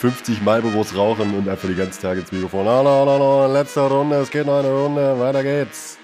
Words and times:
50 0.00 0.40
Marlboros 0.40 0.96
rauchen 0.96 1.34
und 1.34 1.46
einfach 1.46 1.68
die 1.68 1.74
ganze 1.74 2.00
Tag 2.00 2.16
ins 2.16 2.32
Mikrofon. 2.32 2.64
No, 2.64 2.82
no, 2.82 3.18
no, 3.18 3.52
letzte 3.52 3.82
Runde, 3.82 4.16
es 4.16 4.30
geht 4.30 4.46
noch 4.46 4.60
eine 4.60 4.70
Runde, 4.70 5.20
weiter 5.20 5.42
geht's. 5.42 5.98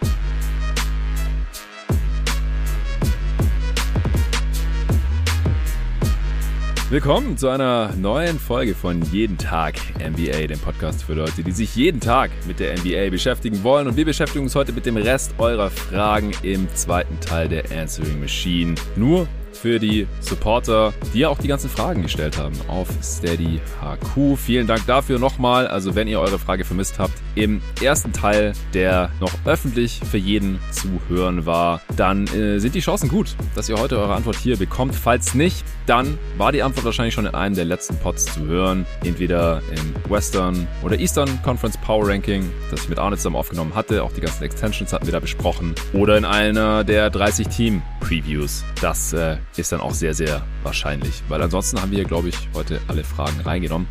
Willkommen 6.91 7.39
zu 7.39 7.49
einer 7.49 7.95
neuen 7.97 8.39
Folge 8.39 8.75
von 8.75 9.01
Jeden 9.01 9.39
Tag 9.39 9.77
NBA, 9.99 10.47
dem 10.47 10.61
Podcast 10.61 11.03
für 11.03 11.15
Leute, 11.15 11.43
die 11.43 11.53
sich 11.53 11.75
jeden 11.75 12.01
Tag 12.01 12.31
mit 12.47 12.61
der 12.61 12.79
NBA 12.79 13.09
beschäftigen 13.09 13.65
wollen. 13.65 13.89
Und 13.89 13.97
wir 13.97 14.05
beschäftigen 14.05 14.45
uns 14.45 14.55
heute 14.55 14.75
mit 14.75 14.85
dem 14.85 14.99
Rest 14.99 15.33
eurer 15.39 15.71
Fragen 15.71 16.33
im 16.43 16.69
zweiten 16.75 17.19
Teil 17.21 17.49
der 17.49 17.65
Answering 17.73 18.21
Machine. 18.21 18.75
Nur 18.95 19.27
für 19.57 19.79
die 19.79 20.07
Supporter, 20.21 20.93
die 21.13 21.21
ja 21.21 21.29
auch 21.29 21.39
die 21.39 21.49
ganzen 21.49 21.71
Fragen 21.71 22.03
gestellt 22.03 22.39
haben 22.39 22.55
auf 22.69 22.89
Steady 23.03 23.61
HQ. 23.81 24.37
Vielen 24.39 24.67
Dank 24.67 24.87
dafür 24.87 25.19
nochmal. 25.19 25.67
Also 25.67 25.95
wenn 25.95 26.07
ihr 26.07 26.21
eure 26.21 26.39
Frage 26.39 26.65
vermisst 26.65 26.99
habt, 26.99 27.15
im 27.37 27.61
ersten 27.81 28.13
Teil, 28.13 28.55
der 28.75 29.11
noch 29.21 29.33
öffentlich 29.45 30.01
für 30.11 30.17
jeden 30.17 30.59
zu 30.71 30.89
hören 31.09 31.47
war, 31.47 31.81
dann 31.97 32.27
äh, 32.29 32.59
sind 32.59 32.75
die 32.75 32.81
Chancen 32.81 33.09
gut, 33.09 33.37
dass 33.55 33.69
ihr 33.69 33.77
heute 33.77 33.99
eure 33.99 34.15
Antwort 34.15 34.37
hier 34.37 34.57
bekommt. 34.57 34.95
Falls 34.95 35.35
nicht, 35.35 35.65
dann 35.87 36.19
war 36.39 36.51
die 36.51 36.63
Antwort 36.63 36.87
wahrscheinlich 36.87 37.15
schon 37.15 37.27
in 37.27 37.35
einem 37.35 37.55
der 37.55 37.67
letzten 37.67 37.97
Pods 37.99 38.25
zu 38.25 38.41
hören. 38.47 38.87
Entweder 39.05 39.63
im 39.71 40.11
Western 40.11 40.67
oder 40.83 40.99
Eastern 40.99 41.29
Conference 41.43 41.77
Power 41.79 42.09
Ranking, 42.09 42.51
das 42.71 42.85
ich 42.85 42.89
mit 42.89 42.99
Arne 42.99 43.17
zusammen 43.17 43.37
aufgenommen 43.37 43.75
hatte. 43.75 44.03
Auch 44.03 44.13
die 44.13 44.23
ganzen 44.23 44.43
Extensions 44.43 44.93
hatten 44.93 45.07
wir 45.07 45.13
da 45.13 45.21
besprochen. 45.21 45.75
Oder 45.93 46.17
in 46.17 46.25
einer 46.25 46.85
der 46.85 47.11
30 47.11 47.49
Team 47.49 47.83
Previews. 48.01 48.65
Das 48.81 49.13
äh, 49.13 49.37
ist 49.57 49.73
dann 49.73 49.81
auch 49.81 49.93
sehr, 49.93 50.15
sehr 50.15 50.43
wahrscheinlich. 50.63 51.23
Weil 51.29 51.43
ansonsten 51.43 51.81
haben 51.81 51.91
wir 51.91 52.07
glaube 52.07 52.29
ich, 52.29 52.49
heute 52.55 52.81
alle 52.89 53.05
Fragen 53.05 53.41
reingenommen. 53.41 53.87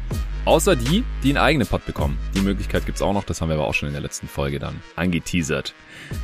Außer 0.45 0.75
die, 0.75 1.03
die 1.23 1.29
einen 1.29 1.37
eigenen 1.39 1.67
Pod 1.67 1.83
bekommen. 1.87 2.19
Die 2.35 2.41
Möglichkeit 2.41 2.85
gibt's 2.85 3.01
auch 3.01 3.13
noch, 3.13 3.23
das 3.23 3.41
haben 3.41 3.49
wir 3.49 3.55
aber 3.55 3.65
auch 3.65 3.73
schon 3.73 3.87
in 3.87 3.93
der 3.93 4.03
letzten 4.03 4.27
Folge 4.27 4.59
dann 4.59 4.79
angeteasert. 4.95 5.73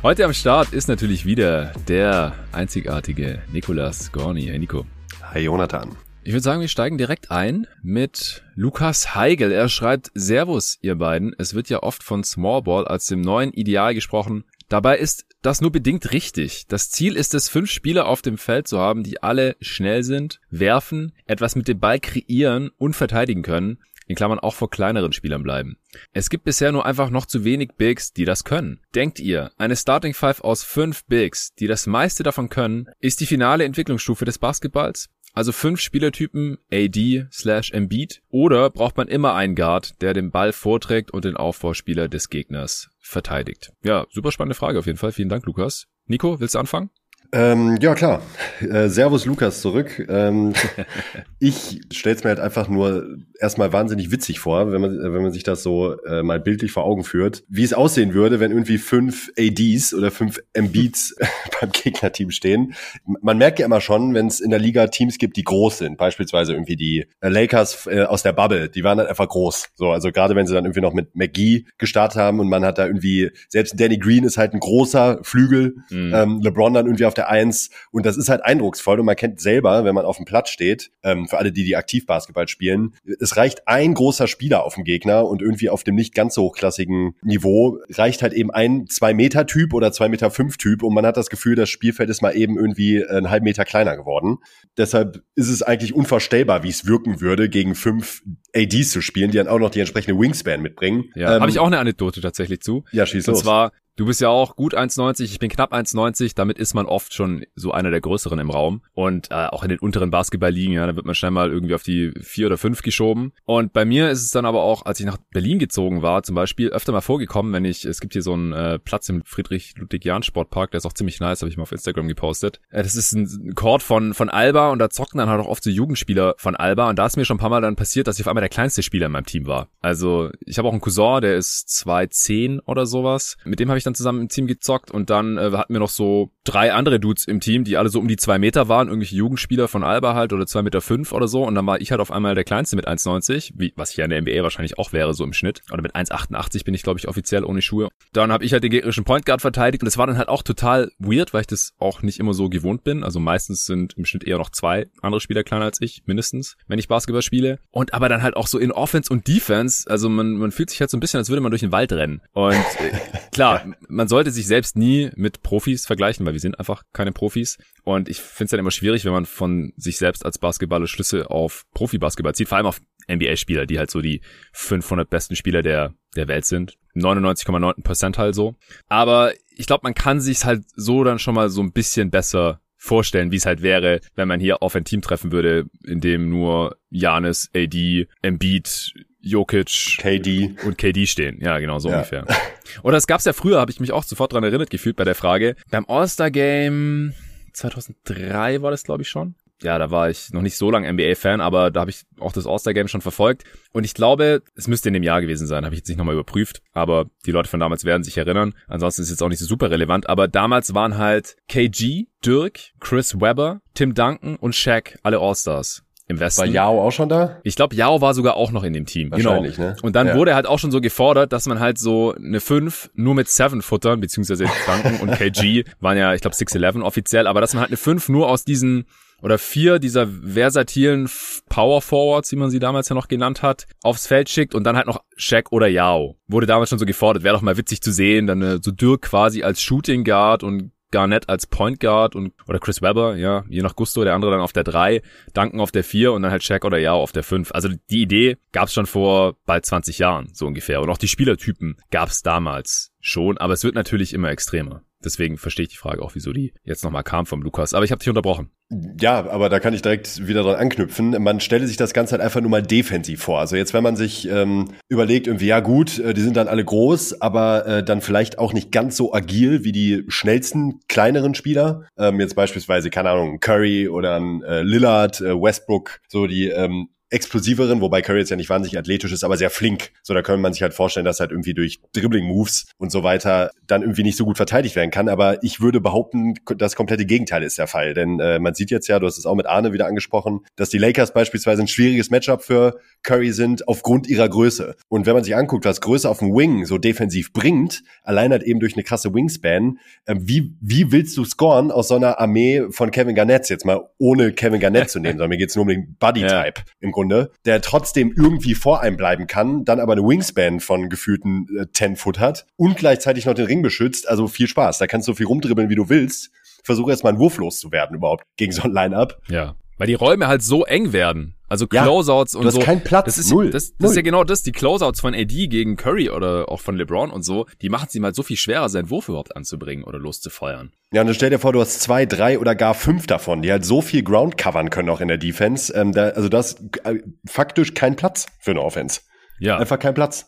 Heute 0.04 0.24
am 0.24 0.32
Start 0.32 0.72
ist 0.72 0.86
natürlich 0.86 1.26
wieder 1.26 1.72
der 1.88 2.32
einzigartige 2.52 3.42
Nikolas 3.52 4.12
Gorni. 4.12 4.42
Hey 4.44 4.60
Nico. 4.60 4.86
Hi 5.22 5.40
Jonathan. 5.40 5.96
Ich 6.22 6.32
würde 6.32 6.42
sagen, 6.44 6.60
wir 6.60 6.68
steigen 6.68 6.98
direkt 6.98 7.32
ein 7.32 7.66
mit 7.82 8.44
Lukas 8.54 9.16
Heigel. 9.16 9.50
Er 9.50 9.68
schreibt 9.68 10.12
Servus, 10.14 10.78
ihr 10.82 10.94
beiden. 10.94 11.34
Es 11.36 11.54
wird 11.54 11.68
ja 11.68 11.82
oft 11.82 12.04
von 12.04 12.22
Smallball 12.22 12.86
als 12.86 13.06
dem 13.06 13.22
neuen 13.22 13.52
Ideal 13.52 13.92
gesprochen. 13.92 14.44
Dabei 14.68 14.98
ist 14.98 15.26
das 15.42 15.60
nur 15.60 15.72
bedingt 15.72 16.12
richtig. 16.12 16.68
Das 16.68 16.90
Ziel 16.90 17.16
ist 17.16 17.34
es, 17.34 17.48
fünf 17.48 17.72
Spieler 17.72 18.06
auf 18.06 18.22
dem 18.22 18.38
Feld 18.38 18.68
zu 18.68 18.78
haben, 18.78 19.02
die 19.02 19.20
alle 19.20 19.56
schnell 19.60 20.04
sind, 20.04 20.40
werfen, 20.48 21.12
etwas 21.26 21.56
mit 21.56 21.66
dem 21.66 21.80
Ball 21.80 21.98
kreieren 21.98 22.70
und 22.78 22.94
verteidigen 22.94 23.42
können. 23.42 23.78
In 24.12 24.16
Klammern 24.16 24.40
auch 24.40 24.52
vor 24.52 24.68
kleineren 24.68 25.14
Spielern 25.14 25.42
bleiben. 25.42 25.78
Es 26.12 26.28
gibt 26.28 26.44
bisher 26.44 26.70
nur 26.70 26.84
einfach 26.84 27.08
noch 27.08 27.24
zu 27.24 27.44
wenig 27.44 27.70
Bigs, 27.78 28.12
die 28.12 28.26
das 28.26 28.44
können. 28.44 28.78
Denkt 28.94 29.18
ihr, 29.20 29.52
eine 29.56 29.74
Starting 29.74 30.12
Five 30.12 30.42
aus 30.42 30.64
fünf 30.64 31.06
Bigs, 31.06 31.54
die 31.54 31.66
das 31.66 31.86
meiste 31.86 32.22
davon 32.22 32.50
können, 32.50 32.90
ist 33.00 33.20
die 33.20 33.26
finale 33.26 33.64
Entwicklungsstufe 33.64 34.26
des 34.26 34.36
Basketballs? 34.36 35.08
Also 35.32 35.50
fünf 35.50 35.80
Spielertypen 35.80 36.58
AD 36.70 37.26
slash 37.32 37.70
Embiid 37.72 38.20
oder 38.28 38.68
braucht 38.68 38.98
man 38.98 39.08
immer 39.08 39.34
einen 39.34 39.54
Guard, 39.54 39.94
der 40.02 40.12
den 40.12 40.30
Ball 40.30 40.52
vorträgt 40.52 41.10
und 41.10 41.24
den 41.24 41.38
Aufbauspieler 41.38 42.08
des 42.08 42.28
Gegners 42.28 42.90
verteidigt? 43.00 43.72
Ja, 43.82 44.06
super 44.10 44.30
spannende 44.30 44.56
Frage 44.56 44.78
auf 44.78 44.84
jeden 44.84 44.98
Fall. 44.98 45.12
Vielen 45.12 45.30
Dank, 45.30 45.46
Lukas. 45.46 45.86
Nico, 46.04 46.38
willst 46.38 46.54
du 46.54 46.58
anfangen? 46.58 46.90
Ähm, 47.34 47.78
ja, 47.80 47.94
klar. 47.94 48.20
Äh, 48.60 48.88
Servus 48.88 49.24
Lukas 49.24 49.62
zurück. 49.62 50.06
Ähm, 50.10 50.52
ich 51.38 51.80
stell's 51.90 52.24
mir 52.24 52.28
halt 52.28 52.40
einfach 52.40 52.68
nur 52.68 53.16
erstmal 53.40 53.72
wahnsinnig 53.72 54.10
witzig 54.10 54.38
vor, 54.38 54.70
wenn 54.70 54.82
man, 54.82 54.98
wenn 54.98 55.22
man 55.22 55.32
sich 55.32 55.42
das 55.42 55.62
so 55.62 55.98
äh, 56.04 56.22
mal 56.22 56.38
bildlich 56.40 56.72
vor 56.72 56.84
Augen 56.84 57.04
führt, 57.04 57.42
wie 57.48 57.64
es 57.64 57.72
aussehen 57.72 58.12
würde, 58.12 58.38
wenn 58.38 58.52
irgendwie 58.52 58.76
fünf 58.76 59.30
ADs 59.38 59.94
oder 59.94 60.10
fünf 60.10 60.40
Embiids 60.52 61.16
beim 61.60 61.72
Gegnerteam 61.72 62.30
stehen. 62.30 62.74
Man 63.04 63.38
merkt 63.38 63.58
ja 63.58 63.66
immer 63.66 63.80
schon, 63.80 64.12
wenn 64.12 64.26
es 64.26 64.40
in 64.40 64.50
der 64.50 64.60
Liga 64.60 64.86
Teams 64.88 65.16
gibt, 65.16 65.38
die 65.38 65.44
groß 65.44 65.78
sind, 65.78 65.96
beispielsweise 65.96 66.52
irgendwie 66.52 66.76
die 66.76 67.06
äh, 67.20 67.28
Lakers 67.28 67.86
äh, 67.86 68.02
aus 68.02 68.22
der 68.22 68.34
Bubble, 68.34 68.68
die 68.68 68.84
waren 68.84 68.98
dann 68.98 69.06
einfach 69.06 69.28
groß. 69.28 69.70
So, 69.74 69.90
also 69.90 70.12
gerade 70.12 70.36
wenn 70.36 70.46
sie 70.46 70.52
dann 70.52 70.66
irgendwie 70.66 70.82
noch 70.82 70.92
mit 70.92 71.16
McGee 71.16 71.64
gestartet 71.78 72.20
haben 72.20 72.40
und 72.40 72.48
man 72.50 72.64
hat 72.64 72.76
da 72.76 72.86
irgendwie, 72.86 73.30
selbst 73.48 73.80
Danny 73.80 73.96
Green 73.96 74.24
ist 74.24 74.36
halt 74.36 74.52
ein 74.52 74.60
großer 74.60 75.20
Flügel, 75.22 75.76
mhm. 75.88 76.12
ähm, 76.14 76.40
LeBron 76.42 76.74
dann 76.74 76.86
irgendwie 76.86 77.06
auf 77.06 77.14
der 77.14 77.21
der 77.22 77.30
Eins 77.30 77.70
und 77.90 78.04
das 78.04 78.16
ist 78.16 78.28
halt 78.28 78.44
eindrucksvoll 78.44 79.00
und 79.00 79.06
man 79.06 79.16
kennt 79.16 79.40
selber, 79.40 79.84
wenn 79.84 79.94
man 79.94 80.04
auf 80.04 80.16
dem 80.16 80.24
Platz 80.24 80.50
steht, 80.50 80.90
ähm, 81.02 81.28
für 81.28 81.38
alle, 81.38 81.52
die 81.52 81.64
die 81.64 81.76
aktiv 81.76 82.06
Basketball 82.06 82.48
spielen, 82.48 82.94
es 83.20 83.36
reicht 83.36 83.68
ein 83.68 83.94
großer 83.94 84.26
Spieler 84.26 84.64
auf 84.64 84.74
dem 84.74 84.84
Gegner 84.84 85.26
und 85.26 85.42
irgendwie 85.42 85.70
auf 85.70 85.84
dem 85.84 85.94
nicht 85.94 86.14
ganz 86.14 86.34
so 86.34 86.42
hochklassigen 86.42 87.14
Niveau 87.22 87.78
reicht 87.90 88.22
halt 88.22 88.32
eben 88.32 88.50
ein 88.50 88.86
zwei 88.88 89.14
Meter 89.14 89.46
Typ 89.46 89.72
oder 89.72 89.92
zwei 89.92 90.08
Meter 90.08 90.30
fünf 90.30 90.56
Typ 90.56 90.82
und 90.82 90.94
man 90.94 91.06
hat 91.06 91.16
das 91.16 91.30
Gefühl, 91.30 91.54
das 91.54 91.70
Spielfeld 91.70 92.10
ist 92.10 92.22
mal 92.22 92.36
eben 92.36 92.58
irgendwie 92.58 93.04
einen 93.04 93.30
halben 93.30 93.44
Meter 93.44 93.64
kleiner 93.64 93.96
geworden. 93.96 94.38
Deshalb 94.76 95.22
ist 95.34 95.48
es 95.48 95.62
eigentlich 95.62 95.94
unvorstellbar, 95.94 96.62
wie 96.62 96.70
es 96.70 96.86
wirken 96.86 97.20
würde, 97.20 97.48
gegen 97.48 97.74
fünf 97.74 98.22
ADs 98.54 98.90
zu 98.90 99.00
spielen, 99.00 99.30
die 99.30 99.38
dann 99.38 99.48
auch 99.48 99.58
noch 99.58 99.70
die 99.70 99.80
entsprechende 99.80 100.18
Wingspan 100.18 100.60
mitbringen. 100.60 101.10
Ja, 101.14 101.36
ähm, 101.36 101.42
habe 101.42 101.50
ich 101.50 101.58
auch 101.58 101.66
eine 101.66 101.78
Anekdote 101.78 102.20
tatsächlich 102.20 102.60
zu. 102.60 102.84
Ja, 102.92 103.06
schieß 103.06 103.28
und 103.28 103.34
los. 103.34 103.42
Zwar 103.42 103.72
Du 103.94 104.06
bist 104.06 104.22
ja 104.22 104.30
auch 104.30 104.56
gut 104.56 104.74
1,90, 104.74 105.24
ich 105.24 105.38
bin 105.38 105.50
knapp 105.50 105.74
1,90, 105.74 106.32
damit 106.34 106.58
ist 106.58 106.72
man 106.72 106.86
oft 106.86 107.12
schon 107.12 107.44
so 107.54 107.72
einer 107.72 107.90
der 107.90 108.00
größeren 108.00 108.38
im 108.38 108.48
Raum. 108.48 108.80
Und 108.94 109.30
äh, 109.30 109.34
auch 109.34 109.62
in 109.62 109.68
den 109.68 109.80
unteren 109.80 110.10
Basketballligen, 110.10 110.72
ja, 110.72 110.86
da 110.86 110.96
wird 110.96 111.04
man 111.04 111.14
schnell 111.14 111.30
mal 111.30 111.50
irgendwie 111.50 111.74
auf 111.74 111.82
die 111.82 112.12
vier 112.22 112.46
oder 112.46 112.56
fünf 112.56 112.80
geschoben. 112.80 113.32
Und 113.44 113.74
bei 113.74 113.84
mir 113.84 114.08
ist 114.08 114.22
es 114.22 114.30
dann 114.30 114.46
aber 114.46 114.62
auch, 114.62 114.86
als 114.86 114.98
ich 114.98 115.04
nach 115.04 115.18
Berlin 115.30 115.58
gezogen 115.58 116.00
war, 116.00 116.22
zum 116.22 116.34
Beispiel 116.34 116.70
öfter 116.70 116.92
mal 116.92 117.02
vorgekommen, 117.02 117.52
wenn 117.52 117.66
ich, 117.66 117.84
es 117.84 118.00
gibt 118.00 118.14
hier 118.14 118.22
so 118.22 118.32
einen 118.32 118.52
äh, 118.52 118.78
Platz 118.78 119.10
im 119.10 119.24
Friedrich-Ludwig-Jahn-Sportpark, 119.26 120.70
der 120.70 120.78
ist 120.78 120.86
auch 120.86 120.94
ziemlich 120.94 121.20
nice, 121.20 121.42
habe 121.42 121.50
ich 121.50 121.58
mal 121.58 121.64
auf 121.64 121.72
Instagram 121.72 122.08
gepostet. 122.08 122.60
Äh, 122.70 122.82
das 122.82 122.96
ist 122.96 123.12
ein 123.12 123.54
Court 123.54 123.82
von, 123.82 124.14
von 124.14 124.30
Alba 124.30 124.70
und 124.70 124.78
da 124.78 124.88
zocken 124.88 125.18
dann 125.18 125.28
halt 125.28 125.42
auch 125.42 125.48
oft 125.48 125.62
so 125.62 125.68
Jugendspieler 125.68 126.34
von 126.38 126.56
Alba. 126.56 126.88
Und 126.88 126.98
da 126.98 127.04
ist 127.04 127.18
mir 127.18 127.26
schon 127.26 127.36
ein 127.36 127.40
paar 127.40 127.50
Mal 127.50 127.60
dann 127.60 127.76
passiert, 127.76 128.06
dass 128.06 128.18
ich 128.18 128.24
auf 128.24 128.28
einmal 128.28 128.40
der 128.40 128.48
kleinste 128.48 128.82
Spieler 128.82 129.06
in 129.06 129.12
meinem 129.12 129.26
Team 129.26 129.46
war. 129.46 129.68
Also 129.80 130.30
ich 130.40 130.56
habe 130.56 130.68
auch 130.68 130.72
einen 130.72 130.80
Cousin, 130.80 131.20
der 131.20 131.36
ist 131.36 131.68
2,10 131.68 132.60
oder 132.64 132.86
sowas. 132.86 133.36
Mit 133.44 133.60
dem 133.60 133.68
habe 133.68 133.76
ich 133.76 133.81
dann 133.82 133.94
zusammen 133.94 134.22
im 134.22 134.28
Team 134.28 134.46
gezockt 134.46 134.90
und 134.90 135.10
dann 135.10 135.38
äh, 135.38 135.50
hatten 135.52 135.72
wir 135.72 135.80
noch 135.80 135.90
so 135.90 136.30
drei 136.44 136.72
andere 136.72 137.00
Dudes 137.00 137.26
im 137.26 137.40
Team, 137.40 137.64
die 137.64 137.76
alle 137.76 137.88
so 137.88 138.00
um 138.00 138.08
die 138.08 138.16
zwei 138.16 138.38
Meter 138.38 138.68
waren, 138.68 138.88
irgendwelche 138.88 139.16
Jugendspieler 139.16 139.68
von 139.68 139.84
Alba 139.84 140.14
halt 140.14 140.32
oder 140.32 140.46
zwei 140.46 140.62
Meter 140.62 140.80
fünf 140.80 141.12
oder 141.12 141.28
so 141.28 141.44
und 141.44 141.54
dann 141.54 141.66
war 141.66 141.80
ich 141.80 141.90
halt 141.90 142.00
auf 142.00 142.10
einmal 142.10 142.34
der 142.34 142.44
Kleinste 142.44 142.76
mit 142.76 142.88
1,90, 142.88 143.52
wie, 143.54 143.72
was 143.76 143.90
ich 143.90 143.96
ja 143.96 144.04
in 144.04 144.10
der 144.10 144.22
NBA 144.22 144.42
wahrscheinlich 144.42 144.78
auch 144.78 144.92
wäre, 144.92 145.14
so 145.14 145.24
im 145.24 145.32
Schnitt. 145.32 145.62
Oder 145.72 145.82
mit 145.82 145.94
1,88 145.94 146.64
bin 146.64 146.74
ich, 146.74 146.82
glaube 146.82 146.98
ich, 146.98 147.08
offiziell 147.08 147.44
ohne 147.44 147.62
Schuhe. 147.62 147.88
Dann 148.12 148.32
habe 148.32 148.44
ich 148.44 148.52
halt 148.52 148.64
den 148.64 148.70
gegnerischen 148.70 149.04
Point 149.04 149.26
Guard 149.26 149.40
verteidigt 149.40 149.82
und 149.82 149.86
das 149.86 149.98
war 149.98 150.06
dann 150.06 150.18
halt 150.18 150.28
auch 150.28 150.42
total 150.42 150.90
weird, 150.98 151.32
weil 151.32 151.42
ich 151.42 151.46
das 151.46 151.72
auch 151.78 152.02
nicht 152.02 152.18
immer 152.18 152.34
so 152.34 152.48
gewohnt 152.48 152.84
bin. 152.84 153.04
Also 153.04 153.20
meistens 153.20 153.64
sind 153.64 153.94
im 153.96 154.04
Schnitt 154.04 154.24
eher 154.24 154.38
noch 154.38 154.50
zwei 154.50 154.86
andere 155.00 155.20
Spieler 155.20 155.44
kleiner 155.44 155.64
als 155.64 155.80
ich, 155.80 156.02
mindestens, 156.06 156.56
wenn 156.66 156.78
ich 156.78 156.88
Basketball 156.88 157.22
spiele. 157.22 157.58
Und 157.70 157.94
aber 157.94 158.08
dann 158.08 158.22
halt 158.22 158.36
auch 158.36 158.46
so 158.46 158.58
in 158.58 158.72
Offense 158.72 159.12
und 159.12 159.28
Defense, 159.28 159.88
also 159.88 160.08
man, 160.08 160.32
man 160.32 160.52
fühlt 160.52 160.70
sich 160.70 160.80
halt 160.80 160.90
so 160.90 160.96
ein 160.96 161.00
bisschen, 161.00 161.18
als 161.18 161.28
würde 161.28 161.40
man 161.40 161.50
durch 161.50 161.60
den 161.60 161.72
Wald 161.72 161.92
rennen. 161.92 162.20
Und 162.32 162.54
äh, 162.54 162.98
klar, 163.32 163.64
man 163.88 164.08
sollte 164.08 164.30
sich 164.30 164.46
selbst 164.46 164.76
nie 164.76 165.10
mit 165.16 165.42
Profis 165.42 165.86
vergleichen, 165.86 166.24
weil 166.26 166.32
wir 166.32 166.40
sind 166.40 166.58
einfach 166.58 166.82
keine 166.92 167.12
Profis. 167.12 167.58
Und 167.84 168.08
ich 168.08 168.20
finde 168.20 168.44
es 168.44 168.50
dann 168.50 168.60
immer 168.60 168.70
schwierig, 168.70 169.04
wenn 169.04 169.12
man 169.12 169.26
von 169.26 169.72
sich 169.76 169.98
selbst 169.98 170.24
als 170.24 170.38
Basketballer 170.38 170.86
Schlüsse 170.86 171.30
auf 171.30 171.64
Profi-Basketball 171.74 172.34
zieht, 172.34 172.48
vor 172.48 172.58
allem 172.58 172.66
auf 172.66 172.80
NBA-Spieler, 173.10 173.66
die 173.66 173.78
halt 173.78 173.90
so 173.90 174.00
die 174.00 174.20
500 174.52 175.08
besten 175.08 175.36
Spieler 175.36 175.62
der, 175.62 175.94
der 176.16 176.28
Welt 176.28 176.44
sind. 176.44 176.78
99,9 176.94 177.82
Prozent 177.82 178.18
halt 178.18 178.34
so. 178.34 178.54
Aber 178.88 179.32
ich 179.50 179.66
glaube, 179.66 179.82
man 179.84 179.94
kann 179.94 180.20
sich 180.20 180.44
halt 180.44 180.64
so 180.76 181.04
dann 181.04 181.18
schon 181.18 181.34
mal 181.34 181.48
so 181.48 181.62
ein 181.62 181.72
bisschen 181.72 182.10
besser 182.10 182.60
vorstellen, 182.82 183.30
wie 183.30 183.36
es 183.36 183.46
halt 183.46 183.62
wäre, 183.62 184.00
wenn 184.16 184.26
man 184.26 184.40
hier 184.40 184.60
auf 184.60 184.74
ein 184.74 184.84
Team 184.84 185.02
treffen 185.02 185.30
würde, 185.30 185.66
in 185.84 186.00
dem 186.00 186.28
nur 186.28 186.76
Janis, 186.90 187.48
AD, 187.54 188.08
Embiid, 188.22 188.92
Jokic 189.20 189.98
KD 189.98 190.56
und 190.64 190.76
KD 190.78 191.06
stehen. 191.06 191.38
Ja, 191.40 191.60
genau, 191.60 191.78
so 191.78 191.90
ja. 191.90 191.98
ungefähr. 191.98 192.26
Oder 192.82 192.96
es 192.96 193.06
gab's 193.06 193.24
ja 193.24 193.32
früher, 193.32 193.60
habe 193.60 193.70
ich 193.70 193.78
mich 193.78 193.92
auch 193.92 194.02
sofort 194.02 194.32
dran 194.32 194.42
erinnert 194.42 194.68
gefühlt 194.68 194.96
bei 194.96 195.04
der 195.04 195.14
Frage. 195.14 195.54
Beim 195.70 195.84
All-Star-Game 195.86 197.14
2003 197.52 198.62
war 198.62 198.72
das, 198.72 198.82
glaube 198.82 199.02
ich, 199.02 199.08
schon. 199.08 199.36
Ja, 199.62 199.78
da 199.78 199.90
war 199.90 200.10
ich 200.10 200.32
noch 200.32 200.42
nicht 200.42 200.56
so 200.56 200.70
lange 200.70 200.92
NBA-Fan, 200.92 201.40
aber 201.40 201.70
da 201.70 201.80
habe 201.80 201.90
ich 201.90 202.02
auch 202.18 202.32
das 202.32 202.46
All-Star-Game 202.46 202.88
schon 202.88 203.00
verfolgt. 203.00 203.44
Und 203.72 203.84
ich 203.84 203.94
glaube, 203.94 204.42
es 204.54 204.68
müsste 204.68 204.88
in 204.88 204.94
dem 204.94 205.02
Jahr 205.02 205.20
gewesen 205.20 205.46
sein, 205.46 205.64
habe 205.64 205.74
ich 205.74 205.80
jetzt 205.80 205.88
nicht 205.88 205.98
nochmal 205.98 206.14
überprüft. 206.14 206.62
Aber 206.72 207.06
die 207.26 207.32
Leute 207.32 207.48
von 207.48 207.60
damals 207.60 207.84
werden 207.84 208.04
sich 208.04 208.18
erinnern. 208.18 208.54
Ansonsten 208.66 209.02
ist 209.02 209.08
es 209.08 209.12
jetzt 209.12 209.22
auch 209.22 209.28
nicht 209.28 209.38
so 209.38 209.46
super 209.46 209.70
relevant. 209.70 210.08
Aber 210.08 210.28
damals 210.28 210.74
waren 210.74 210.98
halt 210.98 211.36
KG, 211.48 212.06
Dirk, 212.24 212.60
Chris 212.80 213.20
Webber, 213.20 213.60
Tim 213.74 213.94
Duncan 213.94 214.36
und 214.36 214.54
Shaq 214.54 214.98
alle 215.02 215.18
All-Stars 215.18 215.84
im 216.12 216.20
Westen. 216.20 216.42
War 216.42 216.46
Yao 216.46 216.82
auch 216.82 216.90
schon 216.90 217.08
da? 217.08 217.40
Ich 217.42 217.56
glaube, 217.56 217.74
Yao 217.74 218.00
war 218.00 218.14
sogar 218.14 218.36
auch 218.36 218.52
noch 218.52 218.64
in 218.64 218.72
dem 218.72 218.86
Team. 218.86 219.10
Wahrscheinlich, 219.10 219.56
genau. 219.56 219.68
ne? 219.68 219.76
Und 219.82 219.96
dann 219.96 220.08
ja. 220.08 220.16
wurde 220.16 220.34
halt 220.34 220.46
auch 220.46 220.58
schon 220.58 220.70
so 220.70 220.80
gefordert, 220.80 221.32
dass 221.32 221.46
man 221.46 221.60
halt 221.60 221.78
so 221.78 222.14
eine 222.14 222.40
5 222.40 222.90
nur 222.94 223.14
mit 223.14 223.28
7 223.28 223.62
futtern, 223.62 224.00
beziehungsweise 224.00 224.44
Duncan 224.66 225.00
und 225.00 225.12
KG 225.12 225.64
waren 225.80 225.98
ja, 225.98 226.14
ich 226.14 226.20
glaube, 226.20 226.36
6'11 226.36 226.82
offiziell, 226.82 227.26
aber 227.26 227.40
dass 227.40 227.54
man 227.54 227.62
halt 227.62 227.70
eine 227.70 227.76
5 227.76 228.08
nur 228.08 228.28
aus 228.28 228.44
diesen 228.44 228.86
oder 229.22 229.38
vier 229.38 229.78
dieser 229.78 230.06
versatilen 230.06 231.08
Power 231.48 231.80
Forwards, 231.80 232.32
wie 232.32 232.36
man 232.36 232.50
sie 232.50 232.58
damals 232.58 232.88
ja 232.88 232.94
noch 232.94 233.08
genannt 233.08 233.42
hat, 233.42 233.66
aufs 233.82 234.06
Feld 234.06 234.28
schickt 234.28 234.54
und 234.54 234.64
dann 234.64 234.76
halt 234.76 234.86
noch 234.86 235.02
Shaq 235.16 235.52
oder 235.52 235.68
Yao. 235.68 236.18
Wurde 236.26 236.46
damals 236.46 236.70
schon 236.70 236.78
so 236.78 236.86
gefordert, 236.86 237.22
wäre 237.22 237.34
doch 237.34 237.42
mal 237.42 237.56
witzig 237.56 237.80
zu 237.80 237.92
sehen, 237.92 238.26
dann 238.26 238.42
äh, 238.42 238.58
so 238.60 238.70
Dirk 238.70 239.02
quasi 239.02 239.42
als 239.42 239.62
Shooting 239.62 240.04
Guard 240.04 240.42
und 240.42 240.72
Garnett 240.90 241.28
als 241.28 241.46
Point 241.46 241.80
Guard 241.80 242.14
und 242.14 242.34
oder 242.46 242.58
Chris 242.58 242.82
Webber, 242.82 243.16
ja, 243.16 243.44
je 243.48 243.62
nach 243.62 243.74
Gusto, 243.74 244.04
der 244.04 244.14
andere 244.14 244.30
dann 244.30 244.40
auf 244.40 244.52
der 244.52 244.62
3, 244.62 245.02
Duncan 245.32 245.60
auf 245.60 245.72
der 245.72 245.84
4 245.84 246.12
und 246.12 246.22
dann 246.22 246.30
halt 246.30 246.44
Shaq 246.44 246.64
oder 246.64 246.78
Yao 246.78 247.02
auf 247.02 247.12
der 247.12 247.24
5. 247.24 247.50
Also 247.52 247.68
die 247.90 248.02
Idee 248.02 248.36
gab's 248.52 248.74
schon 248.74 248.86
vor 248.86 249.36
bald 249.46 249.64
20 249.64 249.98
Jahren, 249.98 250.28
so 250.34 250.46
ungefähr. 250.46 250.82
Und 250.82 250.90
auch 250.90 250.98
die 250.98 251.08
Spielertypen 251.08 251.76
gab's 251.90 252.22
damals 252.22 252.92
schon, 253.00 253.38
aber 253.38 253.54
es 253.54 253.64
wird 253.64 253.74
natürlich 253.74 254.12
immer 254.12 254.30
extremer. 254.30 254.82
Deswegen 255.04 255.38
verstehe 255.38 255.64
ich 255.64 255.70
die 255.70 255.76
Frage 255.76 256.02
auch, 256.02 256.14
wieso 256.14 256.32
die 256.32 256.52
jetzt 256.64 256.84
nochmal 256.84 257.02
kam 257.02 257.26
vom 257.26 257.42
Lukas. 257.42 257.74
Aber 257.74 257.84
ich 257.84 257.90
habe 257.90 257.98
dich 257.98 258.08
unterbrochen. 258.08 258.50
Ja, 258.98 259.28
aber 259.28 259.48
da 259.48 259.60
kann 259.60 259.74
ich 259.74 259.82
direkt 259.82 260.26
wieder 260.26 260.42
dran 260.42 260.54
anknüpfen. 260.54 261.10
Man 261.22 261.40
stelle 261.40 261.66
sich 261.66 261.76
das 261.76 261.92
Ganze 261.92 262.12
halt 262.12 262.22
einfach 262.22 262.40
nur 262.40 262.50
mal 262.50 262.62
defensiv 262.62 263.22
vor. 263.22 263.38
Also 263.38 263.56
jetzt, 263.56 263.74
wenn 263.74 263.82
man 263.82 263.96
sich 263.96 264.28
ähm, 264.28 264.68
überlegt, 264.88 265.26
irgendwie, 265.26 265.46
ja 265.46 265.60
gut, 265.60 265.98
äh, 265.98 266.14
die 266.14 266.22
sind 266.22 266.36
dann 266.36 266.48
alle 266.48 266.64
groß, 266.64 267.20
aber 267.20 267.66
äh, 267.66 267.84
dann 267.84 268.00
vielleicht 268.00 268.38
auch 268.38 268.54
nicht 268.54 268.72
ganz 268.72 268.96
so 268.96 269.12
agil 269.12 269.64
wie 269.64 269.72
die 269.72 270.04
schnellsten, 270.08 270.80
kleineren 270.88 271.34
Spieler. 271.34 271.86
Ähm, 271.98 272.18
jetzt 272.20 272.34
beispielsweise, 272.34 272.88
keine 272.88 273.10
Ahnung, 273.10 273.40
Curry 273.40 273.88
oder 273.88 274.16
ein 274.16 274.42
äh, 274.42 274.62
Lillard, 274.62 275.20
äh, 275.20 275.34
Westbrook, 275.34 276.00
so 276.08 276.26
die 276.26 276.48
ähm, 276.48 276.88
explosiveren, 277.12 277.80
wobei 277.80 278.02
Curry 278.02 278.20
jetzt 278.20 278.30
ja 278.30 278.36
nicht 278.36 278.48
wahnsinnig 278.48 278.78
athletisch 278.78 279.12
ist, 279.12 279.22
aber 279.22 279.36
sehr 279.36 279.50
flink. 279.50 279.90
So, 280.02 280.14
da 280.14 280.22
könnte 280.22 280.40
man 280.40 280.52
sich 280.52 280.62
halt 280.62 280.74
vorstellen, 280.74 281.04
dass 281.04 281.20
halt 281.20 281.30
irgendwie 281.30 281.54
durch 281.54 281.80
Dribbling-Moves 281.92 282.66
und 282.78 282.90
so 282.90 283.02
weiter 283.02 283.50
dann 283.66 283.82
irgendwie 283.82 284.02
nicht 284.02 284.16
so 284.16 284.24
gut 284.24 284.36
verteidigt 284.36 284.76
werden 284.76 284.90
kann. 284.90 285.08
Aber 285.08 285.42
ich 285.42 285.60
würde 285.60 285.80
behaupten, 285.80 286.34
das 286.56 286.74
komplette 286.74 287.04
Gegenteil 287.04 287.42
ist 287.42 287.58
der 287.58 287.66
Fall. 287.66 287.94
Denn 287.94 288.18
äh, 288.18 288.38
man 288.38 288.54
sieht 288.54 288.70
jetzt 288.70 288.88
ja, 288.88 288.98
du 288.98 289.06
hast 289.06 289.18
es 289.18 289.26
auch 289.26 289.34
mit 289.34 289.46
Arne 289.46 289.72
wieder 289.72 289.86
angesprochen, 289.86 290.40
dass 290.56 290.70
die 290.70 290.78
Lakers 290.78 291.12
beispielsweise 291.12 291.62
ein 291.62 291.68
schwieriges 291.68 292.10
Matchup 292.10 292.42
für 292.42 292.78
Curry 293.02 293.32
sind 293.32 293.68
aufgrund 293.68 294.06
ihrer 294.08 294.28
Größe. 294.28 294.74
Und 294.88 295.06
wenn 295.06 295.14
man 295.14 295.24
sich 295.24 295.36
anguckt, 295.36 295.64
was 295.64 295.80
Größe 295.80 296.08
auf 296.08 296.20
dem 296.20 296.34
Wing 296.34 296.64
so 296.64 296.78
defensiv 296.78 297.32
bringt, 297.32 297.82
allein 298.02 298.32
halt 298.32 298.42
eben 298.42 298.60
durch 298.60 298.74
eine 298.74 298.84
krasse 298.84 299.12
Wingspan, 299.12 299.78
äh, 300.06 300.14
wie, 300.18 300.54
wie 300.60 300.92
willst 300.92 301.16
du 301.16 301.24
scoren 301.24 301.70
aus 301.70 301.88
so 301.88 301.96
einer 301.96 302.18
Armee 302.18 302.62
von 302.70 302.90
Kevin 302.90 303.14
Garnett 303.14 303.48
jetzt 303.50 303.66
mal 303.66 303.88
ohne 303.98 304.32
Kevin 304.32 304.60
Garnett 304.60 304.90
zu 304.90 304.98
nehmen, 304.98 305.18
sondern 305.18 305.30
mir 305.30 305.38
geht's 305.38 305.56
nur 305.56 305.62
um 305.62 305.68
den 305.68 305.96
Body-Type 305.98 306.30
ja. 306.56 306.64
im 306.80 306.92
Grunde 306.92 307.01
Grunde, 307.02 307.32
der 307.44 307.60
trotzdem 307.60 308.12
irgendwie 308.16 308.54
vor 308.54 308.80
einem 308.80 308.96
bleiben 308.96 309.26
kann, 309.26 309.64
dann 309.64 309.80
aber 309.80 309.92
eine 309.92 310.02
Wingspan 310.02 310.60
von 310.60 310.88
gefühlten 310.88 311.48
äh, 311.58 311.66
10 311.72 311.96
Foot 311.96 312.20
hat 312.20 312.46
und 312.56 312.76
gleichzeitig 312.76 313.26
noch 313.26 313.34
den 313.34 313.46
Ring 313.46 313.60
beschützt. 313.60 314.08
Also 314.08 314.28
viel 314.28 314.46
Spaß. 314.46 314.78
Da 314.78 314.86
kannst 314.86 315.08
du 315.08 315.12
so 315.12 315.16
viel 315.16 315.26
rumdribbeln, 315.26 315.68
wie 315.68 315.74
du 315.74 315.88
willst. 315.88 316.30
Versuche 316.62 316.92
jetzt 316.92 317.02
mal 317.02 317.10
einen 317.10 317.18
Wurf 317.18 317.38
loszuwerden 317.38 317.96
überhaupt 317.96 318.24
gegen 318.36 318.52
so 318.52 318.62
ein 318.62 318.72
Line-Up. 318.72 319.20
Ja. 319.28 319.56
Weil 319.78 319.88
die 319.88 319.94
Räume 319.94 320.28
halt 320.28 320.42
so 320.42 320.64
eng 320.64 320.92
werden. 320.92 321.34
Also 321.52 321.66
Closeouts 321.66 322.32
ja, 322.32 322.38
und 322.38 322.44
du 322.44 322.48
hast 322.48 322.54
so. 322.54 322.60
keinen 322.62 322.80
Platz. 322.80 323.04
Das 323.04 323.18
ist, 323.18 323.30
Null. 323.30 323.50
Das, 323.50 323.72
das 323.72 323.78
Null. 323.78 323.90
ist 323.90 323.96
ja 323.96 324.00
genau 324.00 324.24
das. 324.24 324.42
Die 324.42 324.52
Closeouts 324.52 325.02
von 325.02 325.14
AD 325.14 325.48
gegen 325.48 325.76
Curry 325.76 326.08
oder 326.08 326.48
auch 326.48 326.60
von 326.62 326.76
LeBron 326.76 327.10
und 327.10 327.24
so, 327.24 327.44
die 327.60 327.68
machen 327.68 327.88
es 327.90 327.94
ihm 327.94 328.06
halt 328.06 328.14
so 328.14 328.22
viel 328.22 328.38
schwerer, 328.38 328.70
seinen 328.70 328.88
Wurf 328.88 329.10
überhaupt 329.10 329.36
anzubringen 329.36 329.84
oder 329.84 329.98
loszufeuern. 329.98 330.72
Ja, 330.94 331.02
und 331.02 331.08
dann 331.08 331.14
stell 331.14 331.28
dir 331.28 331.38
vor, 331.38 331.52
du 331.52 331.60
hast 331.60 331.82
zwei, 331.82 332.06
drei 332.06 332.38
oder 332.38 332.54
gar 332.54 332.72
fünf 332.72 333.06
davon, 333.06 333.42
die 333.42 333.52
halt 333.52 333.66
so 333.66 333.82
viel 333.82 334.02
Ground 334.02 334.38
covern 334.38 334.70
können 334.70 334.88
auch 334.88 335.02
in 335.02 335.08
der 335.08 335.18
Defense. 335.18 335.70
Ähm, 335.74 335.92
da, 335.92 336.08
also 336.08 336.30
das 336.30 336.56
äh, 336.84 337.00
faktisch 337.26 337.74
kein 337.74 337.96
Platz 337.96 338.28
für 338.40 338.52
eine 338.52 338.62
Offense. 338.62 339.02
Ja. 339.38 339.58
Einfach 339.58 339.78
kein 339.78 339.92
Platz. 339.92 340.24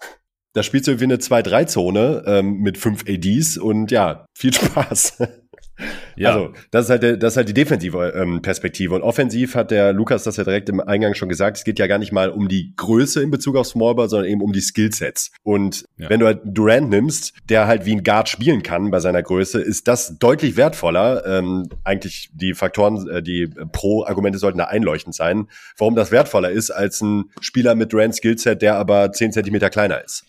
Da 0.53 0.63
spielst 0.63 0.89
du 0.89 0.91
irgendwie 0.91 1.05
eine 1.05 1.17
2-3-Zone 1.17 2.25
ähm, 2.27 2.59
mit 2.59 2.77
fünf 2.77 3.03
ADs 3.09 3.57
und 3.57 3.91
ja, 3.91 4.27
viel 4.35 4.53
Spaß. 4.55 5.23
Ja. 6.17 6.31
Also, 6.31 6.53
das 6.71 6.85
ist 6.85 6.91
halt, 6.91 7.03
der, 7.03 7.17
das 7.17 7.33
ist 7.33 7.37
halt 7.37 7.49
die 7.49 7.55
defensive 7.55 8.13
ähm, 8.15 8.43
Perspektive. 8.43 8.95
Und 8.95 9.03
offensiv 9.03 9.55
hat 9.55 9.71
der 9.71 9.93
Lukas 9.93 10.23
das 10.23 10.37
ja 10.37 10.45
direkt 10.45 10.69
im 10.69 10.81
Eingang 10.81 11.15
schon 11.15 11.29
gesagt, 11.29 11.57
es 11.57 11.65
geht 11.65 11.79
ja 11.79 11.87
gar 11.87 11.99
nicht 11.99 12.13
mal 12.13 12.31
um 12.31 12.49
die 12.49 12.73
Größe 12.77 13.23
in 13.23 13.31
Bezug 13.31 13.57
auf 13.57 13.67
Smallball, 13.67 14.09
sondern 14.09 14.31
eben 14.31 14.41
um 14.41 14.53
die 14.53 14.61
Skillsets. 14.61 15.33
Und 15.43 15.85
ja. 15.97 16.09
wenn 16.11 16.21
du 16.21 16.27
halt 16.27 16.41
Durant 16.45 16.91
nimmst, 16.91 17.35
der 17.49 17.67
halt 17.67 17.87
wie 17.87 17.93
ein 17.93 18.05
Guard 18.05 18.29
spielen 18.29 18.63
kann 18.63 18.91
bei 18.91 19.01
seiner 19.01 19.23
Größe, 19.23 19.61
ist 19.61 19.89
das 19.89 20.19
deutlich 20.19 20.57
wertvoller. 20.57 21.27
Ähm, 21.27 21.69
eigentlich 21.83 22.31
die 22.33 22.55
Faktoren, 22.55 23.09
äh, 23.09 23.23
die 23.23 23.49
Pro-Argumente 23.73 24.39
sollten 24.39 24.59
da 24.59 24.65
einleuchtend 24.65 25.15
sein, 25.15 25.49
warum 25.79 25.97
das 25.97 26.13
wertvoller 26.13 26.51
ist 26.51 26.71
als 26.71 27.01
ein 27.01 27.31
Spieler 27.41 27.75
mit 27.75 27.93
Durant 27.93 28.15
Skillset, 28.15 28.63
der 28.63 28.77
aber 28.77 29.13
zehn 29.13 29.33
Zentimeter 29.33 29.71
kleiner 29.71 30.05
ist. 30.05 30.25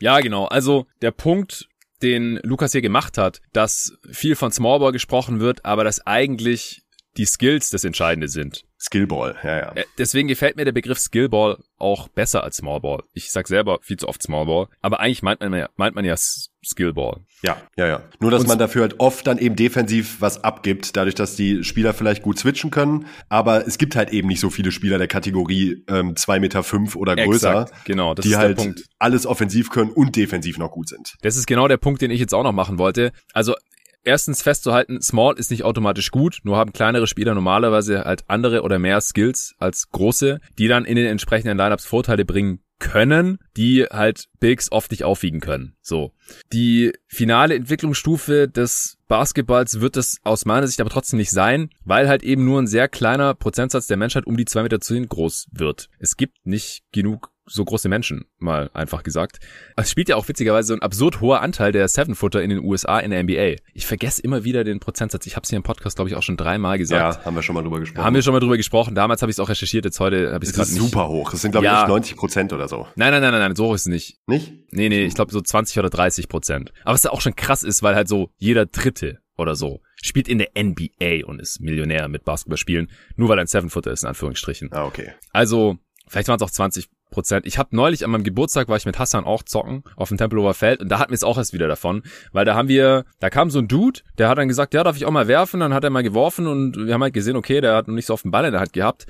Ja, 0.00 0.20
genau. 0.20 0.46
Also 0.46 0.86
der 1.00 1.10
Punkt, 1.10 1.68
den 2.02 2.40
Lukas 2.42 2.72
hier 2.72 2.82
gemacht 2.82 3.18
hat, 3.18 3.40
dass 3.52 3.96
viel 4.10 4.36
von 4.36 4.52
Smallball 4.52 4.92
gesprochen 4.92 5.40
wird, 5.40 5.64
aber 5.64 5.84
dass 5.84 6.06
eigentlich 6.06 6.82
die 7.16 7.26
Skills 7.26 7.70
das 7.70 7.84
Entscheidende 7.84 8.28
sind. 8.28 8.64
Skillball, 8.78 9.36
ja, 9.44 9.58
ja. 9.58 9.72
Äh, 9.74 9.84
deswegen 9.96 10.26
gefällt 10.26 10.56
mir 10.56 10.64
der 10.64 10.72
Begriff 10.72 10.98
Skillball 10.98 11.58
auch 11.78 12.08
besser 12.08 12.42
als 12.42 12.56
Smallball. 12.56 13.04
Ich 13.12 13.30
sag 13.30 13.46
selber 13.46 13.78
viel 13.80 13.96
zu 13.96 14.08
oft 14.08 14.20
Smallball, 14.22 14.66
aber 14.80 14.98
eigentlich 14.98 15.22
meint 15.22 15.40
man 15.40 15.54
ja, 15.54 15.68
meint 15.76 15.94
man 15.94 16.04
ja 16.04 16.16
Skillball. 16.64 17.20
Ja, 17.44 17.56
ja, 17.76 17.86
ja. 17.86 18.02
Nur, 18.18 18.30
dass 18.32 18.42
Und 18.42 18.48
man 18.48 18.58
dafür 18.58 18.82
halt 18.82 18.98
oft 18.98 19.26
dann 19.26 19.38
eben 19.38 19.54
defensiv 19.54 20.20
was 20.20 20.42
abgibt, 20.42 20.96
dadurch, 20.96 21.14
dass 21.14 21.36
die 21.36 21.62
Spieler 21.62 21.94
vielleicht 21.94 22.22
gut 22.22 22.38
switchen 22.38 22.70
können. 22.70 23.06
Aber 23.28 23.66
es 23.66 23.78
gibt 23.78 23.94
halt 23.94 24.10
eben 24.12 24.26
nicht 24.28 24.40
so 24.40 24.50
viele 24.50 24.72
Spieler 24.72 24.98
der 24.98 25.08
Kategorie 25.08 25.84
ähm, 25.88 26.14
2,5 26.14 26.40
Meter 26.40 26.62
fünf 26.64 26.96
oder 26.96 27.14
größer, 27.14 27.62
Exakt, 27.62 27.84
genau, 27.84 28.14
das 28.14 28.24
die 28.24 28.32
ist 28.32 28.36
halt 28.38 28.58
der 28.58 28.64
Punkt. 28.64 28.84
alles 28.98 29.26
offensiv 29.26 29.70
können 29.70 29.90
und 29.90 30.16
defensiv 30.16 30.58
noch 30.58 30.70
gut 30.72 30.88
sind. 30.88 31.14
Das 31.22 31.36
ist 31.36 31.46
genau 31.46 31.68
der 31.68 31.76
Punkt, 31.76 32.02
den 32.02 32.10
ich 32.10 32.20
jetzt 32.20 32.34
auch 32.34 32.42
noch 32.44 32.52
machen 32.52 32.78
wollte. 32.78 33.12
Also 33.32 33.54
erstens 34.04 34.42
festzuhalten, 34.42 35.00
Small 35.00 35.38
ist 35.38 35.50
nicht 35.50 35.64
automatisch 35.64 36.10
gut, 36.10 36.38
nur 36.42 36.56
haben 36.56 36.72
kleinere 36.72 37.06
Spieler 37.06 37.34
normalerweise 37.34 38.04
halt 38.04 38.24
andere 38.28 38.62
oder 38.62 38.78
mehr 38.78 39.00
Skills 39.00 39.54
als 39.58 39.90
große, 39.90 40.40
die 40.58 40.68
dann 40.68 40.84
in 40.84 40.96
den 40.96 41.06
entsprechenden 41.06 41.58
Lineups 41.58 41.86
Vorteile 41.86 42.24
bringen 42.24 42.60
können, 42.82 43.38
die 43.56 43.84
halt 43.84 44.28
Bigs 44.40 44.72
oft 44.72 44.90
nicht 44.90 45.04
aufwiegen 45.04 45.38
können. 45.38 45.76
So. 45.80 46.12
Die 46.52 46.92
finale 47.06 47.54
Entwicklungsstufe 47.54 48.48
des 48.48 48.98
Basketballs 49.06 49.80
wird 49.80 49.96
es 49.96 50.18
aus 50.24 50.46
meiner 50.46 50.66
Sicht 50.66 50.80
aber 50.80 50.90
trotzdem 50.90 51.18
nicht 51.18 51.30
sein, 51.30 51.70
weil 51.84 52.08
halt 52.08 52.24
eben 52.24 52.44
nur 52.44 52.60
ein 52.60 52.66
sehr 52.66 52.88
kleiner 52.88 53.34
Prozentsatz 53.34 53.86
der 53.86 53.96
Menschheit 53.96 54.26
um 54.26 54.36
die 54.36 54.46
zwei 54.46 54.64
Meter 54.64 54.80
zehn 54.80 55.08
groß 55.08 55.46
wird. 55.52 55.90
Es 56.00 56.16
gibt 56.16 56.44
nicht 56.44 56.82
genug 56.90 57.31
so 57.46 57.64
große 57.64 57.88
Menschen, 57.88 58.24
mal 58.38 58.70
einfach 58.72 59.02
gesagt. 59.02 59.38
Es 59.76 59.90
spielt 59.90 60.08
ja 60.08 60.16
auch 60.16 60.28
witzigerweise 60.28 60.68
so 60.68 60.74
ein 60.74 60.82
absurd 60.82 61.20
hoher 61.20 61.40
Anteil 61.40 61.72
der 61.72 61.88
Seven-Footer 61.88 62.42
in 62.42 62.50
den 62.50 62.60
USA 62.60 62.98
in 63.00 63.10
der 63.10 63.22
NBA. 63.22 63.56
Ich 63.74 63.86
vergesse 63.86 64.22
immer 64.22 64.44
wieder 64.44 64.62
den 64.64 64.78
Prozentsatz. 64.80 65.26
Ich 65.26 65.34
habe 65.34 65.42
es 65.44 65.50
hier 65.50 65.56
im 65.56 65.62
Podcast, 65.62 65.96
glaube 65.96 66.08
ich, 66.08 66.16
auch 66.16 66.22
schon 66.22 66.36
dreimal 66.36 66.78
gesagt. 66.78 67.18
Ja, 67.18 67.24
haben 67.24 67.34
wir 67.34 67.42
schon 67.42 67.54
mal 67.54 67.62
drüber 67.62 67.80
gesprochen. 67.80 68.04
Haben 68.04 68.14
wir 68.14 68.22
schon 68.22 68.32
mal 68.32 68.40
drüber 68.40 68.56
gesprochen. 68.56 68.94
Damals 68.94 69.22
habe 69.22 69.30
ich 69.30 69.34
es 69.36 69.40
auch 69.40 69.48
recherchiert, 69.48 69.84
jetzt 69.84 69.98
heute 69.98 70.32
habe 70.32 70.44
ich 70.44 70.50
es 70.50 70.56
gerade 70.56 70.70
nicht. 70.70 70.78
super 70.80 71.08
hoch. 71.08 71.30
Das 71.32 71.42
sind, 71.42 71.50
glaube 71.52 71.66
Ja. 71.66 71.82
ich, 71.82 71.88
90 71.88 72.16
Prozent 72.16 72.52
oder 72.52 72.68
so. 72.68 72.86
Nein, 72.94 73.10
nein, 73.12 73.20
nein, 73.22 73.32
nein, 73.32 73.40
nein, 73.40 73.56
so 73.56 73.66
hoch 73.66 73.74
ist 73.74 73.82
es 73.82 73.86
nicht. 73.88 74.18
Nicht? 74.26 74.52
Nee, 74.70 74.88
nee, 74.88 75.04
ich 75.04 75.14
glaube 75.14 75.32
so 75.32 75.40
20 75.40 75.78
oder 75.78 75.90
30 75.90 76.28
Prozent. 76.28 76.72
Aber 76.84 76.94
was 76.94 77.02
da 77.02 77.10
auch 77.10 77.20
schon 77.20 77.34
krass 77.34 77.62
ist, 77.64 77.82
weil 77.82 77.94
halt 77.94 78.08
so 78.08 78.30
jeder 78.38 78.66
Dritte 78.66 79.18
oder 79.36 79.56
so 79.56 79.80
spielt 80.00 80.28
in 80.28 80.38
der 80.38 80.50
NBA 80.56 81.26
und 81.26 81.40
ist 81.40 81.60
Millionär 81.60 82.08
mit 82.08 82.24
Basketballspielen, 82.24 82.90
nur 83.16 83.28
weil 83.28 83.38
er 83.38 83.42
ein 83.44 83.46
Seven-Footer 83.48 83.90
ist, 83.92 84.02
in 84.02 84.08
Anführungsstrichen. 84.08 84.72
Ah, 84.72 84.84
okay. 84.84 85.12
Also, 85.32 85.78
vielleicht 86.08 86.28
waren 86.28 86.36
es 86.36 86.42
auch 86.42 86.50
20 86.50 86.88
Prozent. 87.12 87.46
Ich 87.46 87.58
habe 87.58 87.76
neulich 87.76 88.04
an 88.04 88.10
meinem 88.10 88.24
Geburtstag 88.24 88.68
war 88.68 88.76
ich 88.76 88.86
mit 88.86 88.98
Hassan 88.98 89.24
auch 89.24 89.44
zocken 89.44 89.84
auf 89.94 90.08
dem 90.08 90.18
Tempelhofer 90.18 90.54
Feld 90.54 90.80
und 90.80 90.88
da 90.88 90.98
hatten 90.98 91.10
wir 91.10 91.14
es 91.14 91.22
auch 91.22 91.38
erst 91.38 91.52
wieder 91.52 91.68
davon, 91.68 92.02
weil 92.32 92.44
da 92.44 92.56
haben 92.56 92.66
wir, 92.66 93.04
da 93.20 93.30
kam 93.30 93.50
so 93.50 93.60
ein 93.60 93.68
Dude, 93.68 94.00
der 94.18 94.28
hat 94.28 94.38
dann 94.38 94.48
gesagt, 94.48 94.74
ja, 94.74 94.82
darf 94.82 94.96
ich 94.96 95.04
auch 95.04 95.10
mal 95.12 95.28
werfen? 95.28 95.60
Dann 95.60 95.72
hat 95.72 95.84
er 95.84 95.90
mal 95.90 96.02
geworfen 96.02 96.48
und 96.48 96.76
wir 96.76 96.92
haben 96.92 97.02
halt 97.02 97.14
gesehen, 97.14 97.36
okay, 97.36 97.60
der 97.60 97.76
hat 97.76 97.86
noch 97.86 97.94
nicht 97.94 98.06
so 98.06 98.14
auf 98.14 98.22
den 98.22 98.32
Ball 98.32 98.44
in 98.44 98.52
der 98.52 98.60
Hand 98.60 98.72
gehabt. 98.72 99.06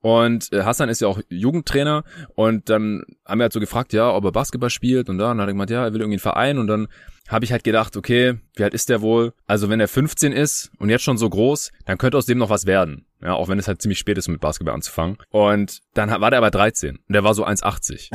Und 0.00 0.52
äh, 0.52 0.64
Hassan 0.64 0.90
ist 0.90 1.00
ja 1.00 1.08
auch 1.08 1.20
Jugendtrainer 1.30 2.04
und 2.34 2.68
dann 2.68 3.04
haben 3.24 3.38
wir 3.38 3.44
halt 3.44 3.54
so 3.54 3.60
gefragt, 3.60 3.94
ja, 3.94 4.12
ob 4.12 4.24
er 4.24 4.32
Basketball 4.32 4.68
spielt 4.68 5.08
und 5.08 5.16
dann 5.16 5.40
hat 5.40 5.48
er 5.48 5.52
gemeint, 5.52 5.70
ja, 5.70 5.84
er 5.84 5.94
will 5.94 6.00
irgendwie 6.02 6.16
einen 6.16 6.20
Verein 6.20 6.58
und 6.58 6.66
dann 6.66 6.88
habe 7.28 7.44
ich 7.44 7.52
halt 7.52 7.64
gedacht, 7.64 7.96
okay, 7.96 8.38
wie 8.56 8.64
alt 8.64 8.74
ist 8.74 8.88
der 8.88 9.00
wohl? 9.00 9.32
Also 9.46 9.68
wenn 9.68 9.80
er 9.80 9.88
15 9.88 10.32
ist 10.32 10.70
und 10.78 10.90
jetzt 10.90 11.02
schon 11.02 11.18
so 11.18 11.28
groß, 11.28 11.72
dann 11.86 11.98
könnte 11.98 12.18
aus 12.18 12.26
dem 12.26 12.38
noch 12.38 12.50
was 12.50 12.66
werden. 12.66 13.06
Ja, 13.22 13.32
auch 13.32 13.48
wenn 13.48 13.58
es 13.58 13.66
halt 13.68 13.80
ziemlich 13.80 13.98
spät 13.98 14.18
ist, 14.18 14.28
um 14.28 14.32
mit 14.32 14.42
Basketball 14.42 14.74
anzufangen. 14.74 15.16
Und 15.30 15.80
dann 15.94 16.10
war 16.10 16.30
der 16.30 16.38
aber 16.38 16.50
13 16.50 16.96
und 16.96 17.12
der 17.12 17.24
war 17.24 17.32
so 17.32 17.46
1,80. 17.46 18.10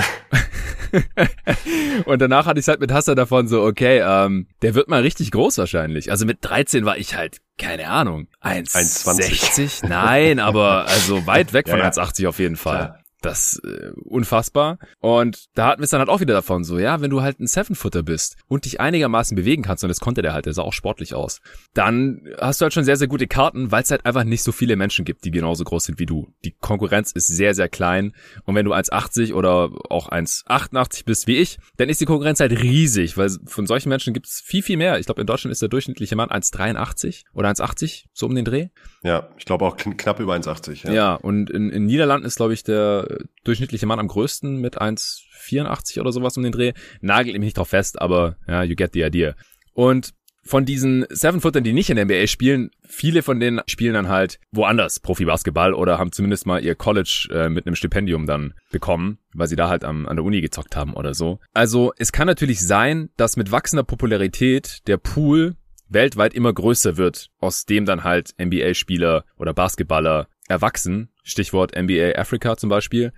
und 2.05 2.21
danach 2.21 2.45
hatte 2.45 2.59
ich 2.59 2.67
halt 2.67 2.79
mit 2.79 2.91
Hassan 2.91 3.15
davon 3.15 3.47
so, 3.47 3.63
okay, 3.63 4.03
ähm, 4.05 4.47
der 4.61 4.75
wird 4.75 4.87
mal 4.87 5.01
richtig 5.01 5.31
groß 5.31 5.57
wahrscheinlich. 5.57 6.11
Also 6.11 6.27
mit 6.27 6.37
13 6.41 6.85
war 6.85 6.97
ich 6.97 7.15
halt, 7.15 7.37
keine 7.57 7.87
Ahnung, 7.89 8.27
1,60? 8.43 9.87
Nein, 9.87 10.39
aber 10.39 10.85
also 10.85 11.25
weit 11.25 11.53
weg 11.53 11.67
von 11.69 11.79
Ja, 11.79 11.85
ja. 11.85 11.91
1,80 11.91 12.27
auf 12.27 12.37
jeden 12.37 12.55
Fall. 12.55 12.77
Klar. 12.77 12.99
Das 13.21 13.61
äh, 13.65 13.91
unfassbar. 14.05 14.79
Und 14.99 15.45
da 15.53 15.67
hatten 15.67 15.81
wir 15.81 15.85
es 15.85 15.89
dann 15.89 15.99
halt 15.99 16.09
auch 16.09 16.21
wieder 16.21 16.33
davon, 16.33 16.63
so, 16.63 16.79
ja, 16.79 17.01
wenn 17.01 17.09
du 17.09 17.21
halt 17.21 17.39
ein 17.39 17.47
Seven-Footer 17.47 18.03
bist 18.03 18.37
und 18.47 18.65
dich 18.65 18.79
einigermaßen 18.79 19.35
bewegen 19.35 19.61
kannst, 19.61 19.83
und 19.83 19.89
das 19.89 19.99
konnte 19.99 20.21
der 20.21 20.33
halt, 20.33 20.45
der 20.45 20.53
sah 20.53 20.61
auch 20.61 20.73
sportlich 20.73 21.13
aus, 21.13 21.41
dann 21.73 22.21
hast 22.39 22.61
du 22.61 22.63
halt 22.63 22.73
schon 22.73 22.85
sehr, 22.85 22.95
sehr 22.95 23.07
gute 23.07 23.27
Karten, 23.27 23.71
weil 23.71 23.83
es 23.83 23.91
halt 23.91 24.05
einfach 24.05 24.23
nicht 24.23 24.43
so 24.43 24.51
viele 24.51 24.75
Menschen 24.77 25.03
gibt, 25.03 25.25
die 25.25 25.31
genauso 25.31 25.65
groß 25.65 25.85
sind 25.85 25.99
wie 25.99 26.05
du. 26.05 26.33
Die 26.45 26.51
Konkurrenz 26.51 27.11
ist 27.11 27.27
sehr, 27.27 27.53
sehr 27.53 27.67
klein. 27.67 28.13
Und 28.45 28.55
wenn 28.55 28.65
du 28.65 28.73
1,80 28.73 29.33
oder 29.33 29.69
auch 29.89 30.09
1,88 30.09 31.03
bist 31.05 31.27
wie 31.27 31.37
ich, 31.37 31.57
dann 31.77 31.89
ist 31.89 31.99
die 31.99 32.05
Konkurrenz 32.05 32.39
halt 32.39 32.51
riesig, 32.51 33.17
weil 33.17 33.29
von 33.45 33.67
solchen 33.67 33.89
Menschen 33.89 34.13
gibt 34.13 34.27
es 34.27 34.41
viel, 34.45 34.63
viel 34.63 34.77
mehr. 34.77 34.97
Ich 34.99 35.07
glaube, 35.07 35.21
in 35.21 35.27
Deutschland 35.27 35.51
ist 35.51 35.61
der 35.61 35.69
durchschnittliche 35.69 36.15
Mann 36.15 36.29
1,83 36.29 37.23
oder 37.33 37.49
1,80, 37.49 38.05
so 38.13 38.27
um 38.27 38.35
den 38.35 38.45
Dreh. 38.45 38.67
Ja, 39.03 39.29
ich 39.37 39.45
glaube 39.45 39.65
auch 39.65 39.77
knapp 39.77 40.19
über 40.19 40.35
1,80. 40.35 40.87
Ja. 40.87 40.93
ja, 40.93 41.13
und 41.15 41.49
in, 41.49 41.69
in 41.69 41.85
Niederlanden 41.85 42.25
ist, 42.25 42.37
glaube 42.37 42.53
ich, 42.53 42.63
der 42.63 43.08
durchschnittliche 43.43 43.85
Mann 43.85 43.99
am 43.99 44.07
größten 44.07 44.57
mit 44.57 44.81
1,84 44.81 45.99
oder 45.99 46.11
sowas 46.11 46.37
um 46.37 46.43
den 46.43 46.51
Dreh. 46.51 46.73
Nagelt 47.01 47.35
mich 47.35 47.47
nicht 47.47 47.57
drauf 47.57 47.69
fest, 47.69 48.01
aber 48.01 48.37
ja, 48.47 48.63
you 48.63 48.75
get 48.75 48.93
the 48.93 49.03
idea. 49.03 49.35
Und 49.73 50.13
von 50.43 50.65
diesen 50.65 51.05
Seven-Footern, 51.09 51.63
die 51.63 51.73
nicht 51.73 51.89
in 51.91 51.95
der 51.95 52.05
NBA 52.05 52.25
spielen, 52.25 52.71
viele 52.87 53.21
von 53.21 53.39
denen 53.39 53.61
spielen 53.67 53.93
dann 53.93 54.07
halt 54.07 54.39
woanders 54.51 54.99
Profi-Basketball 54.99 55.73
oder 55.73 55.99
haben 55.99 56.11
zumindest 56.11 56.47
mal 56.47 56.63
ihr 56.63 56.75
College 56.75 57.29
äh, 57.31 57.49
mit 57.49 57.67
einem 57.67 57.75
Stipendium 57.75 58.25
dann 58.25 58.55
bekommen, 58.71 59.19
weil 59.33 59.47
sie 59.47 59.55
da 59.55 59.69
halt 59.69 59.83
am, 59.83 60.07
an 60.07 60.15
der 60.15 60.25
Uni 60.25 60.41
gezockt 60.41 60.75
haben 60.75 60.93
oder 60.93 61.13
so. 61.13 61.39
Also 61.53 61.93
es 61.97 62.11
kann 62.11 62.25
natürlich 62.25 62.65
sein, 62.65 63.09
dass 63.15 63.37
mit 63.37 63.51
wachsender 63.51 63.83
Popularität 63.83 64.87
der 64.87 64.97
Pool 64.97 65.55
weltweit 65.87 66.33
immer 66.33 66.53
größer 66.53 66.97
wird, 66.97 67.29
aus 67.39 67.65
dem 67.65 67.85
dann 67.85 68.03
halt 68.03 68.33
NBA-Spieler 68.39 69.25
oder 69.37 69.53
Basketballer 69.53 70.27
erwachsen. 70.47 71.09
Stichwort 71.29 71.75
NBA 71.75 72.17
Africa 72.17 72.57
zum 72.57 72.69
Beispiel. 72.69 73.13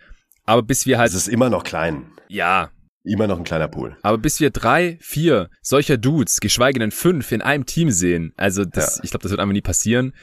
Aber 0.45 0.63
bis 0.63 0.85
wir 0.85 0.97
halt. 0.97 1.09
Es 1.09 1.15
ist 1.15 1.27
immer 1.27 1.49
noch 1.49 1.63
klein. 1.63 2.11
Ja. 2.27 2.71
Immer 3.03 3.25
noch 3.27 3.39
ein 3.39 3.43
kleiner 3.43 3.67
Pool. 3.67 3.97
Aber 4.03 4.19
bis 4.19 4.39
wir 4.39 4.51
drei, 4.51 4.97
vier 5.01 5.49
solcher 5.61 5.97
Dudes, 5.97 6.39
geschweige 6.39 6.79
denn 6.79 6.91
fünf 6.91 7.31
in 7.31 7.41
einem 7.41 7.65
Team 7.65 7.89
sehen, 7.89 8.31
also 8.37 8.63
das, 8.63 8.97
ja. 8.97 9.03
ich 9.03 9.09
glaube, 9.09 9.23
das 9.23 9.31
wird 9.31 9.39
einfach 9.39 9.53
nie 9.53 9.61
passieren. 9.61 10.13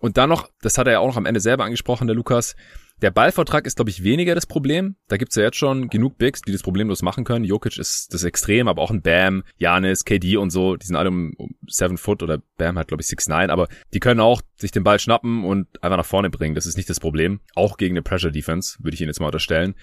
Und 0.00 0.18
dann 0.18 0.28
noch, 0.28 0.50
das 0.60 0.76
hat 0.76 0.86
er 0.86 0.94
ja 0.94 0.98
auch 0.98 1.06
noch 1.06 1.16
am 1.16 1.24
Ende 1.24 1.40
selber 1.40 1.64
angesprochen, 1.64 2.06
der 2.06 2.14
Lukas, 2.16 2.54
der 3.02 3.10
Ballvertrag 3.10 3.66
ist, 3.66 3.76
glaube 3.76 3.90
ich, 3.90 4.02
weniger 4.02 4.34
das 4.34 4.46
Problem. 4.46 4.96
Da 5.08 5.16
gibt's 5.16 5.36
ja 5.36 5.42
jetzt 5.42 5.58
schon 5.58 5.88
genug 5.88 6.18
Bigs, 6.18 6.40
die 6.42 6.52
das 6.52 6.62
problemlos 6.62 7.02
machen 7.02 7.24
können. 7.24 7.44
Jokic 7.44 7.78
ist 7.78 8.12
das 8.14 8.24
Extrem, 8.24 8.68
aber 8.68 8.82
auch 8.82 8.90
ein 8.90 9.02
Bam, 9.02 9.42
Janis, 9.58 10.04
KD 10.04 10.36
und 10.36 10.50
so, 10.50 10.76
die 10.76 10.86
sind 10.86 10.96
alle 10.96 11.10
um, 11.10 11.32
um 11.36 11.54
seven 11.68 11.98
Foot 11.98 12.22
oder 12.22 12.38
Bam 12.56 12.78
hat, 12.78 12.88
glaube 12.88 13.02
ich, 13.02 13.08
six 13.08 13.28
nine, 13.28 13.52
aber 13.52 13.68
die 13.92 14.00
können 14.00 14.20
auch 14.20 14.40
sich 14.56 14.70
den 14.70 14.84
Ball 14.84 14.98
schnappen 14.98 15.44
und 15.44 15.82
einfach 15.82 15.98
nach 15.98 16.06
vorne 16.06 16.30
bringen. 16.30 16.54
Das 16.54 16.66
ist 16.66 16.76
nicht 16.76 16.88
das 16.88 17.00
Problem. 17.00 17.40
Auch 17.54 17.76
gegen 17.76 17.94
eine 17.94 18.02
Pressure 18.02 18.30
Defense, 18.30 18.78
würde 18.80 18.94
ich 18.94 19.00
Ihnen 19.00 19.10
jetzt 19.10 19.20
mal 19.20 19.26
unterstellen. 19.26 19.74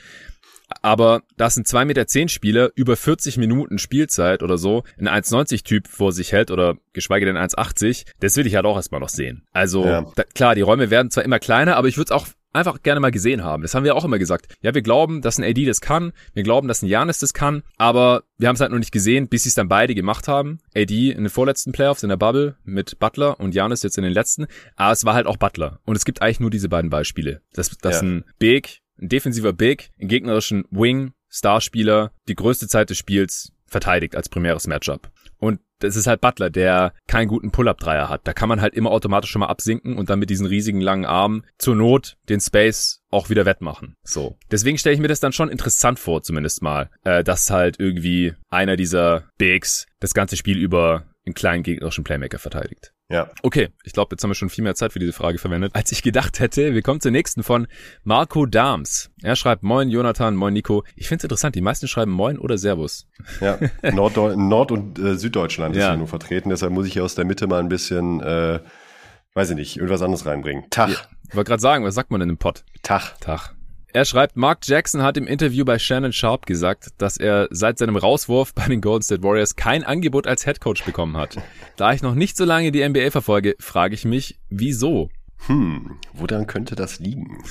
Aber 0.81 1.21
das 1.37 1.53
sind 1.53 1.67
2,10 1.67 1.85
Meter 1.85 2.07
zehn 2.07 2.29
Spieler, 2.29 2.71
über 2.75 2.95
40 2.95 3.37
Minuten 3.37 3.77
Spielzeit 3.77 4.41
oder 4.41 4.57
so, 4.57 4.83
ein 4.97 5.07
1,90 5.07 5.63
Typ 5.63 5.87
vor 5.87 6.11
sich 6.11 6.31
hält 6.31 6.51
oder 6.51 6.77
geschweige 6.93 7.25
denn 7.25 7.37
1,80, 7.37 8.05
das 8.19 8.35
will 8.37 8.47
ich 8.47 8.55
halt 8.55 8.65
auch 8.65 8.75
erstmal 8.75 9.01
noch 9.01 9.09
sehen. 9.09 9.43
Also 9.51 9.85
ja. 9.85 10.11
da, 10.15 10.23
klar, 10.23 10.55
die 10.55 10.61
Räume 10.61 10.89
werden 10.89 11.11
zwar 11.11 11.25
immer 11.25 11.39
kleiner, 11.39 11.75
aber 11.75 11.89
ich 11.89 11.97
würde 11.97 12.05
es 12.05 12.11
auch 12.11 12.27
einfach 12.53 12.81
gerne 12.81 12.99
mal 12.99 13.11
gesehen 13.11 13.43
haben. 13.43 13.63
Das 13.63 13.75
haben 13.75 13.83
wir 13.83 13.95
auch 13.95 14.05
immer 14.05 14.19
gesagt. 14.19 14.55
Ja, 14.61 14.73
wir 14.73 14.81
glauben, 14.81 15.21
dass 15.21 15.37
ein 15.37 15.43
AD 15.43 15.65
das 15.65 15.81
kann, 15.81 16.13
wir 16.33 16.43
glauben, 16.43 16.67
dass 16.67 16.81
ein 16.81 16.87
Janis 16.87 17.19
das 17.19 17.33
kann, 17.33 17.63
aber 17.77 18.23
wir 18.37 18.47
haben 18.47 18.55
es 18.55 18.61
halt 18.61 18.71
noch 18.71 18.79
nicht 18.79 18.91
gesehen, 18.91 19.27
bis 19.27 19.43
sie 19.43 19.49
es 19.49 19.55
dann 19.55 19.67
beide 19.67 19.95
gemacht 19.95 20.27
haben. 20.27 20.59
AD 20.75 21.11
in 21.11 21.23
den 21.23 21.29
vorletzten 21.29 21.71
Playoffs 21.71 22.03
in 22.03 22.09
der 22.09 22.17
Bubble 22.17 22.55
mit 22.63 22.99
Butler 22.99 23.39
und 23.39 23.53
Janis 23.53 23.83
jetzt 23.83 23.97
in 23.97 24.03
den 24.03 24.13
letzten. 24.13 24.47
Aber 24.75 24.91
es 24.91 25.05
war 25.05 25.13
halt 25.13 25.27
auch 25.27 25.37
Butler. 25.37 25.79
Und 25.85 25.95
es 25.95 26.05
gibt 26.05 26.21
eigentlich 26.21 26.39
nur 26.39 26.49
diese 26.49 26.69
beiden 26.69 26.89
Beispiele. 26.89 27.41
Dass, 27.53 27.69
dass 27.77 28.01
ja. 28.01 28.07
ein 28.07 28.25
Big, 28.39 28.81
ein 29.01 29.09
defensiver 29.09 29.53
Big, 29.53 29.89
einen 29.99 30.09
gegnerischen 30.09 30.65
Wing, 30.69 31.13
Starspieler 31.29 32.11
die 32.27 32.35
größte 32.35 32.67
Zeit 32.67 32.91
des 32.91 32.97
Spiels 32.97 33.51
verteidigt 33.65 34.15
als 34.15 34.29
primäres 34.29 34.67
Matchup. 34.67 35.09
Und 35.43 35.59
das 35.79 35.97
ist 35.97 36.07
halt 36.07 36.21
Butler, 36.21 36.49
der 36.49 36.93
keinen 37.05 37.27
guten 37.27 37.51
Pull-Up-Dreier 37.51 38.07
hat. 38.07 38.21
Da 38.23 38.31
kann 38.31 38.47
man 38.47 38.61
halt 38.61 38.75
immer 38.75 38.91
automatisch 38.91 39.29
schon 39.29 39.41
mal 39.41 39.47
absinken 39.47 39.97
und 39.97 40.09
dann 40.09 40.19
mit 40.19 40.29
diesen 40.29 40.45
riesigen 40.45 40.79
langen 40.79 41.03
Armen 41.03 41.43
zur 41.57 41.75
Not 41.75 42.15
den 42.29 42.39
Space 42.39 43.01
auch 43.09 43.29
wieder 43.29 43.45
wettmachen. 43.45 43.97
So. 44.03 44.37
Deswegen 44.49 44.77
stelle 44.77 44.95
ich 44.95 45.01
mir 45.01 45.09
das 45.09 45.19
dann 45.19 45.33
schon 45.33 45.49
interessant 45.49 45.99
vor, 45.99 46.23
zumindest 46.23 46.61
mal, 46.61 46.89
äh, 47.03 47.25
dass 47.25 47.51
halt 47.51 47.77
irgendwie 47.77 48.33
einer 48.49 48.77
dieser 48.77 49.25
Bigs 49.37 49.85
das 49.99 50.13
ganze 50.13 50.37
Spiel 50.37 50.57
über 50.57 51.07
einen 51.25 51.33
kleinen 51.35 51.63
gegnerischen 51.63 52.03
Playmaker 52.03 52.39
verteidigt. 52.39 52.93
Ja. 53.09 53.29
Okay, 53.43 53.69
ich 53.83 53.93
glaube, 53.93 54.13
jetzt 54.13 54.23
haben 54.23 54.31
wir 54.31 54.35
schon 54.35 54.49
viel 54.49 54.63
mehr 54.63 54.75
Zeit 54.75 54.91
für 54.91 54.99
diese 54.99 55.13
Frage 55.13 55.37
verwendet, 55.37 55.75
als 55.75 55.91
ich 55.91 56.01
gedacht 56.01 56.39
hätte. 56.39 56.73
Wir 56.73 56.81
kommen 56.81 56.99
zur 56.99 57.11
nächsten 57.11 57.43
von 57.43 57.67
Marco 58.03 58.45
Dahms. 58.45 59.11
Er 59.21 59.35
schreibt 59.35 59.63
Moin 59.63 59.89
Jonathan, 59.89 60.35
Moin 60.35 60.53
Nico. 60.53 60.83
Ich 60.95 61.07
finde 61.07 61.21
es 61.21 61.23
interessant, 61.25 61.55
die 61.55 61.61
meisten 61.61 61.87
schreiben 61.87 62.11
Moin 62.11 62.37
oder 62.37 62.57
Servus. 62.57 63.07
Ja, 63.39 63.59
Nord, 63.93 64.17
Nord 64.37 64.71
und 64.71 64.99
äh, 64.99 65.15
Süddeutschland 65.15 65.75
ist 65.75 65.81
ja 65.81 65.95
nur 65.95 66.07
vertreten, 66.07 66.49
deshalb 66.49 66.73
muss 66.73 66.87
ich 66.87 66.93
hier 66.93 67.03
aus 67.03 67.15
der 67.15 67.25
Mitte 67.25 67.47
mal 67.47 67.59
ein 67.59 67.69
bisschen, 67.69 68.19
äh, 68.21 68.59
weiß 69.33 69.51
ich 69.51 69.55
nicht, 69.55 69.77
irgendwas 69.77 70.01
anderes 70.01 70.25
reinbringen. 70.25 70.65
Tag. 70.69 70.89
Ja, 70.89 70.97
ich 71.29 71.35
wollte 71.35 71.49
gerade 71.49 71.61
sagen, 71.61 71.85
was 71.85 71.95
sagt 71.95 72.11
man 72.11 72.19
denn 72.19 72.29
im 72.29 72.37
Pott? 72.37 72.63
Tag. 72.81 73.19
Tag. 73.19 73.53
Er 73.95 74.05
schreibt, 74.05 74.35
Mark 74.35 74.61
Jackson 74.63 75.03
hat 75.03 75.17
im 75.17 75.27
Interview 75.27 75.65
bei 75.65 75.77
Shannon 75.77 76.11
Sharp 76.11 76.47
gesagt, 76.47 76.87
dass 76.97 77.15
er 77.15 77.47
seit 77.51 77.77
seinem 77.77 77.95
Rauswurf 77.95 78.55
bei 78.55 78.67
den 78.67 78.81
Golden 78.81 79.03
State 79.03 79.21
Warriors 79.21 79.55
kein 79.55 79.83
Angebot 79.83 80.25
als 80.25 80.47
Headcoach 80.47 80.83
bekommen 80.83 81.15
hat. 81.15 81.37
Da 81.77 81.93
ich 81.93 82.01
noch 82.01 82.15
nicht 82.15 82.35
so 82.35 82.43
lange 82.43 82.71
die 82.71 82.83
NBA 82.89 83.11
verfolge, 83.11 83.55
frage 83.59 83.93
ich 83.93 84.03
mich, 84.03 84.39
wieso? 84.49 85.11
Hm, 85.47 85.97
woran 86.13 86.47
könnte 86.47 86.75
das 86.75 86.99
liegen? 86.99 87.43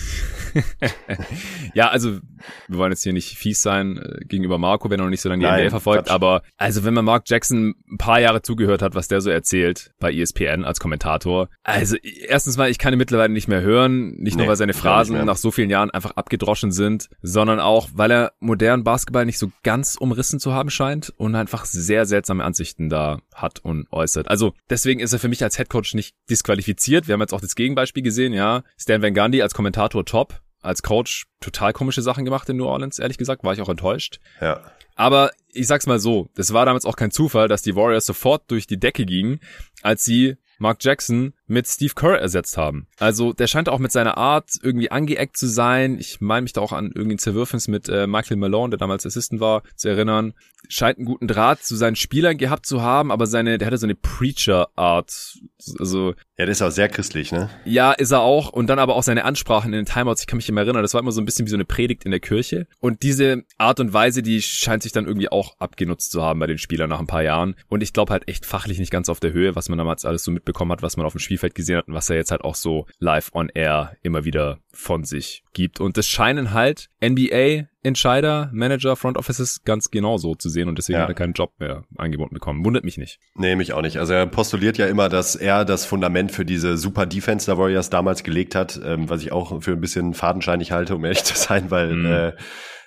ja, 1.75 1.88
also 1.88 2.20
wir 2.68 2.78
wollen 2.78 2.92
jetzt 2.92 3.02
hier 3.02 3.12
nicht 3.12 3.37
fies 3.37 3.61
sein 3.61 3.99
äh, 3.99 4.25
gegenüber 4.25 4.56
Marco, 4.56 4.88
wenn 4.88 4.99
er 4.99 5.04
noch 5.04 5.11
nicht 5.11 5.20
so 5.20 5.28
lange 5.28 5.40
die 5.40 5.46
Nein, 5.46 5.61
NBA 5.66 5.70
verfolgt, 5.70 6.04
Quatsch. 6.06 6.14
aber 6.14 6.42
also 6.56 6.84
wenn 6.84 6.94
man 6.94 7.04
Mark 7.04 7.25
Jackson 7.26 7.75
ein 7.90 7.99
paar 7.99 8.20
Jahre 8.20 8.40
zugehört 8.40 8.80
hat, 8.80 8.94
was 8.94 9.08
der 9.08 9.20
so 9.20 9.28
erzählt 9.28 9.92
bei 9.99 10.11
ESPN 10.12 10.64
als 10.64 10.80
Kommentator, 10.80 11.50
also 11.64 11.96
erstens 11.96 12.56
mal, 12.56 12.70
ich 12.70 12.78
kann 12.78 12.94
ihn 12.94 12.99
mittlerweile 12.99 13.32
nicht 13.32 13.49
mehr 13.49 13.61
hören, 13.61 14.14
nicht 14.16 14.37
nee, 14.37 14.42
nur 14.42 14.49
weil 14.49 14.56
seine 14.56 14.72
Phrasen 14.72 15.22
nach 15.25 15.37
so 15.37 15.50
vielen 15.50 15.68
Jahren 15.68 15.90
einfach 15.90 16.12
abgedroschen 16.12 16.72
sind, 16.72 17.11
sondern 17.20 17.61
auch, 17.61 17.90
weil 17.94 18.11
er 18.11 18.32
modernen 18.40 18.84
Basketball 18.84 19.26
nicht 19.26 19.38
so 19.38 19.52
ganz 19.62 19.96
umrissen 19.96 20.40
zu 20.40 20.54
haben 20.54 20.70
scheint 20.70 21.12
und 21.18 21.34
einfach 21.34 21.66
sehr 21.66 22.06
seltsame 22.06 22.42
Ansichten 22.42 22.88
da 22.88 23.20
hat 23.34 23.61
und 23.61 23.87
äußert. 23.92 24.28
Also 24.28 24.54
deswegen 24.70 25.00
ist 25.00 25.12
er 25.12 25.18
für 25.18 25.28
mich 25.28 25.42
als 25.42 25.58
Headcoach 25.58 25.94
nicht 25.94 26.14
disqualifiziert. 26.30 27.06
Wir 27.06 27.12
haben 27.12 27.20
jetzt 27.20 27.34
auch 27.34 27.40
das 27.40 27.54
Gegenbeispiel 27.54 27.81
Beispiel 27.82 28.02
gesehen, 28.02 28.32
ja. 28.32 28.62
Stan 28.78 29.02
Van 29.02 29.14
Gundy 29.14 29.42
als 29.42 29.54
Kommentator 29.54 30.04
top, 30.04 30.40
als 30.60 30.82
Coach 30.82 31.26
total 31.40 31.72
komische 31.72 32.02
Sachen 32.02 32.24
gemacht 32.24 32.48
in 32.48 32.56
New 32.56 32.66
Orleans, 32.66 32.98
ehrlich 32.98 33.18
gesagt, 33.18 33.44
war 33.44 33.52
ich 33.52 33.60
auch 33.60 33.68
enttäuscht. 33.68 34.20
Ja. 34.40 34.60
Aber 34.94 35.30
ich 35.48 35.66
sag's 35.66 35.86
mal 35.86 35.98
so, 35.98 36.28
das 36.34 36.52
war 36.52 36.66
damals 36.66 36.84
auch 36.84 36.96
kein 36.96 37.10
Zufall, 37.10 37.48
dass 37.48 37.62
die 37.62 37.74
Warriors 37.74 38.06
sofort 38.06 38.50
durch 38.50 38.66
die 38.66 38.78
Decke 38.78 39.04
gingen, 39.04 39.40
als 39.82 40.04
sie 40.04 40.36
Mark 40.62 40.78
Jackson 40.80 41.34
mit 41.46 41.66
Steve 41.66 41.92
Kerr 41.94 42.18
ersetzt 42.18 42.56
haben. 42.56 42.86
Also 42.98 43.32
der 43.32 43.48
scheint 43.48 43.68
auch 43.68 43.80
mit 43.80 43.90
seiner 43.90 44.16
Art 44.16 44.50
irgendwie 44.62 44.92
angeeckt 44.92 45.36
zu 45.36 45.48
sein. 45.48 45.98
Ich 45.98 46.20
meine 46.20 46.42
mich 46.42 46.52
da 46.52 46.60
auch 46.60 46.72
an 46.72 46.92
irgendwie 46.94 47.16
ein 47.16 47.18
Zerwürfnis 47.18 47.66
mit 47.66 47.88
äh, 47.88 48.06
Michael 48.06 48.36
Malone, 48.36 48.70
der 48.70 48.78
damals 48.78 49.04
Assistant 49.04 49.40
war, 49.40 49.64
zu 49.74 49.88
erinnern. 49.88 50.34
Scheint 50.68 50.98
einen 50.98 51.06
guten 51.06 51.26
Draht 51.26 51.64
zu 51.64 51.74
seinen 51.74 51.96
Spielern 51.96 52.38
gehabt 52.38 52.64
zu 52.64 52.80
haben, 52.80 53.10
aber 53.10 53.26
seine, 53.26 53.58
der 53.58 53.66
hatte 53.66 53.78
so 53.78 53.86
eine 53.86 53.96
Preacher-Art. 53.96 55.38
Also 55.80 56.14
ja, 56.42 56.46
der 56.46 56.52
ist 56.52 56.62
auch 56.62 56.70
sehr 56.70 56.88
christlich, 56.88 57.30
ne? 57.30 57.50
Ja, 57.64 57.92
ist 57.92 58.11
er 58.11 58.20
auch. 58.20 58.49
Und 58.49 58.66
dann 58.66 58.80
aber 58.80 58.96
auch 58.96 59.04
seine 59.04 59.25
Ansprachen 59.25 59.72
in 59.72 59.84
den 59.84 59.87
Timeouts. 59.87 60.22
Ich 60.22 60.26
kann 60.26 60.38
mich 60.38 60.49
immer 60.49 60.62
erinnern, 60.62 60.82
das 60.82 60.92
war 60.92 61.00
immer 61.00 61.12
so 61.12 61.20
ein 61.20 61.25
bisschen 61.25 61.46
wie 61.46 61.50
so 61.50 61.56
eine 61.56 61.64
Predigt 61.64 62.04
in 62.04 62.11
der 62.11 62.18
Kirche. 62.18 62.66
Und 62.80 63.04
diese 63.04 63.44
Art 63.58 63.78
und 63.78 63.92
Weise, 63.92 64.25
die 64.25 64.42
scheint 64.42 64.82
sich 64.82 64.90
dann 64.90 65.06
irgendwie 65.06 65.30
auch 65.30 65.54
abgenutzt 65.61 66.11
zu 66.11 66.20
haben 66.20 66.40
bei 66.40 66.49
den 66.49 66.58
Spielern 66.58 66.90
nach 66.90 66.99
ein 66.99 67.06
paar 67.06 67.22
Jahren. 67.22 67.54
Und 67.68 67.80
ich 67.80 67.92
glaube 67.92 68.12
halt 68.12 68.26
echt 68.26 68.44
fachlich 68.44 68.80
nicht 68.80 68.90
ganz 68.90 69.08
auf 69.08 69.20
der 69.20 69.32
Höhe, 69.32 69.54
was 69.54 69.68
man 69.68 69.78
damals 69.78 70.04
alles 70.04 70.25
so 70.25 70.32
mitbekommen 70.32 70.72
hat, 70.72 70.82
was 70.82 70.96
man 70.96 71.06
auf 71.06 71.12
dem 71.12 71.20
Spielfeld 71.20 71.54
gesehen 71.54 71.76
hat 71.76 71.87
und 71.87 71.94
was 71.94 72.11
er 72.11 72.16
jetzt 72.16 72.32
halt 72.32 72.42
auch 72.42 72.56
so 72.56 72.87
live 72.99 73.30
on 73.34 73.49
air 73.54 73.96
immer 74.02 74.25
wieder 74.25 74.58
von 74.73 75.05
sich 75.05 75.45
gibt. 75.52 75.81
Und 75.81 75.97
das 75.97 76.07
scheinen 76.07 76.52
halt 76.52 76.88
NBA 77.05 77.69
Entscheider, 77.85 78.49
Manager, 78.52 78.95
Front 78.95 79.19
Offices 79.19 79.62
ganz 79.64 79.91
genau 79.91 80.17
so 80.17 80.35
zu 80.35 80.49
sehen 80.49 80.69
und 80.69 80.79
deswegen 80.79 80.99
ja. 80.99 81.02
hat 81.02 81.11
er 81.11 81.14
keinen 81.14 81.33
Job 81.33 81.52
mehr 81.59 81.85
angeboten 81.97 82.35
bekommen. 82.35 82.64
Wundert 82.64 82.85
mich 82.85 82.97
nicht. 82.97 83.19
Nee, 83.35 83.57
mich 83.57 83.73
auch 83.73 83.83
nicht. 83.83 83.99
Also 83.99 84.12
er 84.12 84.26
postuliert 84.26 84.79
ja 84.79 84.87
immer, 84.87 85.09
dass 85.09 85.35
er 85.35 85.64
das 85.64 85.85
Fundament 85.85 86.31
für 86.31 86.45
diese 86.45 86.76
super 86.76 87.07
Defense 87.07 87.47
der 87.47 87.59
Warriors 87.59 87.91
damals 87.91 88.23
gelegt 88.23 88.55
hat, 88.55 88.81
ähm, 88.85 89.11
was 89.11 89.23
ich 89.23 89.33
auch 89.33 89.62
für 89.62 89.73
ein 89.73 89.81
bisschen 89.81 90.14
fadenscheinig 90.14 90.71
halte, 90.71 90.95
um 90.95 91.05
ehrlich 91.05 91.25
zu 91.25 91.37
sein, 91.37 91.71
weil 91.71 91.93
mhm. 91.93 92.07
äh, 92.07 92.33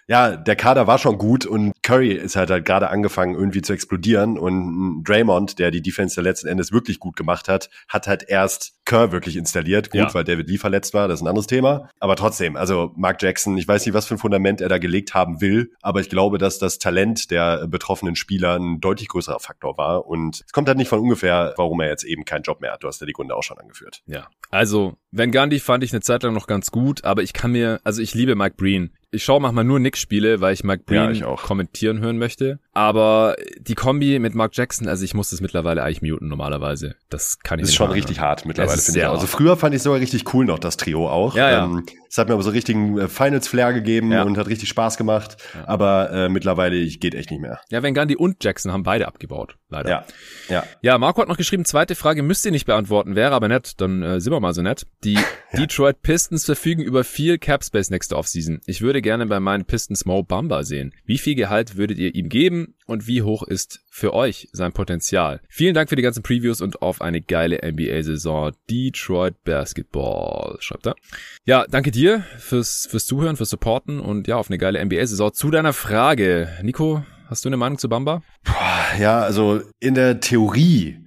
ja, 0.07 0.35
der 0.35 0.55
Kader 0.55 0.85
war 0.87 0.99
schon 0.99 1.17
gut 1.17 1.45
und 1.45 1.73
Curry 1.81 2.11
ist 2.11 2.35
halt, 2.35 2.51
halt 2.51 2.63
gerade 2.63 2.89
angefangen 2.89 3.33
irgendwie 3.33 3.63
zu 3.63 3.73
explodieren 3.73 4.37
und 4.37 5.03
Draymond, 5.03 5.57
der 5.57 5.71
die 5.71 5.81
Defense 5.81 6.21
letzten 6.21 6.47
Endes 6.47 6.71
wirklich 6.71 6.99
gut 6.99 7.15
gemacht 7.15 7.49
hat, 7.49 7.69
hat 7.89 8.07
halt 8.07 8.23
erst 8.27 8.74
Kerr 8.85 9.11
wirklich 9.11 9.35
installiert. 9.35 9.89
Gut, 9.89 9.99
ja. 9.99 10.13
weil 10.13 10.23
David 10.23 10.49
Lee 10.49 10.57
verletzt 10.57 10.93
war, 10.93 11.07
das 11.07 11.19
ist 11.19 11.23
ein 11.23 11.27
anderes 11.27 11.47
Thema. 11.47 11.89
Aber 11.99 12.15
trotzdem, 12.15 12.55
also 12.55 12.91
Mark 12.95 13.21
Jackson, 13.21 13.57
ich 13.57 13.67
weiß 13.67 13.85
nicht, 13.85 13.95
was 13.95 14.05
für 14.05 14.15
ein 14.15 14.19
Fundament 14.19 14.61
er 14.61 14.69
da 14.69 14.77
gelegt 14.77 15.13
haben 15.13 15.41
will, 15.41 15.71
aber 15.81 15.99
ich 15.99 16.09
glaube, 16.09 16.37
dass 16.37 16.59
das 16.59 16.79
Talent 16.79 17.31
der 17.31 17.67
betroffenen 17.67 18.15
Spieler 18.15 18.57
ein 18.57 18.79
deutlich 18.79 19.09
größerer 19.09 19.39
Faktor 19.39 19.77
war 19.77 20.05
und 20.05 20.43
es 20.45 20.51
kommt 20.51 20.67
halt 20.67 20.77
nicht 20.77 20.89
von 20.89 20.99
ungefähr, 20.99 21.53
warum 21.57 21.81
er 21.81 21.89
jetzt 21.89 22.03
eben 22.03 22.25
keinen 22.25 22.43
Job 22.43 22.61
mehr 22.61 22.73
hat. 22.73 22.83
Du 22.83 22.87
hast 22.87 23.01
ja 23.01 23.07
die 23.07 23.13
Gründe 23.13 23.35
auch 23.35 23.43
schon 23.43 23.57
angeführt. 23.57 24.03
Ja, 24.05 24.27
also 24.51 24.97
Van 25.11 25.31
Gundy 25.31 25.59
fand 25.59 25.83
ich 25.83 25.91
eine 25.91 26.01
Zeit 26.01 26.23
lang 26.23 26.33
noch 26.33 26.47
ganz 26.47 26.71
gut, 26.71 27.03
aber 27.03 27.23
ich 27.23 27.33
kann 27.33 27.51
mir, 27.51 27.79
also 27.83 28.01
ich 28.01 28.13
liebe 28.13 28.35
Mike 28.35 28.55
Breen 28.57 28.91
ich 29.15 29.23
schaue 29.23 29.39
manchmal 29.39 29.63
nur 29.63 29.79
Knicks-Spiele, 29.79 30.41
weil 30.41 30.53
ich 30.53 30.63
Mike 30.63 30.83
Breen 30.85 31.15
ja, 31.15 31.35
kommentieren 31.35 31.99
hören 31.99 32.17
möchte. 32.17 32.59
Aber 32.75 33.37
die 33.57 33.73
Kombi 33.73 34.19
mit 34.19 34.35
Mark 34.35 34.51
Jackson, 34.53 34.89
also 34.89 35.05
ich 35.05 35.13
muss 35.13 35.29
das 35.29 35.39
mittlerweile 35.39 35.81
eigentlich 35.81 36.01
muten 36.01 36.27
normalerweise. 36.27 36.95
Das 37.09 37.39
kann 37.39 37.57
ich 37.57 37.63
das 37.63 37.69
nicht 37.69 37.73
ist 37.73 37.77
schon 37.77 37.91
richtig 37.91 38.19
hart 38.19 38.45
mittlerweile, 38.45 38.77
finde 38.77 38.99
ich. 38.99 39.07
Also 39.07 39.27
früher 39.27 39.55
fand 39.55 39.73
ich 39.73 39.81
sogar 39.81 40.01
richtig 40.01 40.33
cool 40.33 40.43
noch, 40.43 40.59
das 40.59 40.75
Trio 40.75 41.09
auch. 41.09 41.37
Ja, 41.37 41.49
ja. 41.49 41.63
Ähm, 41.63 41.85
es 42.09 42.17
hat 42.17 42.27
mir 42.27 42.33
aber 42.33 42.43
so 42.43 42.49
richtigen 42.49 42.97
äh, 42.97 43.07
Finals-Flair 43.07 43.71
gegeben 43.71 44.11
ja. 44.11 44.23
und 44.23 44.37
hat 44.37 44.47
richtig 44.47 44.67
Spaß 44.67 44.97
gemacht. 44.97 45.37
Ja. 45.53 45.69
Aber 45.69 46.11
äh, 46.11 46.29
mittlerweile 46.29 46.85
geht 46.85 47.15
echt 47.15 47.31
nicht 47.31 47.39
mehr. 47.39 47.61
Ja, 47.69 47.81
Van 47.81 47.93
Gundy 47.93 48.17
und 48.17 48.43
Jackson 48.43 48.73
haben 48.73 48.83
beide 48.83 49.07
abgebaut, 49.07 49.55
leider. 49.69 49.89
Ja, 49.89 50.05
ja. 50.49 50.63
Ja, 50.81 50.97
Marco 50.97 51.21
hat 51.21 51.29
noch 51.29 51.37
geschrieben, 51.37 51.63
zweite 51.63 51.95
Frage 51.95 52.23
müsst 52.23 52.45
ihr 52.45 52.51
nicht 52.51 52.65
beantworten, 52.65 53.15
wäre 53.15 53.33
aber 53.33 53.47
nett, 53.47 53.79
dann 53.79 54.03
äh, 54.03 54.19
sind 54.19 54.33
wir 54.33 54.41
mal 54.41 54.53
so 54.53 54.61
nett. 54.61 54.85
Die 55.05 55.13
ja. 55.13 55.21
Detroit 55.57 56.01
Pistons 56.01 56.43
verfügen 56.43 56.83
über 56.83 57.05
viel 57.05 57.37
Cap 57.37 57.63
Space 57.63 57.89
nächste 57.89 58.17
Offseason. 58.17 58.59
Ich 58.65 58.81
würde 58.81 59.01
gerne 59.01 59.27
bei 59.27 59.39
meinen 59.39 59.63
Pistons 59.63 60.05
Mo 60.05 60.23
Bamba 60.23 60.63
sehen. 60.63 60.93
Wie 61.05 61.17
viel 61.17 61.35
Gehalt 61.35 61.77
würdet 61.77 61.97
ihr 61.97 62.13
ihm 62.13 62.27
geben 62.27 62.64
und 62.85 63.07
wie 63.07 63.21
hoch 63.21 63.43
ist 63.43 63.81
für 63.89 64.13
euch 64.13 64.49
sein 64.51 64.71
Potenzial? 64.73 65.41
Vielen 65.49 65.73
Dank 65.73 65.89
für 65.89 65.95
die 65.95 66.01
ganzen 66.01 66.23
Previews 66.23 66.61
und 66.61 66.81
auf 66.81 67.01
eine 67.01 67.21
geile 67.21 67.59
NBA-Saison. 67.63 68.53
Detroit 68.69 69.43
Basketball, 69.43 70.57
schreibt 70.59 70.87
er. 70.87 70.95
Ja, 71.45 71.65
danke 71.69 71.91
dir 71.91 72.23
fürs, 72.37 72.87
fürs 72.89 73.05
Zuhören, 73.05 73.37
fürs 73.37 73.49
Supporten 73.49 73.99
und 73.99 74.27
ja, 74.27 74.37
auf 74.37 74.49
eine 74.49 74.57
geile 74.57 74.83
NBA-Saison. 74.83 75.33
Zu 75.33 75.51
deiner 75.51 75.73
Frage, 75.73 76.49
Nico, 76.61 77.05
hast 77.27 77.45
du 77.45 77.49
eine 77.49 77.57
Meinung 77.57 77.77
zu 77.77 77.89
Bamba? 77.89 78.21
Ja, 78.99 79.21
also 79.21 79.61
in 79.79 79.95
der 79.95 80.19
Theorie 80.19 81.04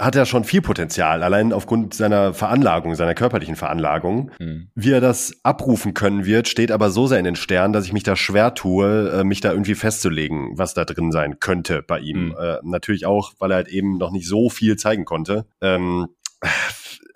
hat 0.00 0.16
er 0.16 0.24
schon 0.24 0.44
viel 0.44 0.62
Potenzial, 0.62 1.22
allein 1.22 1.52
aufgrund 1.52 1.92
seiner 1.92 2.32
Veranlagung, 2.32 2.94
seiner 2.94 3.14
körperlichen 3.14 3.54
Veranlagung. 3.54 4.30
Mhm. 4.38 4.70
Wie 4.74 4.92
er 4.92 5.02
das 5.02 5.38
abrufen 5.42 5.92
können 5.92 6.24
wird, 6.24 6.48
steht 6.48 6.72
aber 6.72 6.90
so 6.90 7.06
sehr 7.06 7.18
in 7.18 7.26
den 7.26 7.36
Sternen, 7.36 7.74
dass 7.74 7.84
ich 7.84 7.92
mich 7.92 8.02
da 8.02 8.16
schwer 8.16 8.54
tue, 8.54 9.10
äh, 9.10 9.24
mich 9.24 9.42
da 9.42 9.52
irgendwie 9.52 9.74
festzulegen, 9.74 10.52
was 10.56 10.72
da 10.72 10.86
drin 10.86 11.12
sein 11.12 11.38
könnte 11.38 11.82
bei 11.86 12.00
ihm. 12.00 12.28
Mhm. 12.28 12.36
Äh, 12.40 12.56
natürlich 12.62 13.04
auch, 13.04 13.34
weil 13.38 13.50
er 13.52 13.56
halt 13.56 13.68
eben 13.68 13.98
noch 13.98 14.10
nicht 14.10 14.26
so 14.26 14.48
viel 14.48 14.76
zeigen 14.76 15.04
konnte. 15.04 15.44
Ähm, 15.60 16.08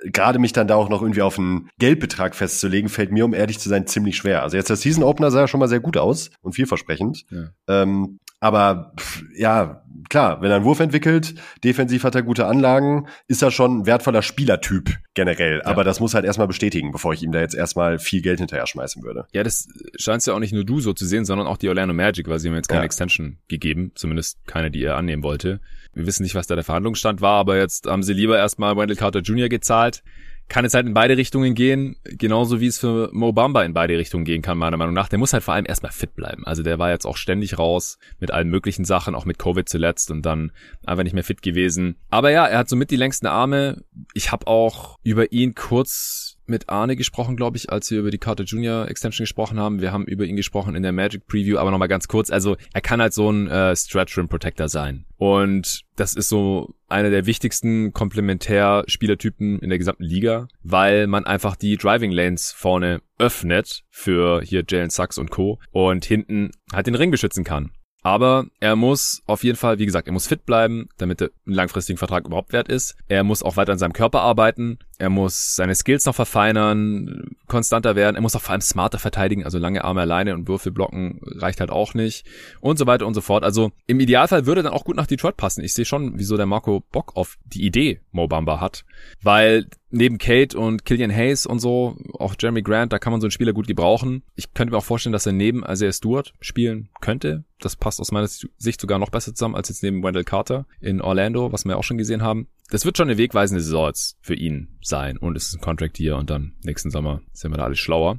gerade 0.05 0.39
mich 0.39 0.53
dann 0.53 0.69
da 0.69 0.75
auch 0.75 0.91
noch 0.91 1.01
irgendwie 1.01 1.23
auf 1.23 1.39
einen 1.39 1.71
Geldbetrag 1.79 2.35
festzulegen, 2.35 2.91
fällt 2.91 3.13
mir, 3.13 3.25
um 3.25 3.33
ehrlich 3.33 3.59
zu 3.59 3.71
sein, 3.71 3.87
ziemlich 3.87 4.17
schwer. 4.17 4.43
Also 4.43 4.59
jetzt 4.59 4.69
der 4.69 4.77
Season 4.77 5.05
Opener 5.05 5.31
sah 5.31 5.41
ja 5.41 5.49
schon 5.49 5.61
mal 5.61 5.69
sehr 5.69 5.81
gut 5.81 5.97
aus 5.97 6.31
und 6.43 6.53
vielversprechend. 6.53 7.25
Ja. 7.31 7.49
Ähm, 7.67 8.19
aber 8.41 8.93
pff, 8.99 9.23
ja, 9.35 9.84
klar, 10.09 10.41
wenn 10.41 10.51
er 10.51 10.57
einen 10.57 10.65
Wurf 10.65 10.81
entwickelt, 10.81 11.35
defensiv 11.63 12.05
hat 12.05 12.15
er 12.15 12.23
gute 12.23 12.47
Anlagen, 12.47 13.07
ist 13.29 13.43
er 13.43 13.51
schon 13.51 13.79
ein 13.79 13.87
wertvoller 13.87 14.23
Spielertyp 14.23 14.91
generell. 15.15 15.59
Ja. 15.59 15.67
Aber 15.67 15.85
das 15.85 16.01
muss 16.01 16.15
halt 16.15 16.25
erstmal 16.25 16.47
bestätigen, 16.47 16.93
bevor 16.93 17.13
ich 17.13 17.23
ihm 17.23 17.33
da 17.33 17.41
jetzt 17.41 17.55
erstmal 17.55 17.99
viel 17.99 18.23
Geld 18.23 18.39
hinterher 18.41 18.67
schmeißen 18.67 19.03
würde. 19.03 19.27
Ja, 19.33 19.43
das 19.43 19.69
scheinst 19.97 20.27
ja 20.27 20.35
auch 20.35 20.39
nicht 20.39 20.53
nur 20.53 20.65
du 20.65 20.81
so 20.81 20.93
zu 20.93 21.07
sehen, 21.07 21.25
sondern 21.25 21.47
auch 21.47 21.57
die 21.57 21.69
Orlando 21.69 21.95
Magic, 21.95 22.29
weil 22.29 22.39
sie 22.39 22.49
ihm 22.49 22.55
jetzt 22.55 22.69
keine 22.69 22.83
ja. 22.83 22.87
Extension 22.87 23.39
gegeben, 23.49 23.93
zumindest 23.95 24.47
keine, 24.47 24.71
die 24.71 24.83
er 24.83 24.97
annehmen 24.97 25.23
wollte. 25.23 25.61
Wir 25.93 26.07
wissen 26.07 26.23
nicht, 26.23 26.35
was 26.35 26.47
da 26.47 26.55
der 26.55 26.65
Verhandlungsstand 26.65 27.21
war, 27.21 27.39
aber 27.39 27.57
jetzt 27.57 27.87
haben 27.87 28.03
sie 28.03 28.13
lieber 28.13 28.37
erstmal 28.37 28.77
Wendell 28.77 28.97
Carter 28.97 29.21
Jr. 29.21 29.49
gezahlt 29.49 30.03
kann 30.49 30.65
es 30.65 30.75
halt 30.75 30.87
in 30.87 30.95
beide 30.95 31.17
Richtungen 31.17 31.55
gehen, 31.55 31.97
genauso 32.05 32.61
wie 32.61 32.67
es 32.67 32.79
für 32.79 33.11
Mo 33.13 33.33
Bamba 33.33 33.63
in 33.65 33.73
beide 33.73 33.97
Richtungen 33.97 34.25
gehen 34.25 34.43
kann, 34.43 34.59
meiner 34.59 34.77
Meinung 34.77 34.95
nach. 34.95 35.09
Der 35.09 35.19
muss 35.19 35.33
halt 35.33 35.43
vor 35.43 35.55
allem 35.55 35.67
erstmal 35.67 35.93
fit 35.93 36.15
bleiben. 36.15 36.45
Also 36.47 36.63
der 36.63 36.79
war 36.79 36.91
jetzt 36.91 37.07
auch 37.07 37.17
ständig 37.17 37.59
raus 37.59 37.99
mit 38.21 38.31
allen 38.31 38.51
möglichen 38.51 38.85
Sachen, 38.85 39.15
auch 39.15 39.25
mit 39.25 39.39
Covid 39.39 39.69
zuletzt 39.69 40.11
und 40.11 40.23
dann 40.23 40.53
einfach 40.85 41.05
nicht 41.05 41.15
mehr 41.15 41.25
fit 41.25 41.43
gewesen. 41.43 41.97
Aber 42.11 42.31
ja, 42.31 42.47
er 42.47 42.59
hat 42.59 42.69
somit 42.69 42.91
die 42.91 42.97
längsten 42.97 43.27
Arme. 43.27 43.85
Ich 44.13 44.33
habe 44.33 44.47
auch 44.47 44.99
über 45.03 45.33
ihn 45.33 45.55
kurz 45.55 46.34
mit 46.47 46.69
Arne 46.69 46.97
gesprochen, 46.97 47.37
glaube 47.37 47.57
ich, 47.57 47.71
als 47.71 47.91
wir 47.91 47.99
über 47.99 48.11
die 48.11 48.19
Carter 48.19 48.45
Junior 48.45 48.89
Extension 48.89 49.25
gesprochen 49.25 49.59
haben. 49.59 49.81
Wir 49.81 49.93
haben 49.93 50.05
über 50.05 50.25
ihn 50.25 50.37
gesprochen 50.37 50.75
in 50.75 50.83
der 50.83 50.93
Magic 50.93 51.27
Preview, 51.27 51.59
aber 51.59 51.71
nochmal 51.71 51.89
ganz 51.89 52.09
kurz. 52.09 52.31
Also 52.31 52.57
er 52.73 52.81
kann 52.81 53.01
halt 53.01 53.13
so 53.13 53.31
ein 53.31 53.49
äh, 53.49 53.75
Stretch 53.75 54.17
Rim 54.19 54.29
Protector 54.29 54.69
sein. 54.69 55.05
Und 55.17 55.83
das 55.97 56.15
ist 56.15 56.29
so 56.29 56.75
einer 56.89 57.11
der 57.11 57.27
wichtigsten 57.27 57.93
Komplementär-Spielertypen 57.93 59.59
in 59.61 59.69
der 59.69 59.79
gesamten 59.79 60.05
Liga, 60.05 60.49
weil 60.63 61.07
man 61.07 61.25
einfach 61.25 61.57
die 61.57 61.77
Driving 61.77 62.11
Lanes 62.11 62.53
vorne 62.53 63.01
öffnet 63.19 63.85
für 63.91 64.43
hier 64.43 64.65
Jalen 64.69 64.91
Sachs 64.91 65.19
und 65.19 65.31
Co. 65.31 65.59
und 65.71 66.05
hinten 66.05 66.51
halt 66.73 66.87
den 66.87 66.95
Ring 66.95 67.11
beschützen 67.11 67.45
kann. 67.45 67.71
Aber 68.05 68.45
er 68.61 68.77
muss 68.77 69.23
auf 69.25 69.45
jeden 69.45 69.57
Fall, 69.57 69.79
wie 69.79 69.87
gesagt, 69.87 70.07
er 70.07 70.13
muss 70.13 70.27
fit 70.27 70.45
bleiben, 70.45 70.91
damit 70.99 71.23
er 71.23 71.31
einen 71.47 71.55
langfristigen 71.55 71.97
Vertrag 71.97 72.27
überhaupt 72.27 72.53
wert 72.53 72.69
ist. 72.69 72.97
Er 73.09 73.25
muss 73.25 73.43
auch 73.43 73.57
weiter 73.57 73.73
an 73.73 73.79
seinem 73.79 73.95
Körper 73.95 74.21
arbeiten. 74.21 74.79
Er 74.99 75.09
muss 75.09 75.55
seine 75.55 75.75
Skills 75.75 76.05
noch 76.05 76.15
verfeinern, 76.15 77.35
konstanter 77.47 77.97
werden. 77.97 78.15
Er 78.15 78.21
muss 78.21 78.37
auch 78.37 78.43
vor 78.43 78.53
allem 78.53 78.61
smarter 78.61 78.99
verteidigen, 78.99 79.43
also 79.43 79.59
lange 79.59 79.85
Arme 79.85 80.03
alleine 80.03 80.35
und 80.35 80.47
Würfel 80.47 80.71
blocken 80.71 81.19
reicht 81.25 81.61
halt 81.61 81.71
auch 81.71 81.95
nicht. 81.95 82.27
Und 82.61 82.79
so 82.79 82.87
weiter 82.87 83.07
und 83.07 83.15
so 83.15 83.23
fort. 83.23 83.43
Also 83.43 83.73
im 83.87 83.99
Idealfall 84.01 84.45
würde 84.45 84.63
dann 84.63 84.75
auch 84.75 84.85
gut 84.85 84.97
nach 84.97 85.07
Detroit 85.07 85.39
passen. 85.39 85.65
Ich 85.65 85.73
sehe 85.73 85.87
schon, 85.87 86.19
wieso 86.19 86.37
der 86.37 86.45
Marco 86.45 86.85
Bock 86.93 87.17
auf 87.17 87.39
die 87.47 87.65
Idee 87.65 88.01
Mo 88.13 88.29
Bamba 88.29 88.61
hat. 88.61 88.85
Weil 89.23 89.67
neben 89.95 90.19
Kate 90.19 90.59
und 90.59 90.85
Killian 90.85 91.11
Hayes 91.11 91.47
und 91.47 91.61
so, 91.61 91.97
auch 92.15 92.35
Jeremy 92.39 92.63
Grant, 92.63 92.93
da 92.93 92.99
kann 92.99 93.13
man 93.13 93.21
so 93.21 93.27
einen 93.27 93.31
Spieler 93.31 93.53
gut 93.53 93.67
gebrauchen. 93.67 94.23
Ich 94.35 94.53
könnte 94.53 94.73
mir 94.73 94.79
auch 94.79 94.85
vorstellen, 94.85 95.13
dass 95.13 95.27
er 95.27 95.33
neben 95.33 95.65
Isaiah 95.65 95.93
Stewart 95.93 96.35
spielen 96.41 96.91
könnte. 97.01 97.45
Das 97.61 97.77
passt 97.77 98.01
aus 98.01 98.13
meiner 98.13 98.27
Sicht 98.27 98.81
sogar 98.81 98.99
noch 98.99 99.11
besser 99.11 99.35
zusammen 99.35 99.55
als 99.55 99.69
jetzt 99.69 99.83
neben 99.83 100.03
Wendell 100.03 100.25
Carter 100.25 100.67
in 100.81 101.01
Orlando, 101.01 101.53
was 101.53 101.65
wir 101.65 101.79
auch 101.79 101.85
schon 101.85 101.99
gesehen 101.99 102.23
haben. 102.23 102.49
Das 102.71 102.85
wird 102.85 102.97
schon 102.97 103.09
eine 103.09 103.19
wegweisende 103.19 103.63
Saison 103.63 103.87
jetzt 103.87 104.19
für 104.21 104.35
ihn 104.35 104.79
sein. 104.83 105.17
Und 105.17 105.37
es 105.37 105.47
ist 105.47 105.55
ein 105.55 105.61
Contract 105.61 105.97
hier 105.97 106.17
und 106.17 106.29
dann 106.31 106.55
nächsten 106.65 106.91
Sommer 106.91 107.23
sind 107.33 107.53
wir 107.53 107.59
da 107.59 107.65
alle 107.65 107.77
schlauer. 107.77 108.19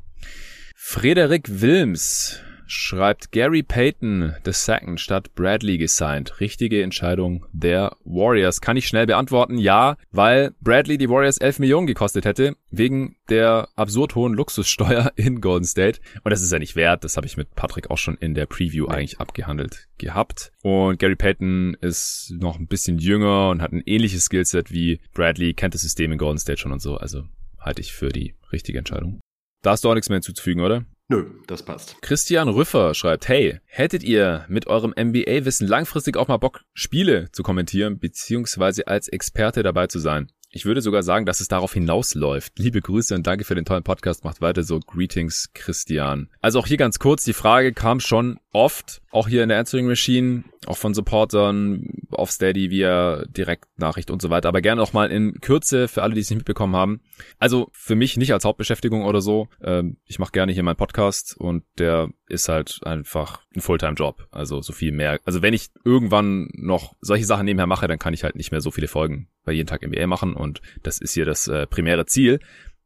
Frederik 0.75 1.61
Wilms 1.61 2.39
schreibt 2.67 3.31
Gary 3.31 3.63
Payton 3.63 4.35
II 4.45 4.97
statt 4.97 5.33
Bradley 5.35 5.77
gesigned. 5.77 6.39
Richtige 6.39 6.83
Entscheidung 6.83 7.45
der 7.51 7.95
Warriors. 8.03 8.61
Kann 8.61 8.77
ich 8.77 8.87
schnell 8.87 9.05
beantworten? 9.05 9.57
Ja, 9.57 9.97
weil 10.11 10.53
Bradley 10.61 10.97
die 10.97 11.09
Warriors 11.09 11.37
11 11.37 11.59
Millionen 11.59 11.87
gekostet 11.87 12.25
hätte, 12.25 12.55
wegen 12.69 13.17
der 13.29 13.69
absurd 13.75 14.15
hohen 14.15 14.33
Luxussteuer 14.33 15.11
in 15.15 15.41
Golden 15.41 15.65
State. 15.65 15.99
Und 16.23 16.31
das 16.31 16.41
ist 16.41 16.51
ja 16.51 16.59
nicht 16.59 16.75
wert. 16.75 17.03
Das 17.03 17.17
habe 17.17 17.27
ich 17.27 17.37
mit 17.37 17.55
Patrick 17.55 17.91
auch 17.91 17.97
schon 17.97 18.17
in 18.17 18.33
der 18.33 18.45
Preview 18.45 18.87
eigentlich 18.87 19.19
abgehandelt 19.19 19.87
gehabt. 19.97 20.51
Und 20.61 20.99
Gary 20.99 21.15
Payton 21.15 21.77
ist 21.81 22.33
noch 22.39 22.59
ein 22.59 22.67
bisschen 22.67 22.97
jünger 22.97 23.49
und 23.49 23.61
hat 23.61 23.71
ein 23.71 23.83
ähnliches 23.85 24.25
Skillset 24.25 24.71
wie 24.71 24.99
Bradley, 25.13 25.53
kennt 25.53 25.73
das 25.73 25.81
System 25.81 26.11
in 26.11 26.17
Golden 26.17 26.39
State 26.39 26.59
schon 26.59 26.71
und 26.71 26.81
so. 26.81 26.97
Also 26.97 27.23
halte 27.59 27.81
ich 27.81 27.93
für 27.93 28.09
die 28.09 28.35
richtige 28.51 28.77
Entscheidung. 28.77 29.19
Da 29.61 29.71
hast 29.71 29.83
du 29.83 29.89
auch 29.89 29.95
nichts 29.95 30.09
mehr 30.09 30.17
hinzuzufügen, 30.17 30.63
oder? 30.63 30.85
Nö, 31.07 31.25
das 31.45 31.63
passt. 31.63 32.01
Christian 32.01 32.49
Rüffer 32.49 32.95
schreibt, 32.95 33.27
hey, 33.27 33.59
hättet 33.67 34.03
ihr 34.03 34.45
mit 34.47 34.65
eurem 34.65 34.91
NBA-Wissen 34.99 35.67
langfristig 35.67 36.17
auch 36.17 36.27
mal 36.27 36.37
Bock, 36.37 36.61
Spiele 36.73 37.31
zu 37.31 37.43
kommentieren, 37.43 37.99
beziehungsweise 37.99 38.87
als 38.87 39.07
Experte 39.07 39.61
dabei 39.61 39.85
zu 39.85 39.99
sein? 39.99 40.31
Ich 40.49 40.65
würde 40.65 40.81
sogar 40.81 41.03
sagen, 41.03 41.25
dass 41.25 41.41
es 41.41 41.49
darauf 41.49 41.73
hinausläuft. 41.73 42.57
Liebe 42.57 42.81
Grüße 42.81 43.13
und 43.13 43.27
danke 43.27 43.43
für 43.43 43.55
den 43.55 43.65
tollen 43.65 43.83
Podcast. 43.83 44.23
Macht 44.23 44.39
weiter 44.39 44.63
so. 44.63 44.79
Greetings, 44.79 45.49
Christian. 45.53 46.29
Also 46.39 46.59
auch 46.59 46.65
hier 46.65 46.77
ganz 46.77 46.97
kurz. 46.97 47.25
Die 47.25 47.33
Frage 47.33 47.73
kam 47.73 47.99
schon 47.99 48.39
oft, 48.55 49.01
auch 49.11 49.27
hier 49.27 49.43
in 49.43 49.49
der 49.49 49.59
Answering 49.59 49.85
Machine, 49.85 50.45
auch 50.65 50.77
von 50.77 50.93
Supportern 50.93 51.89
auf 52.11 52.31
Steady 52.31 52.71
via 52.71 53.25
Direktnachricht 53.25 54.09
und 54.09 54.21
so 54.21 54.29
weiter. 54.29 54.47
Aber 54.47 54.61
gerne 54.61 54.81
auch 54.81 54.93
mal 54.93 55.11
in 55.11 55.41
Kürze 55.41 55.87
für 55.87 56.01
alle, 56.03 56.15
die 56.15 56.21
es 56.21 56.29
nicht 56.29 56.39
mitbekommen 56.39 56.75
haben. 56.75 57.01
Also 57.37 57.69
für 57.73 57.95
mich 57.95 58.17
nicht 58.17 58.33
als 58.33 58.45
Hauptbeschäftigung 58.45 59.03
oder 59.03 59.21
so. 59.21 59.49
Ähm, 59.61 59.97
ich 60.05 60.19
mache 60.19 60.31
gerne 60.31 60.53
hier 60.53 60.63
meinen 60.63 60.77
Podcast 60.77 61.35
und 61.37 61.63
der 61.77 62.09
ist 62.27 62.47
halt 62.47 62.79
einfach 62.83 63.41
ein 63.55 63.61
Fulltime-Job. 63.61 64.27
Also 64.31 64.61
so 64.61 64.73
viel 64.73 64.93
mehr. 64.93 65.19
Also 65.25 65.41
wenn 65.41 65.53
ich 65.53 65.67
irgendwann 65.83 66.49
noch 66.53 66.95
solche 67.01 67.25
Sachen 67.25 67.45
nebenher 67.45 67.67
mache, 67.67 67.87
dann 67.87 67.99
kann 67.99 68.13
ich 68.13 68.23
halt 68.23 68.35
nicht 68.35 68.51
mehr 68.51 68.61
so 68.61 68.71
viele 68.71 68.87
Folgen 68.87 69.27
bei 69.43 69.51
jeden 69.51 69.67
Tag 69.67 69.85
NBA 69.85 70.07
machen 70.07 70.33
und 70.33 70.61
das 70.81 70.99
ist 70.99 71.13
hier 71.13 71.25
das 71.25 71.47
äh, 71.47 71.67
primäre 71.67 72.05
Ziel. 72.05 72.39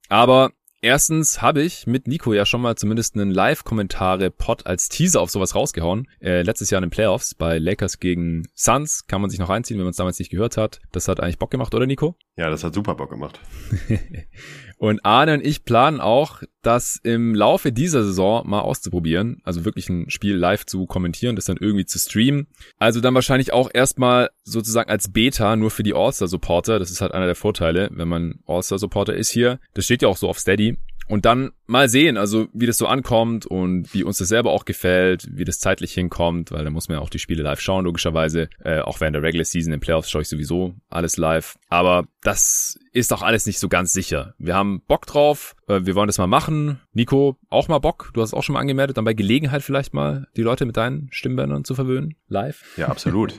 Aber 0.10 0.52
Erstens 0.82 1.42
habe 1.42 1.62
ich 1.62 1.88
mit 1.88 2.08
Nico 2.08 2.32
ja 2.32 2.46
schon 2.46 2.62
mal 2.62 2.78
zumindest 2.78 3.16
einen 3.16 3.32
Live-Kommentare-Pod 3.32 4.66
als 4.66 4.88
Teaser 4.88 5.20
auf 5.20 5.30
sowas 5.30 5.54
rausgehauen. 5.54 6.08
Äh, 6.22 6.44
letztes 6.44 6.70
Jahr 6.70 6.82
in 6.82 6.88
den 6.88 6.90
Playoffs 6.90 7.36
bei 7.36 7.58
Lakers 7.58 8.00
gegen 8.00 8.48
Suns. 8.56 9.06
Kann 9.06 9.20
man 9.20 9.30
sich 9.30 9.40
noch 9.40 9.50
reinziehen, 9.50 9.78
wenn 9.78 9.84
man 9.84 9.92
es 9.92 9.98
damals 9.98 10.20
nicht 10.20 10.32
gehört 10.32 10.56
hat. 10.56 10.80
Das 10.94 11.10
hat 11.10 11.20
eigentlich 11.20 11.38
Bock 11.38 11.52
gemacht, 11.52 11.76
oder 11.76 11.86
Nico? 11.86 12.16
Ja, 12.40 12.50
das 12.50 12.64
hat 12.64 12.74
super 12.74 12.96
Bock 12.96 13.10
gemacht. 13.10 13.38
Und 14.78 15.04
Arne 15.04 15.34
und 15.34 15.46
ich 15.46 15.66
planen 15.66 16.00
auch, 16.00 16.42
das 16.62 17.02
im 17.04 17.36
Laufe 17.36 17.74
dieser 17.74 18.06
Saison 18.06 18.48
mal 18.48 18.62
auszuprobieren. 18.62 19.42
Also 19.44 19.66
wirklich 19.66 19.90
ein 19.90 20.10
Spiel 20.10 20.38
live 20.38 20.66
zu 20.66 20.86
kommentieren, 20.86 21.36
das 21.36 21.44
dann 21.44 21.58
irgendwie 21.60 21.86
zu 21.86 22.00
streamen. 22.00 22.48
Also 22.78 23.02
dann 23.02 23.14
wahrscheinlich 23.14 23.52
auch 23.52 23.70
erstmal 23.74 24.30
sozusagen 24.44 24.90
als 24.90 25.12
Beta 25.12 25.58
nur 25.58 25.70
für 25.70 25.84
die 25.84 25.94
All-Star-Supporter. 25.94 26.80
Das 26.80 26.92
ist 26.92 27.02
halt 27.02 27.14
einer 27.14 27.26
der 27.26 27.36
Vorteile, 27.36 27.90
wenn 27.92 28.08
man 28.08 28.40
All-Star-Supporter 28.46 29.16
ist 29.16 29.32
hier. 29.32 29.60
Das 29.74 29.84
steht 29.84 30.02
ja 30.02 30.08
auch 30.08 30.16
so 30.16 30.30
auf 30.30 30.40
Steady. 30.40 30.78
Und 31.10 31.26
dann 31.26 31.50
mal 31.66 31.90
sehen, 31.90 32.18
also 32.18 32.50
wie 32.54 32.68
das 32.68 32.78
so 32.78 32.86
ankommt 32.86 33.48
und 33.48 33.92
wie 33.96 34.04
uns 34.04 34.20
das 34.20 34.28
selber 34.28 34.52
auch 34.52 34.64
gefällt, 34.64 35.28
wie 35.32 35.44
das 35.44 35.60
zeitlich 35.60 35.92
hinkommt, 35.92 36.52
weil 36.52 36.64
da 36.64 36.70
muss 36.70 36.88
man 36.88 37.00
ja 37.00 37.02
auch 37.02 37.10
die 37.10 37.18
Spiele 37.18 37.42
live 37.42 37.60
schauen, 37.60 37.86
logischerweise. 37.86 38.48
Äh, 38.64 38.82
auch 38.82 39.02
während 39.02 39.16
der 39.16 39.24
Regular 39.24 39.44
Season, 39.44 39.74
im 39.74 39.80
Playoffs 39.80 40.12
schaue 40.12 40.22
ich 40.22 40.30
sowieso 40.30 40.76
alles 40.88 41.18
live. 41.18 41.58
Aber 41.68 42.06
das 42.22 42.80
ist 42.94 43.12
doch 43.12 43.24
alles 43.24 43.48
nicht 43.48 43.58
so 43.58 43.70
ganz 43.70 43.92
sicher. 43.92 44.36
Wir 44.38 44.54
haben 44.54 44.84
Bock 44.88 45.08
drauf, 45.08 45.56
äh, 45.68 45.80
wir 45.84 45.96
wollen 45.96 46.06
das 46.10 46.20
mal 46.20 46.28
machen. 46.28 46.80
Nico, 46.94 47.38
auch 47.50 47.70
mal 47.70 47.80
Bock, 47.80 48.12
du 48.14 48.22
hast 48.22 48.36
auch 48.36 48.44
schon 48.44 48.54
mal 48.54 48.60
angemeldet, 48.60 48.98
dann 48.98 49.06
bei 49.06 49.16
Gelegenheit 49.16 49.64
vielleicht 49.64 49.96
mal 49.96 50.28
die 50.38 50.44
Leute 50.44 50.68
mit 50.68 50.78
deinen 50.78 51.08
Stimmbändern 51.12 51.64
zu 51.64 51.74
verwöhnen, 51.74 52.18
live. 52.28 52.64
Ja, 52.78 52.88
absolut. 52.88 53.34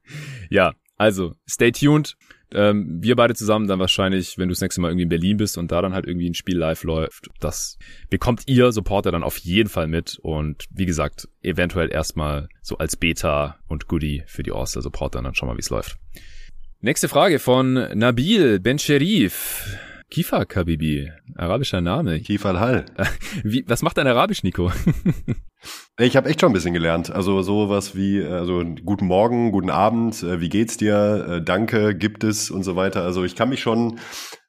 ja, 0.50 0.72
also 0.96 1.34
stay 1.48 1.72
tuned. 1.72 2.16
Ähm, 2.52 3.02
wir 3.02 3.16
beide 3.16 3.34
zusammen 3.34 3.68
dann 3.68 3.78
wahrscheinlich, 3.78 4.38
wenn 4.38 4.48
du 4.48 4.52
das 4.54 4.60
nächste 4.60 4.80
Mal 4.80 4.88
irgendwie 4.88 5.02
in 5.02 5.08
Berlin 5.08 5.36
bist 5.36 5.58
und 5.58 5.70
da 5.70 5.82
dann 5.82 5.92
halt 5.92 6.06
irgendwie 6.06 6.28
ein 6.28 6.34
Spiel 6.34 6.56
live 6.56 6.82
läuft, 6.82 7.28
das 7.40 7.78
bekommt 8.08 8.44
ihr 8.46 8.72
Supporter 8.72 9.12
dann 9.12 9.22
auf 9.22 9.38
jeden 9.38 9.68
Fall 9.68 9.86
mit 9.86 10.18
und 10.22 10.64
wie 10.70 10.86
gesagt, 10.86 11.28
eventuell 11.42 11.92
erstmal 11.92 12.48
so 12.62 12.78
als 12.78 12.96
Beta 12.96 13.58
und 13.68 13.88
Goodie 13.88 14.22
für 14.26 14.42
die 14.42 14.52
All-Star 14.52 14.82
Supporter 14.82 15.22
dann 15.22 15.34
schon 15.34 15.48
mal, 15.48 15.56
wie 15.56 15.60
es 15.60 15.70
läuft. 15.70 15.98
Nächste 16.80 17.08
Frage 17.08 17.38
von 17.38 17.74
Nabil 17.74 18.60
Ben 18.60 18.78
Sherif. 18.78 19.78
Kifa 20.10 20.46
Kabibi, 20.46 21.12
arabischer 21.36 21.82
Name. 21.82 22.20
Kifa 22.20 22.58
Hal. 22.58 22.86
Wie, 23.44 23.64
was 23.66 23.82
macht 23.82 23.98
dein 23.98 24.06
Arabisch, 24.06 24.42
Nico? 24.42 24.72
ich 25.98 26.16
habe 26.16 26.30
echt 26.30 26.40
schon 26.40 26.50
ein 26.50 26.54
bisschen 26.54 26.72
gelernt. 26.72 27.10
Also 27.10 27.42
sowas 27.42 27.94
wie 27.94 28.24
also 28.24 28.64
guten 28.84 29.06
Morgen, 29.06 29.52
guten 29.52 29.68
Abend, 29.68 30.22
äh, 30.22 30.40
wie 30.40 30.48
geht's 30.48 30.78
dir, 30.78 31.26
äh, 31.28 31.42
danke, 31.42 31.94
gibt 31.94 32.24
es 32.24 32.50
und 32.50 32.62
so 32.62 32.74
weiter. 32.74 33.02
Also 33.02 33.22
ich 33.24 33.36
kann 33.36 33.50
mich 33.50 33.60
schon, 33.60 33.98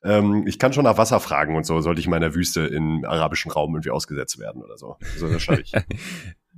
ähm, 0.01 0.45
ich 0.47 0.59
kann 0.59 0.71
schon 0.71 0.85
nach 0.85 0.97
Wasser 0.97 1.19
fragen 1.19 1.57
und 1.57 1.65
so, 1.65 1.81
sollte 1.81 1.99
ich 1.99 2.05
in 2.05 2.11
meiner 2.11 2.35
Wüste 2.35 2.61
im 2.61 3.03
arabischen 3.03 3.51
Raum 3.51 3.75
irgendwie 3.75 3.91
ausgesetzt 3.91 4.39
werden 4.39 4.61
oder 4.61 4.77
so. 4.77 4.95
Also 5.13 5.27
das 5.27 5.41
schaffe 5.41 5.61
ich. 5.61 5.73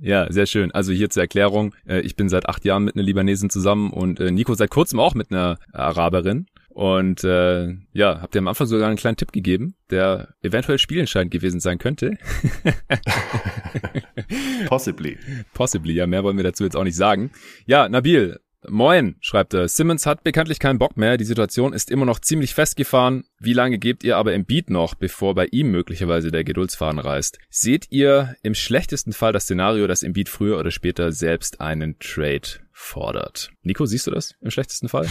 Ja, 0.04 0.26
sehr 0.32 0.46
schön. 0.46 0.72
Also 0.72 0.90
hier 0.92 1.10
zur 1.10 1.22
Erklärung, 1.22 1.76
äh, 1.86 2.00
ich 2.00 2.16
bin 2.16 2.28
seit 2.28 2.48
acht 2.48 2.64
Jahren 2.64 2.82
mit 2.82 2.96
einer 2.96 3.04
Libanesin 3.04 3.50
zusammen 3.50 3.92
und 3.92 4.18
Nico 4.18 4.52
seit 4.54 4.68
kurzem 4.68 4.98
auch 4.98 5.14
mit 5.14 5.30
einer 5.30 5.58
Araberin. 5.72 6.46
Und 6.74 7.22
äh, 7.22 7.74
ja, 7.92 8.22
habt 8.22 8.34
ihr 8.34 8.38
am 8.38 8.48
Anfang 8.48 8.66
sogar 8.66 8.88
einen 8.88 8.96
kleinen 8.96 9.16
Tipp 9.16 9.32
gegeben, 9.32 9.74
der 9.90 10.34
eventuell 10.42 10.78
spielentscheidend 10.78 11.30
gewesen 11.30 11.60
sein 11.60 11.78
könnte. 11.78 12.16
Possibly. 14.66 15.18
Possibly, 15.52 15.92
ja, 15.92 16.06
mehr 16.06 16.24
wollen 16.24 16.38
wir 16.38 16.44
dazu 16.44 16.64
jetzt 16.64 16.76
auch 16.76 16.84
nicht 16.84 16.96
sagen. 16.96 17.30
Ja, 17.66 17.88
Nabil, 17.88 18.40
Moin, 18.68 19.16
schreibt 19.20 19.54
er. 19.54 19.66
Simmons 19.66 20.06
hat 20.06 20.22
bekanntlich 20.22 20.60
keinen 20.60 20.78
Bock 20.78 20.96
mehr. 20.96 21.16
Die 21.16 21.24
Situation 21.24 21.72
ist 21.72 21.90
immer 21.90 22.06
noch 22.06 22.20
ziemlich 22.20 22.54
festgefahren. 22.54 23.24
Wie 23.40 23.54
lange 23.54 23.78
gebt 23.78 24.04
ihr 24.04 24.16
aber 24.16 24.34
im 24.34 24.44
Beat 24.44 24.70
noch, 24.70 24.94
bevor 24.94 25.34
bei 25.34 25.46
ihm 25.46 25.72
möglicherweise 25.72 26.30
der 26.30 26.44
Geduldsfaden 26.44 27.00
reißt? 27.00 27.38
Seht 27.50 27.86
ihr 27.90 28.36
im 28.42 28.54
schlechtesten 28.54 29.12
Fall 29.12 29.32
das 29.32 29.44
Szenario, 29.44 29.88
dass 29.88 30.04
im 30.04 30.12
Beat 30.12 30.28
früher 30.28 30.60
oder 30.60 30.70
später 30.70 31.10
selbst 31.10 31.60
einen 31.60 31.98
Trade 31.98 32.60
fordert. 32.72 33.50
Nico, 33.62 33.86
siehst 33.86 34.06
du 34.06 34.10
das 34.10 34.34
im 34.40 34.50
schlechtesten 34.50 34.88
Fall? 34.88 35.08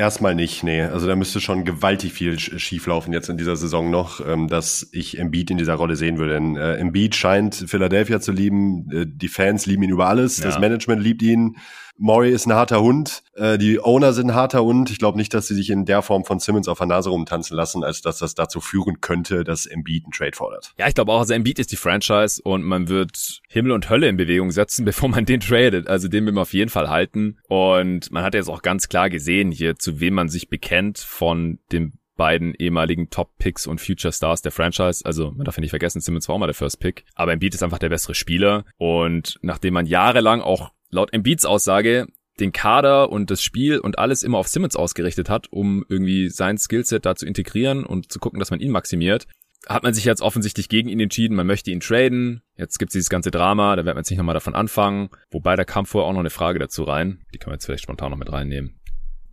Erstmal 0.00 0.34
nicht, 0.34 0.64
nee. 0.64 0.80
Also 0.80 1.06
da 1.06 1.14
müsste 1.14 1.42
schon 1.42 1.66
gewaltig 1.66 2.14
viel 2.14 2.38
schieflaufen 2.38 3.12
jetzt 3.12 3.28
in 3.28 3.36
dieser 3.36 3.54
Saison 3.56 3.90
noch, 3.90 4.26
ähm, 4.26 4.48
dass 4.48 4.88
ich 4.92 5.18
Embiid 5.18 5.50
in 5.50 5.58
dieser 5.58 5.74
Rolle 5.74 5.94
sehen 5.94 6.16
würde. 6.16 6.32
Denn 6.32 6.56
äh, 6.56 6.76
Embiid 6.76 7.14
scheint 7.14 7.54
Philadelphia 7.54 8.18
zu 8.18 8.32
lieben, 8.32 8.90
äh, 8.90 9.04
die 9.06 9.28
Fans 9.28 9.66
lieben 9.66 9.82
ihn 9.82 9.90
über 9.90 10.06
alles, 10.06 10.38
ja. 10.38 10.46
das 10.46 10.58
Management 10.58 11.02
liebt 11.02 11.20
ihn. 11.20 11.58
Maury 11.98 12.30
ist 12.30 12.46
ein 12.46 12.54
harter 12.54 12.80
Hund, 12.80 13.22
äh, 13.34 13.58
die 13.58 13.78
Owner 13.78 14.14
sind 14.14 14.30
ein 14.30 14.34
harter 14.34 14.62
Hund. 14.62 14.90
Ich 14.90 14.98
glaube 14.98 15.18
nicht, 15.18 15.34
dass 15.34 15.48
sie 15.48 15.54
sich 15.54 15.68
in 15.68 15.84
der 15.84 16.00
Form 16.00 16.24
von 16.24 16.38
Simmons 16.38 16.66
auf 16.66 16.78
der 16.78 16.86
Nase 16.86 17.10
rumtanzen 17.10 17.54
lassen, 17.54 17.84
als 17.84 18.00
dass 18.00 18.18
das 18.18 18.34
dazu 18.34 18.60
führen 18.60 19.02
könnte, 19.02 19.44
dass 19.44 19.66
Embiid 19.66 20.04
einen 20.04 20.12
Trade 20.12 20.32
fordert. 20.34 20.72
Ja, 20.78 20.88
ich 20.88 20.94
glaube 20.94 21.12
auch, 21.12 21.20
also 21.20 21.34
Embiid 21.34 21.58
ist 21.58 21.72
die 21.72 21.76
Franchise 21.76 22.40
und 22.42 22.62
man 22.62 22.88
wird 22.88 23.40
Himmel 23.48 23.72
und 23.72 23.90
Hölle 23.90 24.08
in 24.08 24.16
Bewegung 24.16 24.50
setzen, 24.50 24.84
bevor 24.86 25.10
man 25.10 25.26
den 25.26 25.40
tradet. 25.40 25.88
Also 25.88 26.08
den 26.08 26.24
will 26.24 26.32
man 26.32 26.42
auf 26.42 26.54
jeden 26.54 26.70
Fall 26.70 26.88
halten. 26.88 27.36
Und 27.48 28.10
man 28.10 28.22
hat 28.22 28.32
jetzt 28.32 28.48
auch 28.48 28.62
ganz 28.62 28.88
klar 28.88 29.10
gesehen 29.10 29.50
hier, 29.50 29.76
zu 29.76 29.89
wem 29.98 30.14
man 30.14 30.28
sich 30.28 30.48
bekennt 30.48 30.98
von 30.98 31.58
dem 31.72 31.94
beiden 32.20 32.54
ehemaligen 32.54 33.08
Top-Picks 33.08 33.66
und 33.66 33.80
Future 33.80 34.12
Stars 34.12 34.42
der 34.42 34.52
Franchise. 34.52 35.04
Also 35.06 35.30
man 35.30 35.46
darf 35.46 35.56
ja 35.56 35.62
nicht 35.62 35.70
vergessen, 35.70 36.02
Simmons 36.02 36.28
war 36.28 36.34
auch 36.34 36.38
mal 36.38 36.46
der 36.46 36.54
First 36.54 36.78
Pick. 36.78 37.06
Aber 37.14 37.32
Embiid 37.32 37.54
ist 37.54 37.62
einfach 37.62 37.78
der 37.78 37.88
bessere 37.88 38.14
Spieler. 38.14 38.66
Und 38.76 39.38
nachdem 39.40 39.72
man 39.72 39.86
jahrelang 39.86 40.42
auch 40.42 40.70
laut 40.90 41.14
Embiids 41.14 41.46
Aussage 41.46 42.08
den 42.38 42.52
Kader 42.52 43.10
und 43.10 43.30
das 43.30 43.42
Spiel 43.42 43.78
und 43.78 43.98
alles 43.98 44.22
immer 44.22 44.36
auf 44.36 44.48
Simmons 44.48 44.76
ausgerichtet 44.76 45.30
hat, 45.30 45.50
um 45.50 45.84
irgendwie 45.88 46.28
sein 46.28 46.58
Skillset 46.58 47.06
da 47.06 47.14
zu 47.16 47.26
integrieren 47.26 47.84
und 47.84 48.12
zu 48.12 48.18
gucken, 48.18 48.38
dass 48.38 48.50
man 48.50 48.60
ihn 48.60 48.70
maximiert, 48.70 49.26
hat 49.66 49.82
man 49.82 49.94
sich 49.94 50.04
jetzt 50.04 50.22
offensichtlich 50.22 50.68
gegen 50.68 50.88
ihn 50.88 51.00
entschieden, 51.00 51.36
man 51.36 51.46
möchte 51.46 51.70
ihn 51.70 51.80
traden. 51.80 52.42
Jetzt 52.56 52.78
gibt's 52.78 52.92
dieses 52.92 53.10
ganze 53.10 53.30
Drama, 53.30 53.76
da 53.76 53.84
werden 53.84 53.96
wir 53.96 54.00
jetzt 54.00 54.10
nochmal 54.10 54.34
davon 54.34 54.54
anfangen. 54.54 55.10
Wobei 55.30 55.56
da 55.56 55.64
kam 55.64 55.86
vorher 55.86 56.08
auch 56.08 56.12
noch 56.12 56.20
eine 56.20 56.30
Frage 56.30 56.58
dazu 56.58 56.84
rein. 56.84 57.20
Die 57.34 57.38
können 57.38 57.52
wir 57.52 57.56
jetzt 57.56 57.66
vielleicht 57.66 57.82
spontan 57.82 58.10
noch 58.10 58.18
mit 58.18 58.32
reinnehmen. 58.32 58.79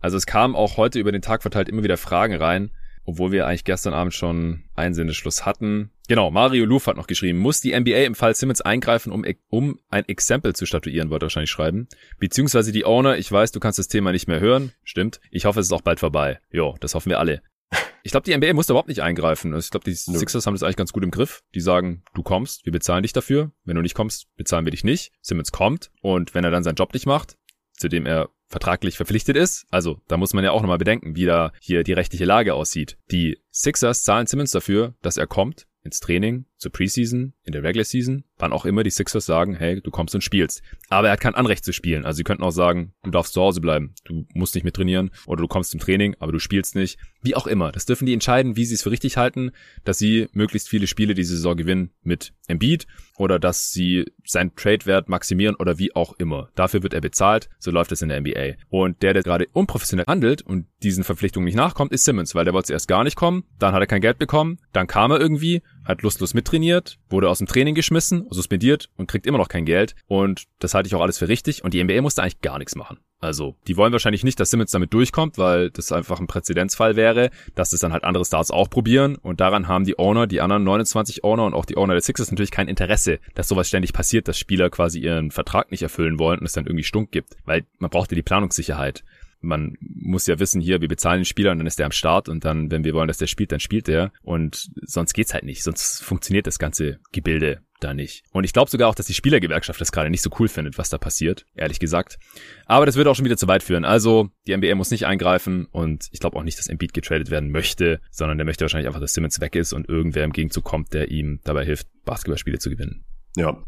Also 0.00 0.16
es 0.16 0.26
kam 0.26 0.56
auch 0.56 0.76
heute 0.76 0.98
über 0.98 1.12
den 1.12 1.22
Tag 1.22 1.42
verteilt 1.42 1.68
immer 1.68 1.82
wieder 1.82 1.96
Fragen 1.96 2.34
rein 2.34 2.70
obwohl 3.08 3.32
wir 3.32 3.46
eigentlich 3.46 3.64
gestern 3.64 3.94
Abend 3.94 4.12
schon 4.12 4.64
Einsendeschluss 4.74 5.46
hatten. 5.46 5.90
Genau, 6.08 6.30
Mario 6.30 6.66
Luff 6.66 6.86
hat 6.86 6.98
noch 6.98 7.06
geschrieben, 7.06 7.38
muss 7.38 7.62
die 7.62 7.78
NBA 7.78 8.04
im 8.04 8.14
Fall 8.14 8.34
Simmons 8.34 8.60
eingreifen, 8.60 9.12
um, 9.12 9.24
um 9.48 9.80
ein 9.88 10.06
Exempel 10.06 10.54
zu 10.54 10.66
statuieren, 10.66 11.08
wollte 11.08 11.24
er 11.24 11.28
wahrscheinlich 11.28 11.50
schreiben. 11.50 11.88
Beziehungsweise 12.18 12.70
die 12.70 12.84
Owner, 12.84 13.16
ich 13.16 13.32
weiß, 13.32 13.50
du 13.52 13.60
kannst 13.60 13.78
das 13.78 13.88
Thema 13.88 14.12
nicht 14.12 14.28
mehr 14.28 14.40
hören. 14.40 14.72
Stimmt. 14.84 15.20
Ich 15.30 15.46
hoffe, 15.46 15.60
es 15.60 15.68
ist 15.68 15.72
auch 15.72 15.80
bald 15.80 16.00
vorbei. 16.00 16.38
Jo, 16.50 16.76
das 16.80 16.94
hoffen 16.94 17.08
wir 17.08 17.18
alle. 17.18 17.40
Ich 18.04 18.12
glaube, 18.12 18.24
die 18.24 18.34
NBA 18.34 18.54
muss 18.54 18.66
da 18.66 18.72
überhaupt 18.72 18.88
nicht 18.88 19.02
eingreifen. 19.02 19.52
Also 19.52 19.66
ich 19.66 19.70
glaube, 19.70 19.84
die 19.84 19.92
Sixers 19.92 20.46
haben 20.46 20.54
das 20.54 20.62
eigentlich 20.62 20.76
ganz 20.76 20.94
gut 20.94 21.02
im 21.02 21.10
Griff. 21.10 21.42
Die 21.54 21.60
sagen, 21.60 22.04
du 22.14 22.22
kommst, 22.22 22.64
wir 22.64 22.72
bezahlen 22.72 23.02
dich 23.02 23.12
dafür. 23.12 23.50
Wenn 23.64 23.74
du 23.76 23.82
nicht 23.82 23.94
kommst, 23.94 24.34
bezahlen 24.36 24.64
wir 24.64 24.70
dich 24.70 24.84
nicht. 24.84 25.12
Simmons 25.20 25.52
kommt 25.52 25.90
und 26.00 26.32
wenn 26.32 26.44
er 26.44 26.50
dann 26.50 26.62
seinen 26.62 26.76
Job 26.76 26.94
nicht 26.94 27.04
macht, 27.04 27.36
zu 27.72 27.88
dem 27.88 28.06
er 28.06 28.30
vertraglich 28.48 28.96
verpflichtet 28.96 29.36
ist. 29.36 29.66
Also 29.70 30.00
da 30.08 30.16
muss 30.16 30.34
man 30.34 30.44
ja 30.44 30.50
auch 30.50 30.62
nochmal 30.62 30.78
bedenken, 30.78 31.16
wie 31.16 31.26
da 31.26 31.52
hier 31.60 31.84
die 31.84 31.92
rechtliche 31.92 32.24
Lage 32.24 32.54
aussieht. 32.54 32.98
Die 33.10 33.38
Sixers 33.50 34.02
zahlen 34.02 34.26
Simmons 34.26 34.50
dafür, 34.50 34.94
dass 35.02 35.16
er 35.16 35.26
kommt 35.26 35.66
ins 35.82 36.00
Training, 36.00 36.46
zur 36.56 36.72
Preseason, 36.72 37.34
in 37.44 37.52
der 37.52 37.62
Regular 37.62 37.84
Season, 37.84 38.24
wann 38.38 38.52
auch 38.52 38.64
immer 38.64 38.82
die 38.82 38.90
Sixers 38.90 39.26
sagen, 39.26 39.54
hey, 39.54 39.80
du 39.80 39.90
kommst 39.90 40.14
und 40.14 40.22
spielst. 40.22 40.62
Aber 40.88 41.08
er 41.08 41.12
hat 41.12 41.20
kein 41.20 41.34
Anrecht 41.34 41.64
zu 41.64 41.72
spielen. 41.72 42.04
Also 42.04 42.18
sie 42.18 42.24
könnten 42.24 42.42
auch 42.42 42.50
sagen, 42.50 42.92
du 43.02 43.10
darfst 43.10 43.32
zu 43.32 43.40
Hause 43.40 43.60
bleiben, 43.60 43.94
du 44.04 44.26
musst 44.34 44.54
nicht 44.54 44.64
mit 44.64 44.74
trainieren 44.74 45.10
oder 45.26 45.42
du 45.42 45.48
kommst 45.48 45.70
zum 45.70 45.80
Training, 45.80 46.16
aber 46.18 46.32
du 46.32 46.38
spielst 46.38 46.74
nicht. 46.74 46.98
Wie 47.22 47.34
auch 47.34 47.46
immer. 47.46 47.72
Das 47.72 47.86
dürfen 47.86 48.06
die 48.06 48.14
entscheiden, 48.14 48.56
wie 48.56 48.64
sie 48.64 48.74
es 48.74 48.82
für 48.82 48.90
richtig 48.90 49.16
halten, 49.16 49.50
dass 49.84 49.98
sie 49.98 50.28
möglichst 50.32 50.68
viele 50.68 50.86
Spiele 50.86 51.14
diese 51.14 51.36
Saison 51.36 51.56
gewinnen 51.56 51.90
mit 52.02 52.32
Embiid 52.46 52.86
oder 53.16 53.38
dass 53.38 53.72
sie 53.72 54.04
seinen 54.24 54.54
Trade-Wert 54.54 55.08
maximieren 55.08 55.56
oder 55.56 55.78
wie 55.78 55.94
auch 55.94 56.14
immer. 56.18 56.50
Dafür 56.54 56.82
wird 56.82 56.94
er 56.94 57.00
bezahlt, 57.00 57.48
so 57.58 57.70
läuft 57.70 57.92
es 57.92 58.02
in 58.02 58.08
der 58.08 58.20
NBA. 58.20 58.54
Und 58.68 59.02
der, 59.02 59.14
der 59.14 59.22
gerade 59.22 59.48
unprofessionell 59.52 60.06
handelt 60.06 60.42
und 60.42 60.66
diesen 60.82 61.04
Verpflichtungen 61.04 61.44
nicht 61.44 61.56
nachkommt, 61.56 61.92
ist 61.92 62.04
Simmons, 62.04 62.34
weil 62.34 62.44
der 62.44 62.54
wollte 62.54 62.72
erst 62.72 62.88
gar 62.88 63.04
nicht 63.04 63.16
kommen, 63.16 63.44
dann 63.58 63.72
hat 63.72 63.80
er 63.80 63.86
kein 63.86 64.00
Geld 64.00 64.18
bekommen, 64.18 64.58
dann 64.72 64.86
kam 64.86 65.10
er 65.10 65.20
irgendwie, 65.20 65.62
hat 65.84 66.02
lustlos 66.02 66.34
mittrainiert, 66.34 66.98
wurde 67.08 67.28
aus 67.28 67.38
dem 67.38 67.46
Training 67.46 67.74
geschmissen, 67.74 68.26
suspendiert 68.30 68.90
und 68.96 69.08
kriegt 69.08 69.26
immer 69.26 69.38
noch 69.38 69.48
kein 69.48 69.64
Geld. 69.64 69.94
Und 70.06 70.44
das 70.58 70.74
halte 70.74 70.86
ich 70.86 70.94
auch 70.94 71.00
alles 71.00 71.18
für 71.18 71.28
richtig. 71.28 71.64
Und 71.64 71.74
die 71.74 71.82
NBA 71.82 72.02
musste 72.02 72.22
eigentlich 72.22 72.40
gar 72.40 72.58
nichts 72.58 72.76
machen. 72.76 72.98
Also, 73.20 73.56
die 73.66 73.76
wollen 73.76 73.92
wahrscheinlich 73.92 74.22
nicht, 74.22 74.38
dass 74.38 74.50
Simmons 74.50 74.70
damit 74.70 74.94
durchkommt, 74.94 75.38
weil 75.38 75.70
das 75.70 75.90
einfach 75.90 76.20
ein 76.20 76.28
Präzedenzfall 76.28 76.94
wäre, 76.94 77.30
dass 77.56 77.72
es 77.72 77.80
dann 77.80 77.92
halt 77.92 78.04
andere 78.04 78.24
Stars 78.24 78.52
auch 78.52 78.70
probieren. 78.70 79.16
Und 79.16 79.40
daran 79.40 79.66
haben 79.66 79.84
die 79.84 79.98
Owner, 79.98 80.28
die 80.28 80.40
anderen 80.40 80.62
29 80.62 81.24
Owner 81.24 81.44
und 81.44 81.54
auch 81.54 81.64
die 81.64 81.76
Owner 81.76 81.94
der 81.94 82.02
Sixers 82.02 82.30
natürlich 82.30 82.52
kein 82.52 82.68
Interesse, 82.68 83.18
dass 83.34 83.48
sowas 83.48 83.66
ständig 83.66 83.92
passiert, 83.92 84.28
dass 84.28 84.38
Spieler 84.38 84.70
quasi 84.70 85.00
ihren 85.00 85.32
Vertrag 85.32 85.72
nicht 85.72 85.82
erfüllen 85.82 86.20
wollen 86.20 86.38
und 86.38 86.46
es 86.46 86.52
dann 86.52 86.66
irgendwie 86.66 86.84
Stunk 86.84 87.10
gibt. 87.10 87.36
Weil 87.44 87.66
man 87.78 87.90
braucht 87.90 88.12
ja 88.12 88.14
die 88.14 88.22
Planungssicherheit 88.22 89.02
man 89.40 89.76
muss 89.80 90.26
ja 90.26 90.38
wissen, 90.38 90.60
hier, 90.60 90.80
wir 90.80 90.88
bezahlen 90.88 91.20
den 91.20 91.24
Spieler 91.24 91.52
und 91.52 91.58
dann 91.58 91.66
ist 91.66 91.78
der 91.78 91.86
am 91.86 91.92
Start 91.92 92.28
und 92.28 92.44
dann, 92.44 92.70
wenn 92.70 92.84
wir 92.84 92.94
wollen, 92.94 93.08
dass 93.08 93.18
der 93.18 93.26
spielt, 93.26 93.52
dann 93.52 93.60
spielt 93.60 93.88
der 93.88 94.12
und 94.22 94.68
sonst 94.82 95.12
geht's 95.12 95.34
halt 95.34 95.44
nicht, 95.44 95.62
sonst 95.62 96.02
funktioniert 96.02 96.46
das 96.46 96.58
ganze 96.58 96.98
Gebilde 97.12 97.62
da 97.80 97.94
nicht. 97.94 98.24
Und 98.32 98.44
ich 98.44 98.52
glaube 98.52 98.70
sogar 98.70 98.88
auch, 98.88 98.94
dass 98.94 99.06
die 99.06 99.14
Spielergewerkschaft 99.14 99.80
das 99.80 99.92
gerade 99.92 100.10
nicht 100.10 100.22
so 100.22 100.30
cool 100.38 100.48
findet, 100.48 100.78
was 100.78 100.90
da 100.90 100.98
passiert, 100.98 101.46
ehrlich 101.54 101.78
gesagt. 101.78 102.18
Aber 102.66 102.86
das 102.86 102.96
würde 102.96 103.10
auch 103.10 103.14
schon 103.14 103.24
wieder 103.24 103.36
zu 103.36 103.46
weit 103.46 103.62
führen. 103.62 103.84
Also, 103.84 104.30
die 104.46 104.56
NBA 104.56 104.74
muss 104.74 104.90
nicht 104.90 105.06
eingreifen 105.06 105.66
und 105.66 106.08
ich 106.10 106.20
glaube 106.20 106.36
auch 106.36 106.42
nicht, 106.42 106.58
dass 106.58 106.68
Embiid 106.68 106.92
getradet 106.92 107.30
werden 107.30 107.50
möchte, 107.50 108.00
sondern 108.10 108.38
der 108.38 108.44
möchte 108.44 108.64
wahrscheinlich 108.64 108.88
einfach, 108.88 109.00
dass 109.00 109.14
Simmons 109.14 109.40
weg 109.40 109.54
ist 109.54 109.72
und 109.72 109.88
irgendwer 109.88 110.24
im 110.24 110.32
Gegenzug 110.32 110.64
kommt, 110.64 110.92
der 110.92 111.10
ihm 111.10 111.40
dabei 111.44 111.64
hilft, 111.64 111.86
Basketballspiele 112.04 112.58
zu 112.58 112.70
gewinnen. 112.70 113.04
Ja, 113.36 113.62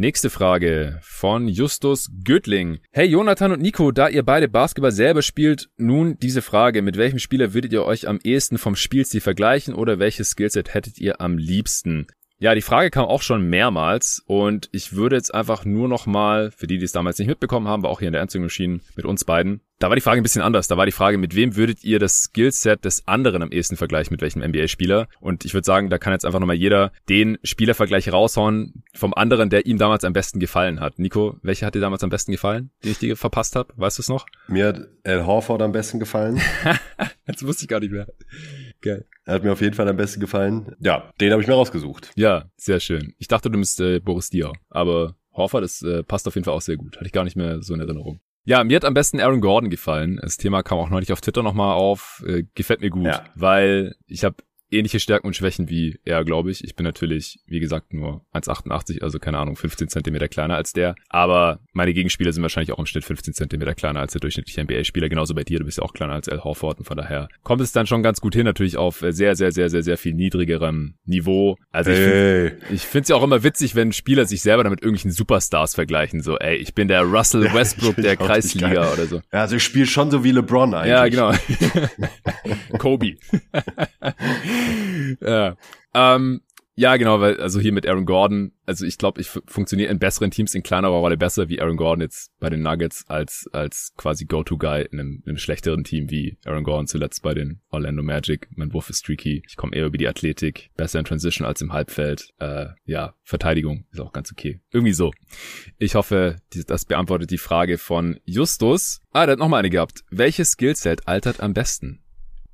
Nächste 0.00 0.30
Frage 0.30 1.00
von 1.02 1.48
Justus 1.48 2.08
Götling. 2.22 2.78
Hey 2.92 3.08
Jonathan 3.08 3.50
und 3.50 3.60
Nico, 3.60 3.90
da 3.90 4.08
ihr 4.08 4.22
beide 4.22 4.46
Basketball 4.46 4.92
selber 4.92 5.22
spielt, 5.22 5.70
nun 5.76 6.16
diese 6.20 6.40
Frage. 6.40 6.82
Mit 6.82 6.96
welchem 6.96 7.18
Spieler 7.18 7.52
würdet 7.52 7.72
ihr 7.72 7.84
euch 7.84 8.06
am 8.06 8.20
ehesten 8.22 8.58
vom 8.58 8.76
Spielstil 8.76 9.20
vergleichen 9.20 9.74
oder 9.74 9.98
welches 9.98 10.30
Skillset 10.30 10.72
hättet 10.72 10.98
ihr 10.98 11.20
am 11.20 11.36
liebsten? 11.36 12.06
Ja, 12.40 12.54
die 12.54 12.62
Frage 12.62 12.90
kam 12.90 13.04
auch 13.04 13.22
schon 13.22 13.48
mehrmals 13.48 14.22
und 14.26 14.68
ich 14.70 14.92
würde 14.92 15.16
jetzt 15.16 15.34
einfach 15.34 15.64
nur 15.64 15.88
noch 15.88 16.06
mal, 16.06 16.52
für 16.52 16.68
die, 16.68 16.78
die 16.78 16.84
es 16.84 16.92
damals 16.92 17.18
nicht 17.18 17.26
mitbekommen 17.26 17.66
haben, 17.66 17.82
war 17.82 17.90
auch 17.90 17.98
hier 17.98 18.08
in 18.08 18.12
der 18.12 18.20
Ernst 18.20 18.36
Machine 18.36 18.80
mit 18.94 19.04
uns 19.04 19.24
beiden, 19.24 19.60
da 19.78 19.88
war 19.88 19.94
die 19.94 20.02
Frage 20.02 20.20
ein 20.20 20.24
bisschen 20.24 20.42
anders. 20.42 20.66
Da 20.66 20.76
war 20.76 20.86
die 20.86 20.92
Frage, 20.92 21.18
mit 21.18 21.36
wem 21.36 21.54
würdet 21.54 21.84
ihr 21.84 21.98
das 21.98 22.22
Skillset 22.24 22.84
des 22.84 23.06
anderen 23.06 23.42
am 23.42 23.52
ehesten 23.52 23.76
vergleichen, 23.76 24.12
mit 24.12 24.20
welchem 24.20 24.42
NBA-Spieler? 24.42 25.08
Und 25.20 25.44
ich 25.44 25.54
würde 25.54 25.64
sagen, 25.64 25.88
da 25.88 25.98
kann 25.98 26.12
jetzt 26.12 26.24
einfach 26.24 26.40
nochmal 26.40 26.56
jeder 26.56 26.90
den 27.08 27.38
Spielervergleich 27.44 28.12
raushauen 28.12 28.82
vom 28.92 29.14
anderen, 29.14 29.50
der 29.50 29.66
ihm 29.66 29.78
damals 29.78 30.04
am 30.04 30.12
besten 30.12 30.40
gefallen 30.40 30.80
hat. 30.80 30.98
Nico, 30.98 31.36
welcher 31.42 31.66
hat 31.66 31.76
dir 31.76 31.80
damals 31.80 32.02
am 32.02 32.10
besten 32.10 32.32
gefallen, 32.32 32.70
den 32.82 32.92
ich 32.92 32.98
dir 32.98 33.16
verpasst 33.16 33.54
habe? 33.54 33.72
Weißt 33.76 33.98
du 33.98 34.02
es 34.02 34.08
noch? 34.08 34.26
Mir 34.48 34.66
hat 34.66 34.80
Al 35.04 35.24
Horford 35.26 35.62
am 35.62 35.72
besten 35.72 36.00
gefallen. 36.00 36.40
Jetzt 37.28 37.46
wusste 37.46 37.62
ich 37.64 37.68
gar 37.68 37.80
nicht 37.80 37.92
mehr. 37.92 38.08
Geil. 38.80 39.06
Er 39.28 39.34
hat 39.34 39.44
mir 39.44 39.52
auf 39.52 39.60
jeden 39.60 39.74
Fall 39.74 39.86
am 39.86 39.96
besten 39.98 40.20
gefallen. 40.20 40.74
Ja, 40.80 41.12
den 41.20 41.32
habe 41.32 41.42
ich 41.42 41.48
mir 41.48 41.52
rausgesucht. 41.52 42.12
Ja, 42.16 42.46
sehr 42.56 42.80
schön. 42.80 43.12
Ich 43.18 43.28
dachte, 43.28 43.50
du 43.50 43.58
bist 43.58 43.78
äh, 43.78 44.00
Boris 44.00 44.30
Diaw, 44.30 44.54
aber 44.70 45.16
Horford, 45.34 45.64
das 45.64 45.82
äh, 45.82 46.02
passt 46.02 46.26
auf 46.26 46.34
jeden 46.34 46.46
Fall 46.46 46.54
auch 46.54 46.62
sehr 46.62 46.78
gut. 46.78 46.96
Hatte 46.96 47.04
ich 47.04 47.12
gar 47.12 47.24
nicht 47.24 47.36
mehr 47.36 47.60
so 47.62 47.74
in 47.74 47.80
Erinnerung. 47.80 48.20
Ja, 48.46 48.64
mir 48.64 48.76
hat 48.76 48.86
am 48.86 48.94
besten 48.94 49.20
Aaron 49.20 49.42
Gordon 49.42 49.68
gefallen. 49.68 50.18
Das 50.22 50.38
Thema 50.38 50.62
kam 50.62 50.78
auch 50.78 50.88
neulich 50.88 51.12
auf 51.12 51.20
Twitter 51.20 51.42
nochmal 51.42 51.74
auf. 51.74 52.24
Äh, 52.26 52.44
gefällt 52.54 52.80
mir 52.80 52.88
gut, 52.88 53.04
ja. 53.04 53.22
weil 53.34 53.96
ich 54.06 54.24
habe 54.24 54.36
ähnliche 54.70 55.00
Stärken 55.00 55.26
und 55.26 55.36
Schwächen 55.36 55.68
wie 55.68 55.98
er, 56.04 56.24
glaube 56.24 56.50
ich. 56.50 56.64
Ich 56.64 56.76
bin 56.76 56.84
natürlich, 56.84 57.40
wie 57.46 57.60
gesagt, 57.60 57.92
nur 57.92 58.24
1,88, 58.32 59.02
also 59.02 59.18
keine 59.18 59.38
Ahnung, 59.38 59.56
15 59.56 59.88
Zentimeter 59.88 60.28
kleiner 60.28 60.56
als 60.56 60.72
der. 60.72 60.94
Aber 61.08 61.60
meine 61.72 61.94
Gegenspieler 61.94 62.32
sind 62.32 62.42
wahrscheinlich 62.42 62.72
auch 62.72 62.78
im 62.78 62.86
Schnitt 62.86 63.04
15 63.04 63.34
Zentimeter 63.34 63.74
kleiner 63.74 64.00
als 64.00 64.12
der 64.12 64.20
durchschnittliche 64.20 64.62
NBA-Spieler. 64.62 65.08
Genauso 65.08 65.34
bei 65.34 65.44
dir, 65.44 65.58
du 65.58 65.64
bist 65.64 65.78
ja 65.78 65.84
auch 65.84 65.92
kleiner 65.92 66.14
als 66.14 66.28
Al 66.28 66.44
Horford 66.44 66.78
und 66.78 66.84
von 66.84 66.96
daher 66.96 67.28
kommt 67.42 67.60
es 67.62 67.72
dann 67.72 67.86
schon 67.86 68.02
ganz 68.02 68.20
gut 68.20 68.34
hin, 68.34 68.44
natürlich 68.44 68.76
auf 68.76 69.04
sehr, 69.08 69.36
sehr, 69.36 69.52
sehr, 69.52 69.70
sehr, 69.70 69.82
sehr 69.82 69.98
viel 69.98 70.14
niedrigerem 70.14 70.94
Niveau. 71.04 71.56
Also 71.70 71.90
hey. 71.90 72.52
ich 72.70 72.82
finde 72.82 73.02
es 73.02 73.08
ja 73.08 73.16
auch 73.16 73.22
immer 73.22 73.42
witzig, 73.42 73.74
wenn 73.74 73.92
Spieler 73.92 74.26
sich 74.26 74.42
selber 74.42 74.64
damit 74.64 74.80
irgendwelchen 74.82 75.12
Superstars 75.12 75.74
vergleichen. 75.74 76.20
So, 76.20 76.38
ey, 76.38 76.56
ich 76.56 76.74
bin 76.74 76.88
der 76.88 77.02
Russell 77.02 77.42
Westbrook 77.54 77.96
der 77.96 78.16
Kreisliga 78.16 78.92
oder 78.92 79.06
so. 79.06 79.16
Ja, 79.32 79.40
also 79.40 79.56
ich 79.56 79.62
spiele 79.62 79.86
schon 79.86 80.10
so 80.10 80.24
wie 80.24 80.32
LeBron 80.32 80.74
eigentlich. 80.74 80.90
Ja, 80.90 81.08
genau. 81.08 81.32
Kobe 82.78 82.98
ja. 85.20 85.56
Ähm, 85.94 86.42
ja, 86.78 86.96
genau, 86.96 87.18
weil, 87.18 87.40
also 87.40 87.58
hier 87.58 87.72
mit 87.72 87.88
Aaron 87.88 88.06
Gordon, 88.06 88.52
also 88.64 88.86
ich 88.86 88.98
glaube, 88.98 89.20
ich 89.20 89.26
funktioniere 89.26 89.90
in 89.90 89.98
besseren 89.98 90.30
Teams 90.30 90.54
in 90.54 90.62
kleinerer 90.62 90.92
Rolle 90.92 91.16
besser 91.16 91.48
wie 91.48 91.60
Aaron 91.60 91.76
Gordon 91.76 92.02
jetzt 92.02 92.30
bei 92.38 92.50
den 92.50 92.62
Nuggets 92.62 93.04
als, 93.08 93.50
als 93.52 93.94
quasi 93.96 94.26
Go-To-Guy 94.26 94.82
in 94.92 95.00
einem, 95.00 95.22
in 95.24 95.30
einem 95.30 95.38
schlechteren 95.38 95.82
Team 95.82 96.08
wie 96.08 96.38
Aaron 96.44 96.62
Gordon 96.62 96.86
zuletzt 96.86 97.24
bei 97.24 97.34
den 97.34 97.62
Orlando 97.70 98.04
Magic. 98.04 98.46
Mein 98.54 98.72
Wurf 98.72 98.90
ist 98.90 99.00
streaky. 99.00 99.42
Ich 99.48 99.56
komme 99.56 99.74
eher 99.74 99.86
über 99.86 99.98
die 99.98 100.06
Athletik, 100.06 100.70
besser 100.76 101.00
in 101.00 101.04
Transition 101.04 101.48
als 101.48 101.60
im 101.62 101.72
Halbfeld. 101.72 102.32
Äh, 102.38 102.66
ja, 102.84 103.14
Verteidigung 103.24 103.84
ist 103.90 104.00
auch 104.00 104.12
ganz 104.12 104.30
okay. 104.30 104.60
Irgendwie 104.70 104.92
so. 104.92 105.10
Ich 105.78 105.96
hoffe, 105.96 106.36
das 106.68 106.84
beantwortet 106.84 107.32
die 107.32 107.38
Frage 107.38 107.76
von 107.76 108.20
Justus. 108.24 109.00
Ah, 109.10 109.26
der 109.26 109.32
hat 109.32 109.40
noch 109.40 109.48
mal 109.48 109.58
eine 109.58 109.70
gehabt. 109.70 110.04
Welches 110.12 110.52
Skillset 110.52 111.08
altert 111.08 111.40
am 111.40 111.54
besten? 111.54 112.04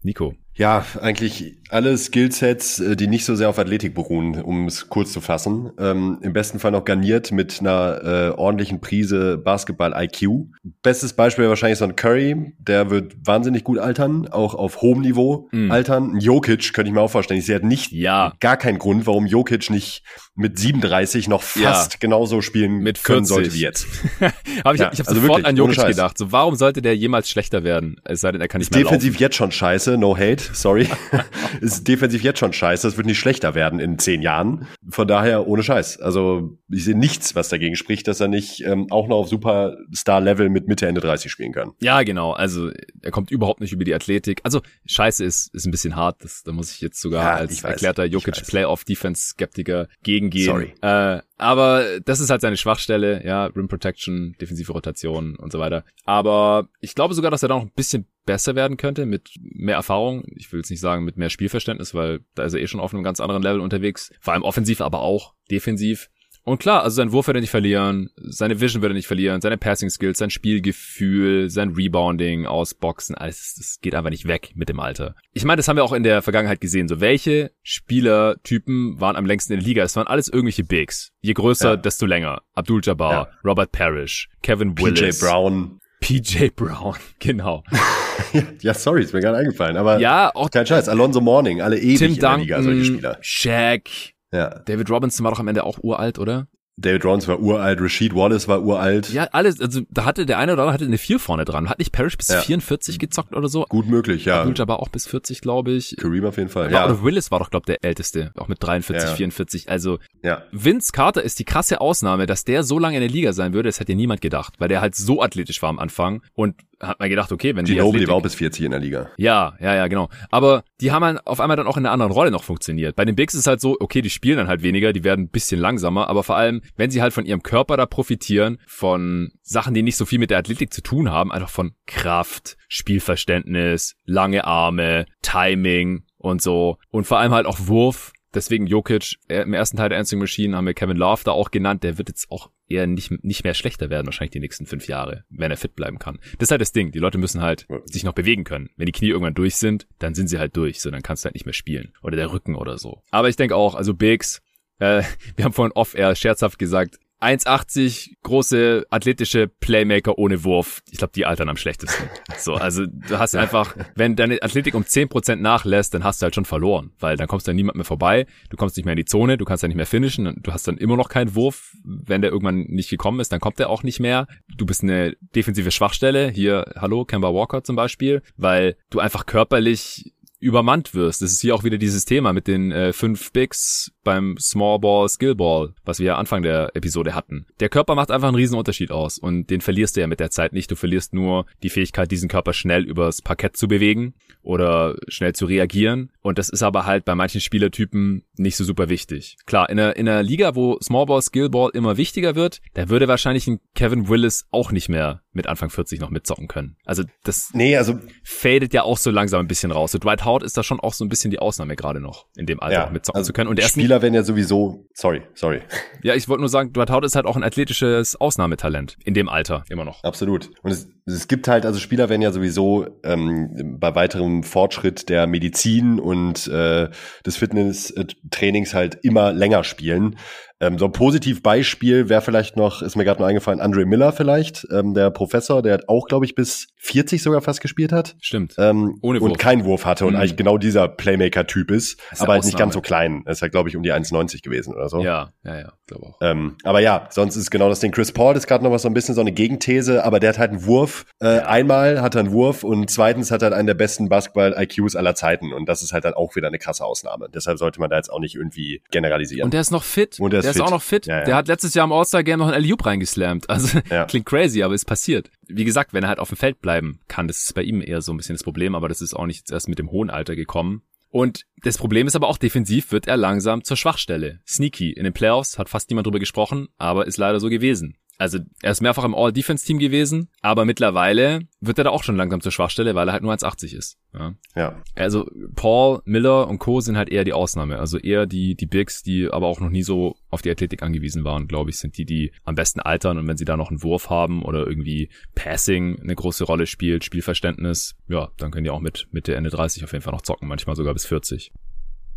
Nico. 0.00 0.34
Ja, 0.56 0.84
eigentlich 1.00 1.56
alle 1.68 1.98
Skillsets, 1.98 2.78
äh, 2.78 2.94
die 2.94 3.08
nicht 3.08 3.24
so 3.24 3.34
sehr 3.34 3.48
auf 3.48 3.58
Athletik 3.58 3.94
beruhen, 3.94 4.40
um 4.40 4.68
es 4.68 4.88
kurz 4.88 5.12
zu 5.12 5.20
fassen. 5.20 5.72
Ähm, 5.78 6.18
Im 6.22 6.32
besten 6.32 6.60
Fall 6.60 6.70
noch 6.70 6.84
garniert 6.84 7.32
mit 7.32 7.58
einer 7.60 8.00
äh, 8.04 8.38
ordentlichen 8.38 8.80
Prise 8.80 9.36
Basketball-IQ. 9.38 10.46
Bestes 10.82 11.14
Beispiel 11.14 11.48
wahrscheinlich 11.48 11.78
so 11.78 11.84
ein 11.84 11.96
Curry, 11.96 12.52
der 12.58 12.90
wird 12.90 13.14
wahnsinnig 13.24 13.64
gut 13.64 13.78
altern, 13.78 14.28
auch 14.28 14.54
auf 14.54 14.82
hohem 14.82 15.00
Niveau 15.00 15.48
mm. 15.50 15.72
altern. 15.72 16.12
Ein 16.14 16.20
Jokic 16.20 16.72
könnte 16.72 16.90
ich 16.90 16.94
mir 16.94 17.00
auch 17.00 17.10
vorstellen. 17.10 17.40
Ich 17.40 17.46
sehe 17.46 17.56
halt 17.56 17.64
nicht 17.64 17.90
ja. 17.90 18.34
gar 18.38 18.56
keinen 18.56 18.78
Grund, 18.78 19.08
warum 19.08 19.26
Jokic 19.26 19.70
nicht 19.70 20.04
mit 20.36 20.58
37 20.58 21.26
noch 21.26 21.42
fast 21.42 21.94
ja. 21.94 21.98
genauso 21.98 22.42
spielen 22.42 22.78
mit 22.78 22.98
40. 22.98 23.04
können 23.04 23.24
sollte 23.24 23.54
wie 23.54 23.60
jetzt. 23.60 23.86
hab 24.64 24.74
ich 24.74 24.80
ja, 24.80 24.92
ich 24.92 25.00
habe 25.00 25.08
also 25.08 25.14
sofort 25.14 25.38
wirklich, 25.38 25.46
an 25.46 25.56
Jokic 25.56 25.86
gedacht. 25.86 26.18
So, 26.18 26.30
warum 26.30 26.54
sollte 26.54 26.82
der 26.82 26.96
jemals 26.96 27.28
schlechter 27.28 27.64
werden? 27.64 27.96
Es 28.04 28.20
sei 28.20 28.30
denn, 28.30 28.40
er 28.40 28.46
kann 28.46 28.60
nicht 28.60 28.70
ist 28.70 28.74
mehr 28.76 28.84
defensiv 28.84 29.14
laufen. 29.14 29.22
jetzt 29.22 29.36
schon 29.36 29.50
scheiße, 29.50 29.98
no 29.98 30.16
hate 30.16 30.43
sorry. 30.52 30.88
ist 31.61 31.87
defensiv 31.88 32.22
jetzt 32.22 32.38
schon 32.38 32.52
scheiße. 32.52 32.87
Das 32.87 32.96
wird 32.96 33.07
nicht 33.07 33.18
schlechter 33.18 33.54
werden 33.54 33.80
in 33.80 33.98
zehn 33.98 34.22
Jahren. 34.22 34.66
Von 34.88 35.09
daher 35.09 35.46
ohne 35.46 35.62
Scheiß. 35.62 36.00
Also 36.00 36.59
ich 36.70 36.85
sehe 36.85 36.96
nichts, 36.96 37.35
was 37.35 37.48
dagegen 37.48 37.76
spricht, 37.76 38.09
dass 38.09 38.20
er 38.20 38.28
nicht 38.28 38.62
ähm, 38.64 38.87
auch 38.90 39.09
noch 39.09 39.16
auf 39.16 39.28
Superstar-Level 39.28 40.48
mit 40.48 40.68
Mitte, 40.68 40.87
Ende 40.87 41.00
30 41.00 41.30
spielen 41.30 41.52
kann. 41.52 41.72
Ja, 41.80 42.02
genau. 42.02 42.33
Also 42.33 42.70
er 43.02 43.11
kommt 43.11 43.30
überhaupt 43.30 43.61
nicht 43.61 43.72
über 43.72 43.85
die 43.85 43.94
Athletik. 43.94 44.40
Also 44.42 44.61
Scheiße 44.87 45.24
ist, 45.24 45.54
ist 45.54 45.66
ein 45.66 45.70
bisschen 45.70 45.96
hart. 45.96 46.22
Das, 46.22 46.42
da 46.42 46.52
muss 46.52 46.72
ich 46.72 46.80
jetzt 46.80 47.00
sogar 47.00 47.24
ja, 47.24 47.35
als 47.37 47.64
erklärter 47.64 48.04
Jokic 48.04 48.46
Playoff-Defense-Skeptiker 48.46 49.88
gegengehen. 50.02 50.46
Sorry. 50.46 50.74
Äh, 50.80 51.20
aber 51.44 52.00
das 52.00 52.20
ist 52.20 52.30
halt 52.30 52.40
seine 52.40 52.57
Schwachstelle, 52.57 53.24
ja, 53.24 53.44
Rim 53.46 53.68
Protection, 53.68 54.35
defensive 54.40 54.72
Rotation 54.72 55.37
und 55.37 55.52
so 55.52 55.59
weiter. 55.59 55.85
Aber 56.04 56.68
ich 56.80 56.94
glaube 56.94 57.12
sogar, 57.12 57.30
dass 57.30 57.42
er 57.42 57.50
da 57.50 57.57
noch 57.57 57.64
ein 57.64 57.72
bisschen 57.76 58.07
besser 58.24 58.54
werden 58.54 58.78
könnte 58.78 59.04
mit 59.04 59.30
mehr 59.40 59.76
Erfahrung. 59.76 60.24
Ich 60.37 60.50
will 60.50 60.61
jetzt 60.61 60.70
nicht 60.70 60.80
sagen 60.80 61.04
mit 61.04 61.18
mehr 61.18 61.28
Spielverständnis, 61.28 61.94
weil 61.94 62.20
da 62.35 62.44
ist 62.44 62.54
er 62.54 62.61
eh 62.61 62.66
schon 62.66 62.80
auf 62.80 62.94
einem 62.94 63.04
ganz 63.04 63.20
anderen 63.20 63.42
Level 63.42 63.61
unterwegs. 63.61 64.11
Vor 64.20 64.33
allem 64.33 64.42
offensiv, 64.42 64.80
aber 64.80 65.00
auch 65.00 65.35
defensiv. 65.50 66.09
Und 66.46 66.59
klar, 66.59 66.83
also 66.83 66.96
sein 66.96 67.11
Wurf 67.12 67.26
wird 67.26 67.38
er 67.38 67.40
nicht 67.40 67.50
verlieren, 67.50 68.11
seine 68.16 68.61
Vision 68.61 68.83
wird 68.83 68.92
er 68.92 68.94
nicht 68.94 69.07
verlieren, 69.07 69.40
seine 69.40 69.57
Passing 69.57 69.88
Skills, 69.88 70.18
sein 70.18 70.28
Spielgefühl, 70.28 71.48
sein 71.48 71.70
Rebounding, 71.70 72.44
Ausboxen, 72.44 73.14
alles, 73.14 73.54
das 73.57 73.80
geht 73.80 73.94
einfach 73.94 74.11
nicht 74.11 74.28
weg 74.28 74.52
mit 74.54 74.68
dem 74.68 74.78
Alter. 74.78 75.14
Ich 75.33 75.46
meine, 75.46 75.57
das 75.57 75.68
haben 75.68 75.76
wir 75.76 75.85
auch 75.85 75.94
in 75.94 76.02
der 76.02 76.20
Vergangenheit 76.20 76.61
gesehen. 76.61 76.87
So, 76.87 77.00
welche 77.00 77.50
Spielertypen 77.62 79.00
waren 79.00 79.16
am 79.16 79.24
längsten 79.24 79.54
in 79.54 79.61
der 79.61 79.66
Liga? 79.66 79.83
Es 79.85 79.96
waren 79.96 80.07
alles 80.07 80.28
irgendwelche 80.28 80.64
Bigs. 80.64 81.12
Je 81.22 81.33
größer, 81.33 81.70
ja. 81.70 81.76
desto 81.76 82.04
länger. 82.04 82.42
Abdul 82.52 82.83
Jabbar, 82.85 83.12
ja. 83.12 83.28
Robert 83.42 83.72
Parrish, 83.72 84.28
Kevin 84.42 84.78
Willis. 84.78 85.18
PJ 85.18 85.26
Brown. 85.26 85.80
PJ 86.00 86.48
Brown, 86.54 86.94
genau. 87.20 87.64
ja, 88.61 88.74
sorry, 88.74 89.02
ist 89.02 89.14
mir 89.14 89.20
gerade 89.20 89.38
eingefallen, 89.38 89.78
aber 89.78 89.98
ja, 89.98 90.30
auch 90.35 90.50
kein 90.50 90.66
Scheiß. 90.66 90.90
Alonso 90.90 91.22
Morning, 91.22 91.62
alle 91.62 91.78
ewig 91.78 91.98
Tim 91.98 92.12
in 92.12 92.20
der 92.20 92.37
Liga, 92.37 92.62
solche 92.62 92.85
Spieler. 92.85 93.18
Shaq, 93.22 93.88
ja. 94.34 94.58
David 94.66 94.90
Robinson 94.90 95.24
war 95.24 95.32
doch 95.32 95.40
am 95.40 95.48
Ende 95.48 95.64
auch 95.64 95.78
uralt, 95.82 96.18
oder? 96.18 96.48
David 96.76 97.04
Rons 97.04 97.28
war 97.28 97.38
uralt, 97.38 97.80
Rashid 97.80 98.14
Wallace 98.16 98.48
war 98.48 98.62
uralt. 98.62 99.12
Ja, 99.12 99.28
alles, 99.30 99.60
also 99.60 99.82
da 99.90 100.04
hatte 100.04 100.26
der 100.26 100.38
eine 100.38 100.54
oder 100.54 100.62
andere 100.62 100.74
hatte 100.74 100.84
eine 100.84 100.98
4 100.98 101.20
vorne 101.20 101.44
dran. 101.44 101.68
Hat 101.68 101.78
nicht 101.78 101.92
Parrish 101.92 102.16
bis 102.16 102.28
ja. 102.28 102.40
44 102.40 102.98
gezockt 102.98 103.34
oder 103.34 103.48
so? 103.48 103.64
Gut 103.68 103.86
möglich, 103.86 104.24
ja. 104.24 104.40
Abdul 104.40 104.54
Jabbar 104.56 104.80
auch 104.80 104.88
bis 104.88 105.06
40, 105.06 105.40
glaube 105.40 105.70
ich. 105.70 105.94
Kareem 105.96 106.24
auf 106.24 106.36
jeden 106.36 106.48
Fall, 106.48 106.72
ja. 106.72 106.84
Oder 106.84 107.04
Willis 107.04 107.30
war 107.30 107.38
doch, 107.38 107.50
glaube 107.50 107.66
der 107.66 107.84
älteste, 107.84 108.32
auch 108.36 108.48
mit 108.48 108.60
43, 108.60 109.08
ja. 109.08 109.14
44. 109.14 109.68
Also 109.68 109.98
ja. 110.22 110.42
Vince 110.50 110.90
Carter 110.90 111.22
ist 111.22 111.38
die 111.38 111.44
krasse 111.44 111.80
Ausnahme, 111.80 112.26
dass 112.26 112.44
der 112.44 112.64
so 112.64 112.80
lange 112.80 112.96
in 112.96 113.02
der 113.02 113.10
Liga 113.10 113.32
sein 113.32 113.54
würde, 113.54 113.68
das 113.68 113.78
hätte 113.78 113.94
niemand 113.94 114.20
gedacht, 114.20 114.54
weil 114.58 114.68
der 114.68 114.80
halt 114.80 114.96
so 114.96 115.22
athletisch 115.22 115.62
war 115.62 115.68
am 115.68 115.78
Anfang 115.78 116.22
und 116.34 116.56
hat 116.86 117.00
man 117.00 117.08
gedacht, 117.08 117.32
okay, 117.32 117.54
wenn 117.56 117.64
die 117.64 117.74
Ginobili 117.74 118.06
war 118.08 118.16
auch 118.16 118.22
bis 118.22 118.34
40 118.34 118.64
in 118.64 118.70
der 118.70 118.80
Liga. 118.80 119.10
Ja, 119.16 119.54
ja, 119.60 119.74
ja, 119.74 119.86
genau. 119.88 120.08
Aber 120.30 120.64
die 120.80 120.92
haben 120.92 121.04
halt 121.04 121.26
auf 121.26 121.40
einmal 121.40 121.56
dann 121.56 121.66
auch 121.66 121.76
in 121.76 121.84
einer 121.84 121.92
anderen 121.92 122.12
Rolle 122.12 122.30
noch 122.30 122.44
funktioniert. 122.44 122.96
Bei 122.96 123.04
den 123.04 123.16
Bigs 123.16 123.34
ist 123.34 123.40
es 123.40 123.46
halt 123.46 123.60
so, 123.60 123.76
okay, 123.80 124.02
die 124.02 124.10
spielen 124.10 124.38
dann 124.38 124.48
halt 124.48 124.62
weniger, 124.62 124.92
die 124.92 125.04
werden 125.04 125.24
ein 125.24 125.28
bisschen 125.30 125.60
langsamer, 125.60 126.08
aber 126.08 126.22
vor 126.22 126.36
allem, 126.36 126.62
wenn 126.76 126.90
sie 126.90 127.02
halt 127.02 127.12
von 127.12 127.26
ihrem 127.26 127.42
Körper 127.42 127.76
da 127.76 127.86
profitieren, 127.86 128.58
von 128.66 129.30
Sachen, 129.42 129.74
die 129.74 129.82
nicht 129.82 129.96
so 129.96 130.06
viel 130.06 130.18
mit 130.18 130.30
der 130.30 130.38
Athletik 130.38 130.72
zu 130.72 130.82
tun 130.82 131.10
haben, 131.10 131.32
einfach 131.32 131.50
von 131.50 131.72
Kraft, 131.86 132.56
Spielverständnis, 132.68 133.96
lange 134.04 134.44
Arme, 134.44 135.06
Timing 135.22 136.04
und 136.16 136.42
so 136.42 136.78
und 136.90 137.06
vor 137.06 137.18
allem 137.18 137.32
halt 137.32 137.46
auch 137.46 137.58
Wurf, 137.66 138.12
Deswegen 138.34 138.66
Jokic, 138.66 139.16
äh, 139.28 139.42
im 139.42 139.54
ersten 139.54 139.76
Teil 139.76 139.88
der 139.88 139.98
Answering 139.98 140.20
Machine 140.20 140.56
haben 140.56 140.66
wir 140.66 140.74
Kevin 140.74 140.96
Love 140.96 141.22
da 141.24 141.30
auch 141.30 141.50
genannt. 141.50 141.84
Der 141.84 141.98
wird 141.98 142.08
jetzt 142.08 142.30
auch 142.30 142.50
eher 142.68 142.86
nicht, 142.86 143.10
nicht 143.24 143.44
mehr 143.44 143.54
schlechter 143.54 143.90
werden, 143.90 144.06
wahrscheinlich 144.06 144.32
die 144.32 144.40
nächsten 144.40 144.66
fünf 144.66 144.88
Jahre, 144.88 145.24
wenn 145.30 145.50
er 145.50 145.56
fit 145.56 145.74
bleiben 145.74 145.98
kann. 145.98 146.18
Das 146.38 146.48
ist 146.48 146.50
halt 146.50 146.60
das 146.60 146.72
Ding. 146.72 146.90
Die 146.92 146.98
Leute 146.98 147.18
müssen 147.18 147.42
halt 147.42 147.66
sich 147.84 148.04
noch 148.04 148.12
bewegen 148.12 148.44
können. 148.44 148.70
Wenn 148.76 148.86
die 148.86 148.92
Knie 148.92 149.08
irgendwann 149.08 149.34
durch 149.34 149.56
sind, 149.56 149.86
dann 149.98 150.14
sind 150.14 150.28
sie 150.28 150.38
halt 150.38 150.56
durch. 150.56 150.80
So, 150.80 150.90
dann 150.90 151.02
kannst 151.02 151.24
du 151.24 151.26
halt 151.26 151.34
nicht 151.34 151.46
mehr 151.46 151.52
spielen. 151.52 151.92
Oder 152.02 152.16
der 152.16 152.32
Rücken 152.32 152.56
oder 152.56 152.78
so. 152.78 153.02
Aber 153.10 153.28
ich 153.28 153.36
denke 153.36 153.56
auch, 153.56 153.74
also 153.74 153.94
Bigs, 153.94 154.42
äh, 154.78 155.02
wir 155.36 155.44
haben 155.44 155.52
vorhin 155.52 155.72
off-air 155.72 156.14
scherzhaft 156.14 156.58
gesagt, 156.58 156.98
1,80 157.20 158.16
große 158.22 158.87
athletische 158.90 159.48
Playmaker 159.48 160.18
ohne 160.18 160.44
Wurf. 160.44 160.83
Ich 160.90 160.98
glaube, 160.98 161.12
die 161.14 161.24
altern 161.24 161.48
am 161.48 161.57
schlechtesten. 161.57 162.09
So, 162.37 162.55
also 162.55 162.85
du 162.87 163.18
hast 163.18 163.35
einfach, 163.37 163.74
wenn 163.94 164.16
deine 164.16 164.42
Athletik 164.42 164.74
um 164.74 164.83
10% 164.83 165.37
nachlässt, 165.37 165.94
dann 165.94 166.05
hast 166.05 166.20
du 166.20 166.24
halt 166.24 166.35
schon 166.35 166.44
verloren, 166.44 166.92
weil 166.98 167.16
dann 167.16 167.27
kommst 167.27 167.48
du 167.48 167.53
niemand 167.53 167.77
mehr 167.77 167.85
vorbei, 167.85 168.27
du 168.50 168.57
kommst 168.57 168.77
nicht 168.77 168.85
mehr 168.85 168.92
in 168.92 168.98
die 168.98 169.05
Zone, 169.05 169.38
du 169.38 169.44
kannst 169.44 169.62
ja 169.62 169.68
nicht 169.68 169.77
mehr 169.77 169.87
finishen, 169.87 170.35
du 170.42 170.53
hast 170.53 170.68
dann 170.68 170.77
immer 170.77 170.96
noch 170.96 171.09
keinen 171.09 171.35
Wurf. 171.35 171.72
Wenn 171.85 172.22
der 172.22 172.31
irgendwann 172.31 172.64
nicht 172.68 172.90
gekommen 172.90 173.20
ist, 173.20 173.33
dann 173.33 173.40
kommt 173.40 173.59
der 173.59 173.70
auch 173.70 173.83
nicht 173.83 174.00
mehr. 174.00 174.27
Du 174.57 174.66
bist 174.66 174.83
eine 174.83 175.16
defensive 175.35 175.70
Schwachstelle. 175.70 176.31
Hier, 176.31 176.64
hallo, 176.77 177.05
Kemba 177.05 177.33
Walker 177.33 177.64
zum 177.64 177.77
Beispiel, 177.77 178.22
weil 178.37 178.77
du 178.90 179.00
einfach 179.00 179.27
körperlich 179.27 180.13
übermannt 180.44 180.94
wirst. 180.94 181.22
Das 181.22 181.33
ist 181.33 181.40
hier 181.40 181.54
auch 181.54 181.64
wieder 181.64 181.78
dieses 181.78 182.04
Thema 182.04 182.33
mit 182.33 182.46
den 182.46 182.70
äh, 182.70 182.92
fünf 182.92 183.33
Bigs 183.33 183.92
beim 184.04 184.37
Small 184.38 184.78
Ball, 184.78 185.09
Skill 185.09 185.35
Ball, 185.35 185.72
was 185.85 185.98
wir 185.98 186.18
Anfang 186.18 186.42
der 186.42 186.70
Episode 186.74 187.14
hatten. 187.14 187.46
Der 187.61 187.70
Körper 187.70 187.94
macht 187.94 188.11
einfach 188.11 188.28
einen 188.28 188.37
riesen 188.37 188.59
Unterschied 188.59 188.90
aus 188.90 189.18
und 189.18 189.48
den 189.48 189.62
verlierst 189.62 189.96
du 189.96 190.02
ja 190.02 190.07
mit 190.07 190.20
der 190.20 190.30
Zeit 190.30 190.52
nicht. 190.52 190.70
Du 190.70 190.76
verlierst 190.76 191.14
nur 191.14 191.46
die 191.62 191.70
Fähigkeit, 191.70 192.11
diesen 192.11 192.28
Körper 192.28 192.52
schnell 192.52 192.85
übers 192.85 193.22
Parkett 193.22 193.57
zu 193.57 193.66
bewegen 193.66 194.14
oder 194.42 194.96
schnell 195.09 195.35
zu 195.35 195.46
reagieren. 195.46 196.11
Und 196.20 196.38
das 196.38 196.50
ist 196.50 196.62
aber 196.62 196.85
halt 196.85 197.07
bei 197.07 197.14
manchen 197.14 197.40
Spielertypen 197.40 198.24
nicht 198.36 198.56
so 198.56 198.64
super 198.64 198.88
wichtig. 198.88 199.36
Klar, 199.46 199.70
in 199.70 199.78
einer, 199.78 199.96
in 199.96 200.08
einer 200.08 200.22
Liga, 200.22 200.54
wo 200.54 200.78
Smallball, 200.82 201.22
Skillball 201.22 201.70
immer 201.74 201.96
wichtiger 201.96 202.34
wird, 202.34 202.60
da 202.74 202.88
würde 202.88 203.08
wahrscheinlich 203.08 203.46
ein 203.46 203.60
Kevin 203.74 204.08
Willis 204.08 204.46
auch 204.50 204.72
nicht 204.72 204.88
mehr 204.88 205.22
mit 205.32 205.46
Anfang 205.46 205.70
40 205.70 206.00
noch 206.00 206.10
mitzocken 206.10 206.48
können. 206.48 206.76
Also 206.84 207.02
das 207.24 207.50
nee, 207.52 207.76
also 207.76 207.98
fadet 208.22 208.72
ja 208.72 208.82
auch 208.84 208.98
so 208.98 209.10
langsam 209.10 209.40
ein 209.40 209.48
bisschen 209.48 209.72
raus. 209.72 209.92
So 209.92 209.98
Dwight 209.98 210.24
Howard 210.24 210.42
ist 210.42 210.56
da 210.56 210.62
schon 210.62 210.80
auch 210.80 210.94
so 210.94 211.04
ein 211.04 211.08
bisschen 211.08 211.30
die 211.30 211.38
Ausnahme 211.38 211.76
gerade 211.76 212.00
noch, 212.00 212.26
in 212.36 212.46
dem 212.46 212.60
Alter 212.60 212.86
ja, 212.86 212.90
mitzocken 212.90 213.18
also 213.18 213.28
zu 213.28 213.32
können. 213.32 213.48
Und 213.48 213.58
der 213.58 213.68
Spieler 213.68 214.00
werden 214.02 214.14
ja 214.14 214.22
sowieso, 214.22 214.86
sorry, 214.94 215.22
sorry. 215.34 215.62
Ja, 216.02 216.14
ich 216.14 216.28
wollte 216.28 216.40
nur 216.40 216.48
sagen, 216.48 216.72
Dwight 216.72 216.90
Howard 216.90 217.04
ist 217.04 217.16
halt 217.16 217.26
auch 217.26 217.36
ein 217.36 217.42
athletisches 217.42 218.16
Ausnahmetalent 218.16 218.96
in 219.04 219.14
dem 219.14 219.28
Alter 219.28 219.64
immer 219.68 219.84
noch. 219.84 220.02
Absolut. 220.04 220.50
Und 220.62 220.70
es, 220.70 220.88
es 221.06 221.28
gibt 221.28 221.48
halt, 221.48 221.66
also 221.66 221.78
Spieler 221.78 222.08
werden 222.08 222.22
ja 222.22 222.32
sowieso 222.32 222.86
ähm, 223.02 223.76
bei 223.78 223.94
weiterem 223.94 224.42
Fortschritt 224.42 225.08
der 225.08 225.26
Medizin 225.26 226.00
und 226.00 226.46
äh, 226.48 226.88
des 227.26 227.36
Fitness-Trainings 227.36 228.72
halt 228.72 228.98
immer 229.02 229.32
länger 229.32 229.64
spielen. 229.64 230.16
Ähm, 230.60 230.78
so 230.78 230.86
ein 230.86 230.92
Positivbeispiel 230.92 232.08
wäre 232.08 232.22
vielleicht 232.22 232.56
noch, 232.56 232.82
ist 232.82 232.96
mir 232.96 233.04
gerade 233.04 233.20
noch 233.20 233.28
eingefallen, 233.28 233.60
Andre 233.60 233.84
Miller 233.86 234.12
vielleicht, 234.12 234.66
ähm, 234.70 234.94
der 234.94 235.10
Professor, 235.10 235.62
der 235.62 235.74
hat 235.74 235.88
auch, 235.88 236.06
glaube 236.06 236.24
ich, 236.24 236.34
bis 236.34 236.68
40 236.76 237.22
sogar 237.22 237.40
fast 237.40 237.60
gespielt 237.60 237.92
hat. 237.92 238.14
Stimmt. 238.20 238.54
Ähm, 238.58 238.98
Ohne 239.02 239.20
Wurf. 239.20 239.30
Und 239.30 239.38
keinen 239.38 239.64
Wurf 239.64 239.84
hatte 239.84 240.06
und 240.06 240.12
mhm. 240.12 240.20
eigentlich 240.20 240.36
genau 240.36 240.58
dieser 240.58 240.86
Playmaker-Typ 240.86 241.70
ist, 241.70 242.00
ist 242.12 242.22
aber 242.22 242.34
halt 242.34 242.44
nicht 242.44 242.58
ganz 242.58 242.74
so 242.74 242.80
klein. 242.80 243.24
Ist 243.26 243.42
halt, 243.42 243.52
glaube 243.52 243.68
ich, 243.68 243.76
um 243.76 243.82
die 243.82 243.92
1,90 243.92 244.42
gewesen 244.42 244.74
oder 244.74 244.88
so. 244.88 245.02
Ja, 245.02 245.32
ja, 245.44 245.58
ja, 245.58 245.72
glaube 245.86 246.06
auch. 246.06 246.18
Ähm, 246.20 246.56
aber 246.62 246.80
ja, 246.80 247.08
sonst 247.10 247.36
ist 247.36 247.50
genau 247.50 247.68
das 247.68 247.80
Ding. 247.80 247.90
Chris 247.90 248.12
Paul 248.12 248.36
ist 248.36 248.46
gerade 248.46 248.62
noch 248.62 248.70
was 248.70 248.82
so 248.82 248.88
ein 248.88 248.94
bisschen 248.94 249.14
so 249.14 249.22
eine 249.22 249.32
Gegenthese, 249.32 250.04
aber 250.04 250.20
der 250.20 250.30
hat 250.30 250.38
halt 250.38 250.50
einen 250.50 250.66
Wurf. 250.66 251.06
Äh, 251.20 251.36
ja. 251.36 251.46
Einmal 251.46 252.02
hat 252.02 252.14
er 252.14 252.20
einen 252.20 252.32
Wurf 252.32 252.64
und 252.64 252.90
zweitens 252.90 253.30
hat 253.30 253.42
er 253.42 253.46
halt 253.46 253.54
einen 253.54 253.66
der 253.66 253.74
besten 253.74 254.08
Basketball-IQs 254.08 254.94
aller 254.94 255.14
Zeiten 255.14 255.52
und 255.52 255.66
das 255.68 255.82
ist 255.82 255.92
halt 255.92 256.04
dann 256.04 256.14
auch 256.14 256.36
wieder 256.36 256.48
eine 256.48 256.58
krasse 256.58 256.84
Ausnahme. 256.84 257.28
Deshalb 257.32 257.58
sollte 257.58 257.80
man 257.80 257.90
da 257.90 257.96
jetzt 257.96 258.10
auch 258.10 258.20
nicht 258.20 258.34
irgendwie 258.34 258.82
generalisieren. 258.90 259.46
Und 259.46 259.54
der 259.54 259.62
ist 259.62 259.70
noch 259.70 259.84
fit. 259.84 260.20
Und 260.20 260.32
der 260.32 260.40
ist, 260.40 260.44
der 260.44 260.53
ist 260.54 260.62
auch 260.62 260.70
noch 260.70 260.82
fit. 260.82 261.06
Ja, 261.06 261.20
ja. 261.20 261.24
Der 261.24 261.36
hat 261.36 261.48
letztes 261.48 261.74
Jahr 261.74 261.84
im 261.84 261.92
All-Star-Game 261.92 262.38
noch 262.38 262.48
ein 262.48 262.54
Alley-Oop 262.54 262.84
reingeslammt. 262.84 263.48
Also 263.50 263.80
klingt 264.08 264.26
crazy, 264.26 264.62
aber 264.62 264.74
ist 264.74 264.86
passiert. 264.86 265.30
Wie 265.46 265.64
gesagt, 265.64 265.92
wenn 265.92 266.04
er 266.04 266.08
halt 266.08 266.18
auf 266.18 266.28
dem 266.28 266.36
Feld 266.36 266.60
bleiben 266.60 267.00
kann, 267.08 267.28
das 267.28 267.38
ist 267.38 267.54
bei 267.54 267.62
ihm 267.62 267.80
eher 267.80 268.02
so 268.02 268.12
ein 268.12 268.16
bisschen 268.16 268.34
das 268.34 268.44
Problem, 268.44 268.74
aber 268.74 268.88
das 268.88 269.00
ist 269.00 269.14
auch 269.14 269.26
nicht 269.26 269.50
erst 269.50 269.68
mit 269.68 269.78
dem 269.78 269.90
hohen 269.90 270.10
Alter 270.10 270.36
gekommen. 270.36 270.82
Und 271.10 271.44
das 271.62 271.78
Problem 271.78 272.08
ist 272.08 272.16
aber 272.16 272.26
auch 272.26 272.38
defensiv 272.38 272.90
wird 272.90 273.06
er 273.06 273.16
langsam 273.16 273.62
zur 273.62 273.76
Schwachstelle. 273.76 274.40
Sneaky. 274.46 274.90
In 274.90 275.04
den 275.04 275.12
Playoffs 275.12 275.58
hat 275.58 275.68
fast 275.68 275.88
niemand 275.88 276.06
drüber 276.06 276.18
gesprochen, 276.18 276.68
aber 276.76 277.06
ist 277.06 277.18
leider 277.18 277.38
so 277.38 277.48
gewesen 277.48 277.96
also 278.18 278.38
er 278.62 278.70
ist 278.72 278.81
mehrfach 278.81 279.05
im 279.05 279.14
All-Defense-Team 279.14 279.79
gewesen, 279.79 280.29
aber 280.40 280.64
mittlerweile 280.64 281.40
wird 281.61 281.79
er 281.79 281.85
da 281.85 281.90
auch 281.90 282.05
schon 282.05 282.16
langsam 282.16 282.40
zur 282.40 282.53
Schwachstelle, 282.53 282.94
weil 282.94 283.09
er 283.09 283.12
halt 283.12 283.22
nur 283.22 283.33
1,80 283.33 283.77
ist. 283.77 283.98
Ja. 284.12 284.35
ja. 284.55 284.83
Also 284.94 285.29
Paul, 285.57 286.00
Miller 286.05 286.48
und 286.48 286.59
Co. 286.59 286.81
sind 286.81 286.96
halt 286.96 287.09
eher 287.09 287.24
die 287.24 287.33
Ausnahme. 287.33 287.79
Also 287.79 287.98
eher 287.98 288.27
die, 288.27 288.55
die 288.55 288.66
Bigs, 288.66 289.03
die 289.03 289.29
aber 289.31 289.48
auch 289.48 289.61
noch 289.61 289.70
nie 289.70 289.83
so 289.83 290.16
auf 290.31 290.42
die 290.42 290.50
Athletik 290.50 290.83
angewiesen 290.83 291.24
waren, 291.24 291.48
glaube 291.48 291.70
ich, 291.70 291.79
sind 291.79 291.98
die, 291.98 292.05
die 292.05 292.33
am 292.44 292.55
besten 292.55 292.81
altern 292.81 293.18
und 293.18 293.27
wenn 293.27 293.37
sie 293.37 293.44
da 293.44 293.57
noch 293.57 293.70
einen 293.70 293.83
Wurf 293.83 294.11
haben 294.11 294.42
oder 294.42 294.66
irgendwie 294.66 295.09
Passing 295.35 296.00
eine 296.00 296.14
große 296.14 296.44
Rolle 296.44 296.66
spielt, 296.66 297.05
Spielverständnis, 297.05 297.96
ja, 298.09 298.31
dann 298.37 298.50
können 298.50 298.64
die 298.64 298.70
auch 298.70 298.81
mit 298.81 299.09
Mitte, 299.11 299.35
Ende 299.35 299.50
30 299.50 299.85
auf 299.85 299.92
jeden 299.92 300.03
Fall 300.03 300.12
noch 300.12 300.22
zocken, 300.22 300.48
manchmal 300.48 300.77
sogar 300.77 300.92
bis 300.92 301.07
40. 301.07 301.53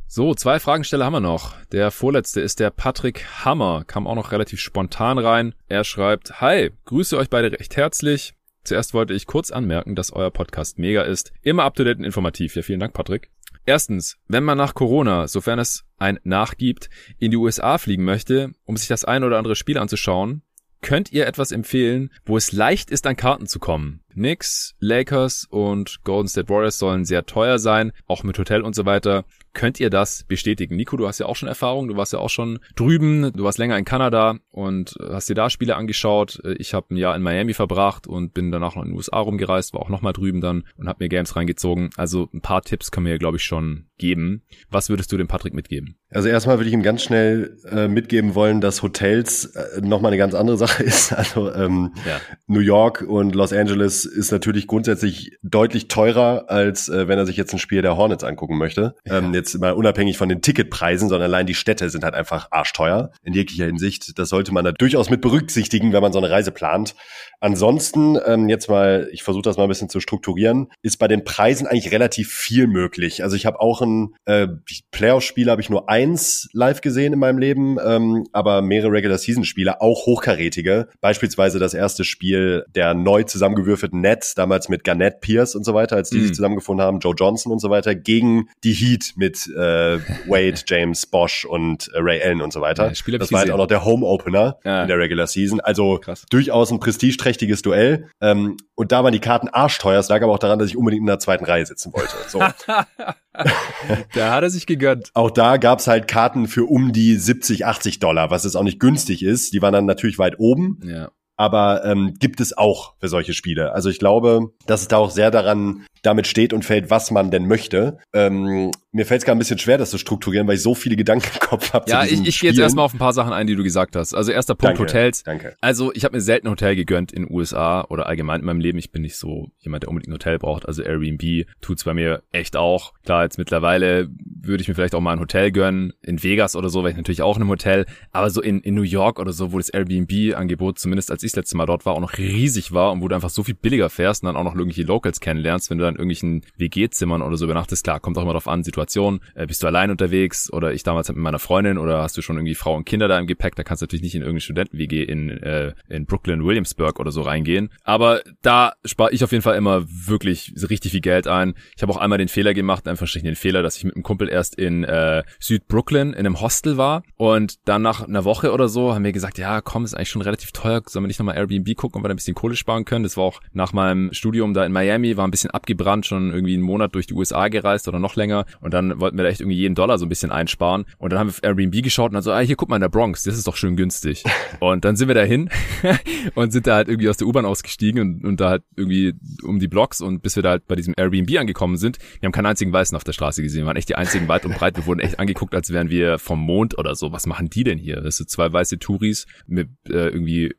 So, 0.09 0.33
zwei 0.33 0.59
Fragensteller 0.61 1.03
haben 1.03 1.13
wir 1.13 1.19
noch. 1.19 1.53
Der 1.73 1.91
vorletzte 1.91 2.39
ist 2.39 2.61
der 2.61 2.69
Patrick 2.69 3.25
Hammer, 3.43 3.83
kam 3.85 4.07
auch 4.07 4.15
noch 4.15 4.31
relativ 4.31 4.61
spontan 4.61 5.17
rein. 5.17 5.53
Er 5.67 5.83
schreibt, 5.83 6.39
Hi, 6.39 6.71
grüße 6.85 7.17
euch 7.17 7.29
beide 7.29 7.51
recht 7.51 7.75
herzlich. 7.75 8.33
Zuerst 8.63 8.93
wollte 8.93 9.13
ich 9.13 9.27
kurz 9.27 9.51
anmerken, 9.51 9.95
dass 9.95 10.13
euer 10.13 10.31
Podcast 10.31 10.79
mega 10.79 11.01
ist. 11.01 11.33
Immer 11.41 11.65
up 11.65 11.75
to 11.75 11.83
date 11.83 11.97
und 11.97 12.05
informativ. 12.05 12.55
Ja, 12.55 12.61
vielen 12.61 12.79
Dank, 12.79 12.93
Patrick. 12.93 13.31
Erstens, 13.65 14.17
wenn 14.29 14.45
man 14.45 14.57
nach 14.57 14.75
Corona, 14.75 15.27
sofern 15.27 15.59
es 15.59 15.83
ein 15.97 16.19
nachgibt, 16.23 16.89
in 17.19 17.31
die 17.31 17.37
USA 17.37 17.77
fliegen 17.77 18.05
möchte, 18.05 18.51
um 18.63 18.77
sich 18.77 18.87
das 18.87 19.03
ein 19.03 19.25
oder 19.25 19.37
andere 19.37 19.57
Spiel 19.57 19.77
anzuschauen, 19.77 20.41
könnt 20.81 21.11
ihr 21.11 21.27
etwas 21.27 21.51
empfehlen, 21.51 22.11
wo 22.25 22.37
es 22.37 22.53
leicht 22.53 22.91
ist, 22.91 23.05
an 23.07 23.17
Karten 23.17 23.47
zu 23.47 23.59
kommen? 23.59 24.01
Knicks, 24.13 24.75
Lakers 24.79 25.45
und 25.49 26.03
Golden 26.03 26.29
State 26.29 26.49
Warriors 26.49 26.77
sollen 26.79 27.03
sehr 27.03 27.25
teuer 27.25 27.59
sein, 27.59 27.91
auch 28.07 28.23
mit 28.23 28.37
Hotel 28.39 28.61
und 28.61 28.73
so 28.73 28.85
weiter. 28.85 29.25
Könnt 29.57 29.79
ihr 29.79 29.89
das 29.89 30.23
bestätigen? 30.23 30.75
Nico, 30.75 30.97
du 30.97 31.07
hast 31.07 31.17
ja 31.17 31.25
auch 31.25 31.35
schon 31.35 31.49
Erfahrung, 31.49 31.87
du 31.87 31.97
warst 31.97 32.13
ja 32.13 32.19
auch 32.19 32.29
schon 32.29 32.59
drüben, 32.75 33.33
du 33.33 33.43
warst 33.43 33.57
länger 33.57 33.75
in 33.75 33.85
Kanada 33.85 34.35
und 34.51 34.93
hast 35.01 35.29
dir 35.29 35.33
da 35.33 35.49
Spiele 35.49 35.75
angeschaut. 35.75 36.39
Ich 36.59 36.75
habe 36.75 36.93
ein 36.93 36.95
Jahr 36.95 37.15
in 37.15 37.23
Miami 37.23 37.55
verbracht 37.55 38.05
und 38.05 38.35
bin 38.35 38.51
danach 38.51 38.75
noch 38.75 38.83
in 38.83 38.89
den 38.89 38.95
USA 38.95 39.17
rumgereist, 39.17 39.73
war 39.73 39.81
auch 39.81 39.89
nochmal 39.89 40.13
drüben 40.13 40.41
dann 40.41 40.63
und 40.77 40.87
habe 40.87 41.03
mir 41.03 41.09
Games 41.09 41.35
reingezogen. 41.35 41.89
Also 41.97 42.29
ein 42.35 42.41
paar 42.41 42.61
Tipps 42.61 42.91
können 42.91 43.07
wir 43.07 43.13
ja, 43.13 43.17
glaube 43.17 43.37
ich, 43.37 43.45
schon 43.45 43.86
geben. 43.97 44.43
Was 44.69 44.89
würdest 44.89 45.11
du 45.11 45.17
dem 45.17 45.27
Patrick 45.27 45.53
mitgeben? 45.53 45.95
Also 46.09 46.29
erstmal 46.29 46.57
würde 46.57 46.69
ich 46.69 46.73
ihm 46.73 46.83
ganz 46.83 47.03
schnell 47.03 47.57
äh, 47.69 47.87
mitgeben 47.87 48.33
wollen, 48.33 48.61
dass 48.61 48.81
Hotels 48.81 49.45
äh, 49.55 49.81
nochmal 49.81 50.11
eine 50.11 50.17
ganz 50.17 50.33
andere 50.33 50.57
Sache 50.57 50.83
ist. 50.83 51.11
Also 51.11 51.51
ähm, 51.53 51.93
ja. 52.05 52.21
New 52.47 52.59
York 52.59 53.01
und 53.01 53.35
Los 53.35 53.51
Angeles 53.51 54.05
ist 54.05 54.31
natürlich 54.31 54.67
grundsätzlich 54.67 55.37
deutlich 55.43 55.87
teurer, 55.87 56.45
als 56.49 56.87
äh, 56.89 57.07
wenn 57.07 57.17
er 57.17 57.25
sich 57.25 57.35
jetzt 57.37 57.53
ein 57.53 57.59
Spiel 57.59 57.81
der 57.81 57.97
Hornets 57.97 58.23
angucken 58.23 58.57
möchte. 58.57 58.95
Ja. 59.05 59.17
Ähm, 59.17 59.33
jetzt 59.33 59.59
mal 59.59 59.73
unabhängig 59.73 60.17
von 60.17 60.29
den 60.29 60.41
Ticketpreisen, 60.41 61.09
sondern 61.09 61.29
allein 61.29 61.45
die 61.45 61.55
Städte 61.55 61.89
sind 61.89 62.03
halt 62.03 62.13
einfach 62.13 62.51
arschteuer 62.51 63.11
in 63.23 63.33
jeglicher 63.33 63.65
Hinsicht. 63.65 64.17
Das 64.17 64.29
sollte 64.29 64.53
man 64.53 64.63
da 64.63 64.71
durchaus 64.71 65.09
mit 65.09 65.21
berücksichtigen, 65.21 65.91
wenn 65.91 66.01
man 66.01 66.13
so 66.13 66.19
eine 66.19 66.29
Reise 66.29 66.51
plant. 66.51 66.95
Ansonsten, 67.39 68.17
ähm, 68.25 68.49
jetzt 68.49 68.67
mal, 68.67 69.09
ich 69.11 69.23
versuche 69.23 69.43
das 69.43 69.57
mal 69.57 69.63
ein 69.63 69.69
bisschen 69.69 69.89
zu 69.89 69.99
strukturieren, 69.99 70.69
ist 70.81 70.97
bei 70.97 71.07
den 71.07 71.23
Preisen 71.23 71.67
eigentlich 71.67 71.91
relativ 71.91 72.31
viel 72.31 72.67
möglich. 72.67 73.23
Also 73.23 73.35
ich 73.35 73.45
habe 73.45 73.59
auch 73.59 73.81
ein 73.81 74.15
äh, 74.25 74.47
Playoff-Spiel, 74.91 75.49
habe 75.49 75.61
ich 75.61 75.69
nur 75.69 75.89
eins 75.89 76.49
live 76.53 76.81
gesehen 76.81 77.13
in 77.13 77.19
meinem 77.19 77.37
Leben, 77.37 77.77
ähm, 77.83 78.25
aber 78.31 78.61
mehrere 78.61 78.91
Regular-Season-Spiele, 78.91 79.81
auch 79.81 80.07
hochkarätige. 80.07 80.87
Beispielsweise 80.99 81.59
das 81.59 81.73
erste 81.73 82.03
Spiel 82.03 82.65
der 82.73 82.95
neu 82.95 83.23
zusammengewürfelten 83.23 84.01
Nets, 84.01 84.33
damals 84.33 84.67
mit 84.69 84.83
Garnett 84.83 85.21
Pierce 85.21 85.55
und 85.55 85.63
so 85.63 85.73
weiter, 85.73 85.95
als 85.95 86.09
die 86.09 86.17
mhm. 86.17 86.23
sich 86.23 86.33
zusammengefunden 86.33 86.85
haben, 86.85 86.99
Joe 86.99 87.13
Johnson 87.15 87.51
und 87.51 87.59
so 87.59 87.69
weiter, 87.69 87.93
gegen 87.93 88.49
die 88.63 88.73
Heat 88.73 89.13
mit 89.15 89.47
äh, 89.55 89.99
Wade, 90.27 90.61
James 90.65 91.05
Bosch 91.05 91.45
und 91.45 91.89
äh, 91.93 91.99
Ray 91.99 92.21
Allen 92.21 92.41
und 92.41 92.51
so 92.51 92.61
weiter. 92.61 92.85
Ja, 92.85 92.89
das, 92.89 93.03
das 93.19 93.31
war 93.31 93.41
halt 93.41 93.51
auch 93.51 93.57
noch 93.57 93.67
der 93.67 93.85
Home-Opener 93.85 94.57
ja. 94.63 94.81
in 94.81 94.87
der 94.87 94.97
Regular 94.97 95.27
Season. 95.27 95.59
Also 95.59 95.99
Krass. 95.99 96.25
durchaus 96.29 96.71
ein 96.71 96.79
Prestige 96.79 97.17
niederträchtiges 97.27 97.61
Duell. 97.61 98.09
Ähm, 98.21 98.57
und 98.75 98.91
da 98.91 99.03
waren 99.03 99.11
die 99.11 99.19
Karten 99.19 99.49
arschteuer. 99.49 99.99
Es 99.99 100.09
lag 100.09 100.21
aber 100.21 100.33
auch 100.33 100.39
daran, 100.39 100.59
dass 100.59 100.69
ich 100.69 100.77
unbedingt 100.77 101.01
in 101.01 101.07
der 101.07 101.19
zweiten 101.19 101.45
Reihe 101.45 101.65
sitzen 101.65 101.93
wollte. 101.93 102.15
So. 102.27 102.39
da 104.13 104.33
hat 104.33 104.43
er 104.43 104.49
sich 104.49 104.65
gegönnt. 104.65 105.11
Auch 105.13 105.31
da 105.31 105.57
gab's 105.57 105.87
halt 105.87 106.07
Karten 106.07 106.47
für 106.47 106.65
um 106.65 106.93
die 106.93 107.15
70, 107.15 107.65
80 107.65 107.99
Dollar, 107.99 108.31
was 108.31 108.43
jetzt 108.43 108.55
auch 108.55 108.63
nicht 108.63 108.79
günstig 108.79 109.23
ist. 109.23 109.53
Die 109.53 109.61
waren 109.61 109.73
dann 109.73 109.85
natürlich 109.85 110.19
weit 110.19 110.39
oben. 110.39 110.79
Ja 110.83 111.09
aber 111.37 111.85
ähm, 111.85 112.15
gibt 112.19 112.41
es 112.41 112.57
auch 112.57 112.95
für 112.99 113.07
solche 113.07 113.33
Spiele. 113.33 113.71
Also 113.71 113.89
ich 113.89 113.99
glaube, 113.99 114.51
dass 114.65 114.81
es 114.81 114.87
da 114.87 114.97
auch 114.97 115.11
sehr 115.11 115.31
daran 115.31 115.85
damit 116.01 116.27
steht 116.27 116.53
und 116.53 116.63
fällt, 116.63 116.89
was 116.89 117.11
man 117.11 117.31
denn 117.31 117.47
möchte. 117.47 117.97
Ähm, 118.13 118.71
mir 118.91 119.05
fällt 119.05 119.21
es 119.21 119.25
gerade 119.25 119.37
ein 119.37 119.39
bisschen 119.39 119.59
schwer, 119.59 119.77
das 119.77 119.91
zu 119.91 119.97
strukturieren, 119.97 120.47
weil 120.47 120.55
ich 120.55 120.61
so 120.61 120.73
viele 120.73 120.95
Gedanken 120.95 121.29
im 121.33 121.39
Kopf 121.39 121.73
habe. 121.73 121.89
Ja, 121.89 122.03
ich, 122.03 122.25
ich 122.25 122.39
gehe 122.39 122.49
jetzt 122.49 122.59
erstmal 122.59 122.85
auf 122.85 122.93
ein 122.93 122.99
paar 122.99 123.13
Sachen 123.13 123.33
ein, 123.33 123.45
die 123.45 123.55
du 123.55 123.63
gesagt 123.63 123.95
hast. 123.95 124.13
Also 124.13 124.31
erster 124.31 124.55
Punkt 124.55 124.79
danke, 124.79 124.91
Hotels. 124.91 125.23
Danke. 125.23 125.55
Also 125.61 125.91
ich 125.93 126.03
habe 126.03 126.15
mir 126.15 126.21
selten 126.21 126.47
ein 126.47 126.51
Hotel 126.51 126.75
gegönnt 126.75 127.11
in 127.11 127.23
den 127.23 127.33
USA 127.33 127.81
oder 127.89 128.07
allgemein 128.07 128.39
in 128.39 128.45
meinem 128.45 128.59
Leben. 128.59 128.77
Ich 128.77 128.91
bin 128.91 129.01
nicht 129.01 129.17
so 129.17 129.51
jemand, 129.59 129.83
der 129.83 129.89
unbedingt 129.89 130.09
ein 130.09 130.15
Hotel 130.15 130.39
braucht. 130.39 130.65
Also 130.65 130.81
Airbnb 130.81 131.45
tut's 131.61 131.83
bei 131.83 131.93
mir 131.93 132.23
echt 132.31 132.55
auch. 132.55 132.93
Klar, 133.03 133.23
jetzt 133.23 133.37
mittlerweile 133.37 134.09
würde 134.25 134.61
ich 134.61 134.67
mir 134.67 134.75
vielleicht 134.75 134.95
auch 134.95 135.01
mal 135.01 135.13
ein 135.13 135.19
Hotel 135.19 135.51
gönnen. 135.51 135.93
In 136.01 136.23
Vegas 136.23 136.55
oder 136.55 136.69
so 136.69 136.79
wäre 136.79 136.91
ich 136.91 136.97
natürlich 136.97 137.21
auch 137.21 137.35
in 137.35 137.43
einem 137.43 137.51
Hotel. 137.51 137.85
Aber 138.11 138.29
so 138.29 138.41
in, 138.41 138.61
in 138.61 138.73
New 138.73 138.81
York 138.81 139.19
oder 139.19 139.33
so, 139.33 139.51
wo 139.51 139.57
das 139.57 139.69
Airbnb-Angebot, 139.69 140.79
zumindest 140.79 141.11
als 141.11 141.23
ich 141.27 141.33
das 141.33 141.43
letzte 141.43 141.57
Mal 141.57 141.65
dort 141.65 141.85
war, 141.85 141.93
auch 141.93 141.99
noch 141.99 142.17
riesig 142.17 142.73
war 142.73 142.91
und 142.91 143.01
wo 143.01 143.07
du 143.07 143.15
einfach 143.15 143.29
so 143.29 143.43
viel 143.43 143.55
billiger 143.55 143.89
fährst 143.89 144.23
und 144.23 144.27
dann 144.27 144.35
auch 144.35 144.43
noch 144.43 144.55
irgendwelche 144.55 144.83
Locals 144.83 145.19
kennenlernst, 145.19 145.69
wenn 145.69 145.77
du 145.77 145.83
dann 145.83 145.95
irgendwelchen 145.95 146.43
WG-Zimmern 146.57 147.21
oder 147.21 147.37
so 147.37 147.45
übernachtest. 147.45 147.83
Klar, 147.83 147.99
kommt 147.99 148.17
auch 148.17 148.23
immer 148.23 148.33
drauf 148.33 148.47
an, 148.47 148.63
Situation. 148.63 149.19
Äh, 149.35 149.47
bist 149.47 149.63
du 149.63 149.67
allein 149.67 149.91
unterwegs 149.91 150.51
oder 150.51 150.73
ich 150.73 150.83
damals 150.83 151.09
mit 151.09 151.17
meiner 151.17 151.39
Freundin 151.39 151.77
oder 151.77 152.01
hast 152.01 152.17
du 152.17 152.21
schon 152.21 152.37
irgendwie 152.37 152.55
Frau 152.55 152.75
und 152.75 152.85
Kinder 152.85 153.07
da 153.07 153.19
im 153.19 153.27
Gepäck? 153.27 153.55
Da 153.55 153.63
kannst 153.63 153.81
du 153.81 153.85
natürlich 153.85 154.03
nicht 154.03 154.15
in 154.15 154.21
irgendeine 154.21 154.41
Studenten-WG 154.41 155.03
in, 155.03 155.29
äh, 155.29 155.73
in 155.89 156.05
Brooklyn, 156.05 156.43
Williamsburg 156.43 156.99
oder 156.99 157.11
so 157.11 157.21
reingehen. 157.21 157.69
Aber 157.83 158.21
da 158.41 158.73
spare 158.85 159.11
ich 159.11 159.23
auf 159.23 159.31
jeden 159.31 159.41
Fall 159.41 159.55
immer 159.55 159.85
wirklich 159.87 160.53
richtig 160.69 160.91
viel 160.91 161.01
Geld 161.01 161.27
ein. 161.27 161.53
Ich 161.75 161.81
habe 161.81 161.91
auch 161.91 161.97
einmal 161.97 162.17
den 162.17 162.27
Fehler 162.27 162.53
gemacht, 162.53 162.87
einfach 162.87 163.07
den 163.07 163.35
Fehler, 163.35 163.63
dass 163.63 163.77
ich 163.77 163.83
mit 163.83 163.95
einem 163.95 164.03
Kumpel 164.03 164.29
erst 164.29 164.55
in 164.55 164.83
äh, 164.83 165.23
Südbrooklyn 165.39 166.13
in 166.13 166.19
einem 166.19 166.41
Hostel 166.41 166.77
war 166.77 167.03
und 167.15 167.55
dann 167.65 167.81
nach 167.81 168.01
einer 168.01 168.25
Woche 168.25 168.51
oder 168.51 168.67
so 168.69 168.93
haben 168.93 169.03
wir 169.03 169.11
gesagt, 169.11 169.37
ja 169.37 169.61
komm, 169.61 169.85
ist 169.85 169.93
eigentlich 169.93 170.09
schon 170.09 170.21
relativ 170.21 170.51
teuer, 170.51 170.81
sollen 170.85 171.03
wir 171.03 171.07
nicht 171.07 171.16
nochmal 171.19 171.35
Airbnb 171.35 171.75
gucken, 171.75 171.99
ob 171.99 172.03
wir 172.03 172.09
da 172.09 172.13
ein 172.13 172.17
bisschen 172.17 172.35
Kohle 172.35 172.55
sparen 172.55 172.85
können. 172.85 173.03
Das 173.03 173.17
war 173.17 173.23
auch 173.23 173.41
nach 173.53 173.73
meinem 173.73 174.13
Studium 174.13 174.53
da 174.53 174.65
in 174.65 174.71
Miami, 174.71 175.17
war 175.17 175.27
ein 175.27 175.31
bisschen 175.31 175.51
abgebrannt, 175.51 176.05
schon 176.05 176.31
irgendwie 176.31 176.53
einen 176.53 176.63
Monat 176.63 176.95
durch 176.95 177.07
die 177.07 177.13
USA 177.13 177.47
gereist 177.47 177.87
oder 177.87 177.99
noch 177.99 178.15
länger 178.15 178.45
und 178.61 178.73
dann 178.73 178.99
wollten 178.99 179.17
wir 179.17 179.23
da 179.23 179.29
echt 179.29 179.41
irgendwie 179.41 179.57
jeden 179.57 179.75
Dollar 179.75 179.97
so 179.97 180.05
ein 180.05 180.09
bisschen 180.09 180.31
einsparen 180.31 180.85
und 180.97 181.11
dann 181.11 181.19
haben 181.19 181.27
wir 181.27 181.31
auf 181.31 181.43
Airbnb 181.43 181.83
geschaut 181.83 182.09
und 182.09 182.15
dann 182.15 182.23
so, 182.23 182.31
ah, 182.31 182.39
hier 182.39 182.55
guck 182.55 182.69
mal 182.69 182.77
in 182.77 182.81
der 182.81 182.89
Bronx, 182.89 183.23
das 183.23 183.37
ist 183.37 183.47
doch 183.47 183.55
schön 183.55 183.75
günstig. 183.75 184.23
und 184.59 184.85
dann 184.85 184.95
sind 184.95 185.07
wir 185.07 185.15
da 185.15 185.23
hin 185.23 185.49
und 186.35 186.51
sind 186.51 186.67
da 186.67 186.75
halt 186.75 186.87
irgendwie 186.87 187.09
aus 187.09 187.17
der 187.17 187.27
U-Bahn 187.27 187.45
ausgestiegen 187.45 188.01
und, 188.01 188.25
und 188.25 188.39
da 188.39 188.49
halt 188.49 188.63
irgendwie 188.75 189.13
um 189.43 189.59
die 189.59 189.67
Blocks 189.67 190.01
und 190.01 190.21
bis 190.21 190.35
wir 190.35 190.43
da 190.43 190.49
halt 190.51 190.67
bei 190.67 190.75
diesem 190.75 190.93
Airbnb 190.97 191.37
angekommen 191.39 191.77
sind, 191.77 191.97
wir 192.19 192.27
haben 192.27 192.33
keinen 192.33 192.47
einzigen 192.47 192.73
Weißen 192.73 192.95
auf 192.95 193.03
der 193.03 193.13
Straße 193.13 193.41
gesehen, 193.41 193.61
wir 193.61 193.67
waren 193.67 193.77
echt 193.77 193.89
die 193.89 193.95
einzigen 193.95 194.27
weit 194.27 194.45
und 194.45 194.57
breit. 194.57 194.77
Wir 194.77 194.85
wurden 194.85 194.99
echt 194.99 195.19
angeguckt, 195.19 195.53
als 195.55 195.71
wären 195.71 195.89
wir 195.89 196.19
vom 196.19 196.39
Mond 196.39 196.77
oder 196.77 196.95
so. 196.95 197.11
Was 197.11 197.27
machen 197.27 197.49
die 197.49 197.63
denn 197.63 197.77
hier? 197.77 198.01
Das 198.01 198.17
sind 198.17 198.29
zwei 198.29 198.51
weiße 198.51 198.79
Touris 198.79 199.27
mit 199.45 199.69
äh, 199.87 200.09
irgendwie 200.09 200.55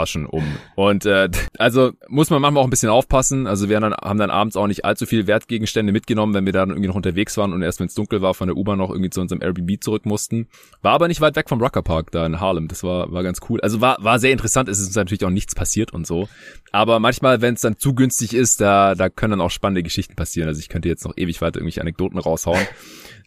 Sporttaschen 0.00 0.26
um. 0.26 0.44
Und 0.74 1.06
äh, 1.06 1.28
also 1.58 1.92
muss 2.08 2.30
man 2.30 2.42
manchmal 2.42 2.62
auch 2.62 2.66
ein 2.66 2.70
bisschen 2.70 2.88
aufpassen. 2.88 3.46
Also 3.46 3.68
wir 3.68 3.80
dann, 3.80 3.94
haben 3.94 4.18
dann 4.18 4.30
abends 4.30 4.56
auch 4.56 4.66
nicht 4.66 4.84
allzu 4.84 5.06
viele 5.06 5.26
Wertgegenstände 5.26 5.92
mitgenommen, 5.92 6.34
wenn 6.34 6.46
wir 6.46 6.52
dann 6.52 6.70
irgendwie 6.70 6.88
noch 6.88 6.94
unterwegs 6.94 7.36
waren 7.36 7.52
und 7.52 7.62
erst 7.62 7.80
wenn 7.80 7.86
es 7.86 7.94
dunkel 7.94 8.22
war, 8.22 8.34
von 8.34 8.48
der 8.48 8.56
U-Bahn 8.56 8.78
noch 8.78 8.90
irgendwie 8.90 9.10
zu 9.10 9.20
unserem 9.20 9.42
Airbnb 9.42 9.82
zurück 9.82 10.06
mussten. 10.06 10.48
War 10.82 10.92
aber 10.92 11.08
nicht 11.08 11.20
weit 11.20 11.36
weg 11.36 11.48
vom 11.48 11.60
Rucker 11.60 11.82
Park 11.82 12.10
da 12.12 12.26
in 12.26 12.40
Harlem. 12.40 12.68
Das 12.68 12.82
war, 12.82 13.10
war 13.12 13.22
ganz 13.22 13.40
cool. 13.48 13.60
Also 13.60 13.80
war, 13.80 13.98
war 14.02 14.18
sehr 14.18 14.32
interessant. 14.32 14.68
Es 14.68 14.80
ist 14.80 14.94
natürlich 14.96 15.24
auch 15.24 15.30
nichts 15.30 15.54
passiert 15.54 15.92
und 15.92 16.06
so. 16.06 16.28
Aber 16.72 17.00
manchmal, 17.00 17.40
wenn 17.40 17.54
es 17.54 17.60
dann 17.60 17.78
zu 17.78 17.94
günstig 17.94 18.34
ist, 18.34 18.60
da, 18.60 18.94
da 18.94 19.08
können 19.08 19.32
dann 19.32 19.40
auch 19.40 19.50
spannende 19.50 19.82
Geschichten 19.82 20.14
passieren. 20.14 20.48
Also 20.48 20.60
ich 20.60 20.68
könnte 20.68 20.88
jetzt 20.88 21.04
noch 21.04 21.16
ewig 21.16 21.40
weiter 21.40 21.58
irgendwelche 21.58 21.80
Anekdoten 21.80 22.18
raushauen. 22.18 22.66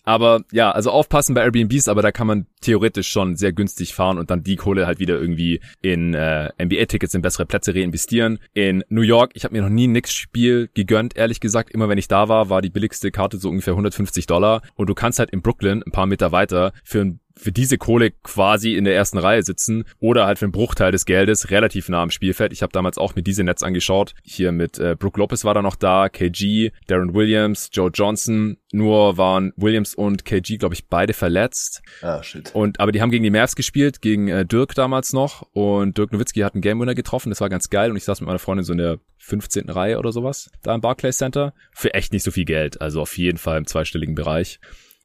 Aber 0.04 0.44
ja, 0.52 0.72
also 0.72 0.92
aufpassen 0.92 1.34
bei 1.34 1.44
Airbnbs, 1.44 1.88
aber 1.88 2.02
da 2.02 2.12
kann 2.12 2.28
man 2.28 2.46
theoretisch 2.62 3.08
schon 3.08 3.36
sehr 3.36 3.54
günstig 3.54 3.94
fahren 3.94 4.18
und 4.18 4.30
dann 4.30 4.44
die 4.44 4.56
Kohle 4.56 4.86
halt 4.86 5.00
wieder 5.00 5.20
irgendwie 5.20 5.62
in 5.82 6.14
äh, 6.14 6.50
NBA-Tickets 6.62 7.14
in 7.14 7.22
bessere 7.22 7.46
Plätze 7.46 7.74
reinvestieren. 7.74 8.40
In 8.54 8.84
New 8.90 9.02
York, 9.02 9.32
ich 9.34 9.46
habe 9.46 9.54
mir 9.54 9.62
noch 9.62 9.70
nie 9.70 9.88
nix 9.88 10.14
Spiel 10.14 10.70
gegönnt, 10.74 11.16
ehrlich 11.16 11.40
gesagt. 11.40 11.72
Immer 11.72 11.90
wenn 11.90 11.98
ich 11.98 12.08
da 12.08 12.28
war, 12.28 12.50
war 12.50 12.62
die 12.62 12.70
billigste 12.70 13.12
Karte 13.12 13.38
so 13.38 13.50
ungefähr 13.50 13.74
150 13.74 14.28
Dollar. 14.28 14.62
Und 14.76 14.90
du 14.90 14.94
kannst 14.94 15.20
halt 15.20 15.30
in 15.30 15.42
Brooklyn, 15.42 15.84
ein 15.84 15.92
paar 15.92 16.06
Meter 16.06 16.32
weiter, 16.32 16.74
für 16.84 17.02
ein 17.02 17.20
für 17.36 17.52
diese 17.52 17.78
Kohle 17.78 18.12
quasi 18.12 18.76
in 18.76 18.84
der 18.84 18.96
ersten 18.96 19.18
Reihe 19.18 19.44
sitzen 19.44 19.86
oder 20.00 20.26
halt 20.26 20.40
für 20.40 20.46
einen 20.46 20.52
Bruchteil 20.52 20.92
des 20.92 21.06
Geldes 21.06 21.52
relativ 21.52 21.90
nah 21.90 22.02
am 22.02 22.12
Spielfeld. 22.12 22.54
Ich 22.54 22.62
habe 22.62 22.72
damals 22.72 22.98
auch 22.98 23.16
mir 23.16 23.24
diese 23.24 23.44
Netz 23.44 23.64
angeschaut. 23.64 24.14
Hier 24.24 24.52
mit 24.52 24.78
äh, 24.80 24.96
Brooke 24.98 25.20
Lopez 25.20 25.44
war 25.44 25.54
da 25.54 25.62
noch 25.62 25.76
da, 25.76 26.10
KG, 26.10 26.72
Darren 26.88 27.14
Williams, 27.14 27.70
Joe 27.72 27.90
Johnson. 27.94 28.58
Nur 28.72 29.18
waren 29.18 29.54
Williams 29.56 29.94
und 29.94 30.26
KG, 30.26 30.58
glaube 30.58 30.74
ich, 30.74 30.88
beide 30.88 31.14
verletzt. 31.14 31.84
Ah, 32.02 32.24
shit. 32.24 32.54
Und 32.56 32.80
aber 32.80 32.92
die 32.92 33.02
haben 33.02 33.12
gegen 33.12 33.24
die 33.24 33.30
Mavs 33.30 33.56
gespielt, 33.56 34.02
gegen 34.02 34.28
äh, 34.28 34.46
Dirk 34.46 34.74
damals 34.76 35.14
noch. 35.14 35.44
Und 35.54 35.98
Dirk 35.98 36.12
Nowitzki 36.12 36.42
hat 36.42 36.54
einen 36.54 36.62
Game 36.62 36.80
Winner 36.80 36.96
getroffen. 36.96 37.30
Das 37.30 37.42
war 37.42 37.50
ganz 37.50 37.70
geil. 37.70 37.92
Und 37.92 37.98
ich 37.98 38.04
saß 38.04 38.22
mit 38.22 38.28
meiner 38.28 38.40
Freundin 38.40 38.64
so 38.64 38.74
in 38.74 38.80
der 38.80 39.00
15. 39.18 39.70
Reihe 39.70 40.00
oder 40.00 40.12
sowas 40.12 40.50
da 40.64 40.74
im 40.74 40.82
Barclays 40.82 41.18
Center. 41.18 41.54
Für 41.72 41.94
echt 41.94 42.14
nicht 42.14 42.24
so 42.24 42.32
viel 42.32 42.46
Geld. 42.46 42.82
Also 42.82 43.02
auf 43.02 43.18
jeden 43.18 43.38
Fall 43.38 43.58
im 43.58 43.68
zweistelligen 43.68 44.16
Bereich. 44.16 44.60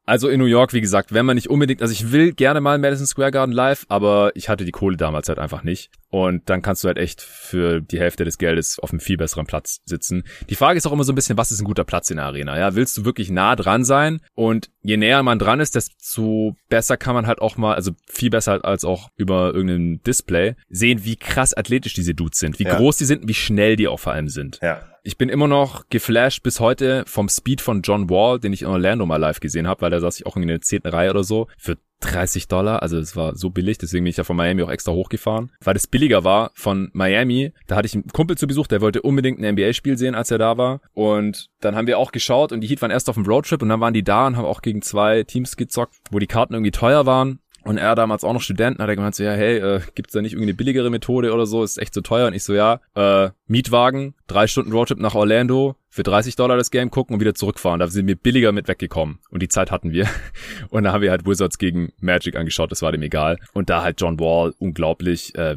Also 0.08 0.30
in 0.30 0.40
New 0.40 0.46
York, 0.46 0.72
wie 0.72 0.80
gesagt, 0.80 1.12
wenn 1.12 1.26
man 1.26 1.34
nicht 1.34 1.50
unbedingt, 1.50 1.82
also 1.82 1.92
ich 1.92 2.12
will 2.12 2.32
gerne 2.32 2.62
mal 2.62 2.78
Madison 2.78 3.06
Square 3.06 3.30
Garden 3.30 3.52
live, 3.52 3.84
aber 3.90 4.32
ich 4.34 4.48
hatte 4.48 4.64
die 4.64 4.72
Kohle 4.72 4.96
damals 4.96 5.28
halt 5.28 5.38
einfach 5.38 5.64
nicht. 5.64 5.90
Und 6.08 6.48
dann 6.48 6.62
kannst 6.62 6.82
du 6.82 6.88
halt 6.88 6.96
echt 6.96 7.20
für 7.20 7.82
die 7.82 8.00
Hälfte 8.00 8.24
des 8.24 8.38
Geldes 8.38 8.78
auf 8.78 8.90
einem 8.90 9.00
viel 9.00 9.18
besseren 9.18 9.44
Platz 9.44 9.82
sitzen. 9.84 10.24
Die 10.48 10.54
Frage 10.54 10.78
ist 10.78 10.86
auch 10.86 10.92
immer 10.92 11.04
so 11.04 11.12
ein 11.12 11.14
bisschen, 11.14 11.36
was 11.36 11.52
ist 11.52 11.60
ein 11.60 11.66
guter 11.66 11.84
Platz 11.84 12.08
in 12.10 12.16
der 12.16 12.24
Arena? 12.24 12.58
Ja, 12.58 12.74
willst 12.74 12.96
du 12.96 13.04
wirklich 13.04 13.28
nah 13.28 13.54
dran 13.54 13.84
sein? 13.84 14.22
Und 14.34 14.70
je 14.80 14.96
näher 14.96 15.22
man 15.22 15.38
dran 15.38 15.60
ist, 15.60 15.74
desto 15.74 16.56
besser 16.70 16.96
kann 16.96 17.14
man 17.14 17.26
halt 17.26 17.42
auch 17.42 17.58
mal, 17.58 17.74
also 17.74 17.92
viel 18.06 18.30
besser 18.30 18.52
halt 18.52 18.64
als 18.64 18.86
auch 18.86 19.10
über 19.16 19.52
irgendein 19.52 20.02
Display, 20.04 20.54
sehen, 20.70 21.04
wie 21.04 21.16
krass 21.16 21.52
athletisch 21.54 21.92
diese 21.92 22.14
Dudes 22.14 22.38
sind, 22.38 22.58
wie 22.58 22.64
ja. 22.64 22.78
groß 22.78 22.96
die 22.96 23.04
sind 23.04 23.22
und 23.22 23.28
wie 23.28 23.34
schnell 23.34 23.76
die 23.76 23.88
auch 23.88 24.00
vor 24.00 24.14
allem 24.14 24.28
sind. 24.28 24.58
Ja. 24.62 24.80
Ich 25.08 25.16
bin 25.16 25.30
immer 25.30 25.48
noch 25.48 25.88
geflasht 25.88 26.42
bis 26.42 26.60
heute 26.60 27.02
vom 27.06 27.30
Speed 27.30 27.62
von 27.62 27.80
John 27.80 28.10
Wall, 28.10 28.38
den 28.38 28.52
ich 28.52 28.60
in 28.60 28.68
Orlando 28.68 29.06
mal 29.06 29.16
live 29.16 29.40
gesehen 29.40 29.66
habe, 29.66 29.80
weil 29.80 29.90
da 29.90 30.00
saß 30.00 30.20
ich 30.20 30.26
auch 30.26 30.36
in 30.36 30.46
der 30.46 30.60
zehnten 30.60 30.88
Reihe 30.88 31.08
oder 31.08 31.24
so. 31.24 31.46
Für 31.56 31.78
30 32.00 32.46
Dollar, 32.46 32.82
also 32.82 32.98
es 32.98 33.16
war 33.16 33.34
so 33.34 33.48
billig, 33.48 33.78
deswegen 33.78 34.04
bin 34.04 34.10
ich 34.10 34.18
ja 34.18 34.24
von 34.24 34.36
Miami 34.36 34.62
auch 34.62 34.70
extra 34.70 34.92
hochgefahren, 34.92 35.50
weil 35.64 35.76
es 35.76 35.86
billiger 35.86 36.24
war 36.24 36.50
von 36.52 36.90
Miami. 36.92 37.54
Da 37.66 37.76
hatte 37.76 37.86
ich 37.86 37.94
einen 37.94 38.08
Kumpel 38.08 38.36
zu 38.36 38.46
Besuch, 38.46 38.66
der 38.66 38.82
wollte 38.82 39.00
unbedingt 39.00 39.40
ein 39.40 39.54
NBA-Spiel 39.54 39.96
sehen, 39.96 40.14
als 40.14 40.30
er 40.30 40.36
da 40.36 40.58
war. 40.58 40.82
Und 40.92 41.48
dann 41.60 41.74
haben 41.74 41.86
wir 41.86 41.96
auch 41.98 42.12
geschaut 42.12 42.52
und 42.52 42.60
die 42.60 42.66
Heat 42.66 42.82
waren 42.82 42.90
erst 42.90 43.08
auf 43.08 43.14
dem 43.14 43.24
Roadtrip 43.24 43.62
und 43.62 43.70
dann 43.70 43.80
waren 43.80 43.94
die 43.94 44.04
da 44.04 44.26
und 44.26 44.36
haben 44.36 44.44
auch 44.44 44.60
gegen 44.60 44.82
zwei 44.82 45.22
Teams 45.22 45.56
gezockt, 45.56 45.94
wo 46.10 46.18
die 46.18 46.26
Karten 46.26 46.52
irgendwie 46.52 46.70
teuer 46.70 47.06
waren. 47.06 47.40
Und 47.68 47.76
er 47.76 47.94
damals 47.94 48.24
auch 48.24 48.32
noch 48.32 48.40
Studenten, 48.40 48.82
hat 48.82 48.88
er 48.88 48.96
gemeint 48.96 49.14
so, 49.14 49.22
ja, 49.22 49.32
hey, 49.32 49.58
äh, 49.58 49.80
gibt's 49.94 50.14
da 50.14 50.22
nicht 50.22 50.32
irgendeine 50.32 50.54
billigere 50.54 50.88
Methode 50.88 51.34
oder 51.34 51.44
so? 51.44 51.62
Ist 51.62 51.76
echt 51.76 51.92
so 51.92 52.00
teuer. 52.00 52.26
Und 52.26 52.32
ich 52.32 52.42
so, 52.42 52.54
ja, 52.54 52.80
äh, 52.94 53.28
Mietwagen, 53.46 54.14
drei 54.26 54.46
Stunden 54.46 54.72
Roadtrip 54.72 54.98
nach 54.98 55.14
Orlando, 55.14 55.76
für 55.90 56.02
30 56.02 56.34
Dollar 56.34 56.56
das 56.56 56.70
Game 56.70 56.90
gucken 56.90 57.12
und 57.12 57.20
wieder 57.20 57.34
zurückfahren. 57.34 57.78
Da 57.78 57.86
sind 57.88 58.06
wir 58.06 58.16
billiger 58.16 58.52
mit 58.52 58.68
weggekommen. 58.68 59.18
Und 59.28 59.42
die 59.42 59.48
Zeit 59.48 59.70
hatten 59.70 59.92
wir. 59.92 60.08
Und 60.70 60.84
da 60.84 60.92
haben 60.94 61.02
wir 61.02 61.10
halt 61.10 61.26
Wizards 61.26 61.58
gegen 61.58 61.92
Magic 62.00 62.36
angeschaut, 62.36 62.72
das 62.72 62.80
war 62.80 62.90
dem 62.90 63.02
egal. 63.02 63.38
Und 63.52 63.68
da 63.68 63.82
halt 63.82 64.00
John 64.00 64.18
Wall, 64.18 64.54
unglaublich, 64.58 65.34
äh, 65.34 65.56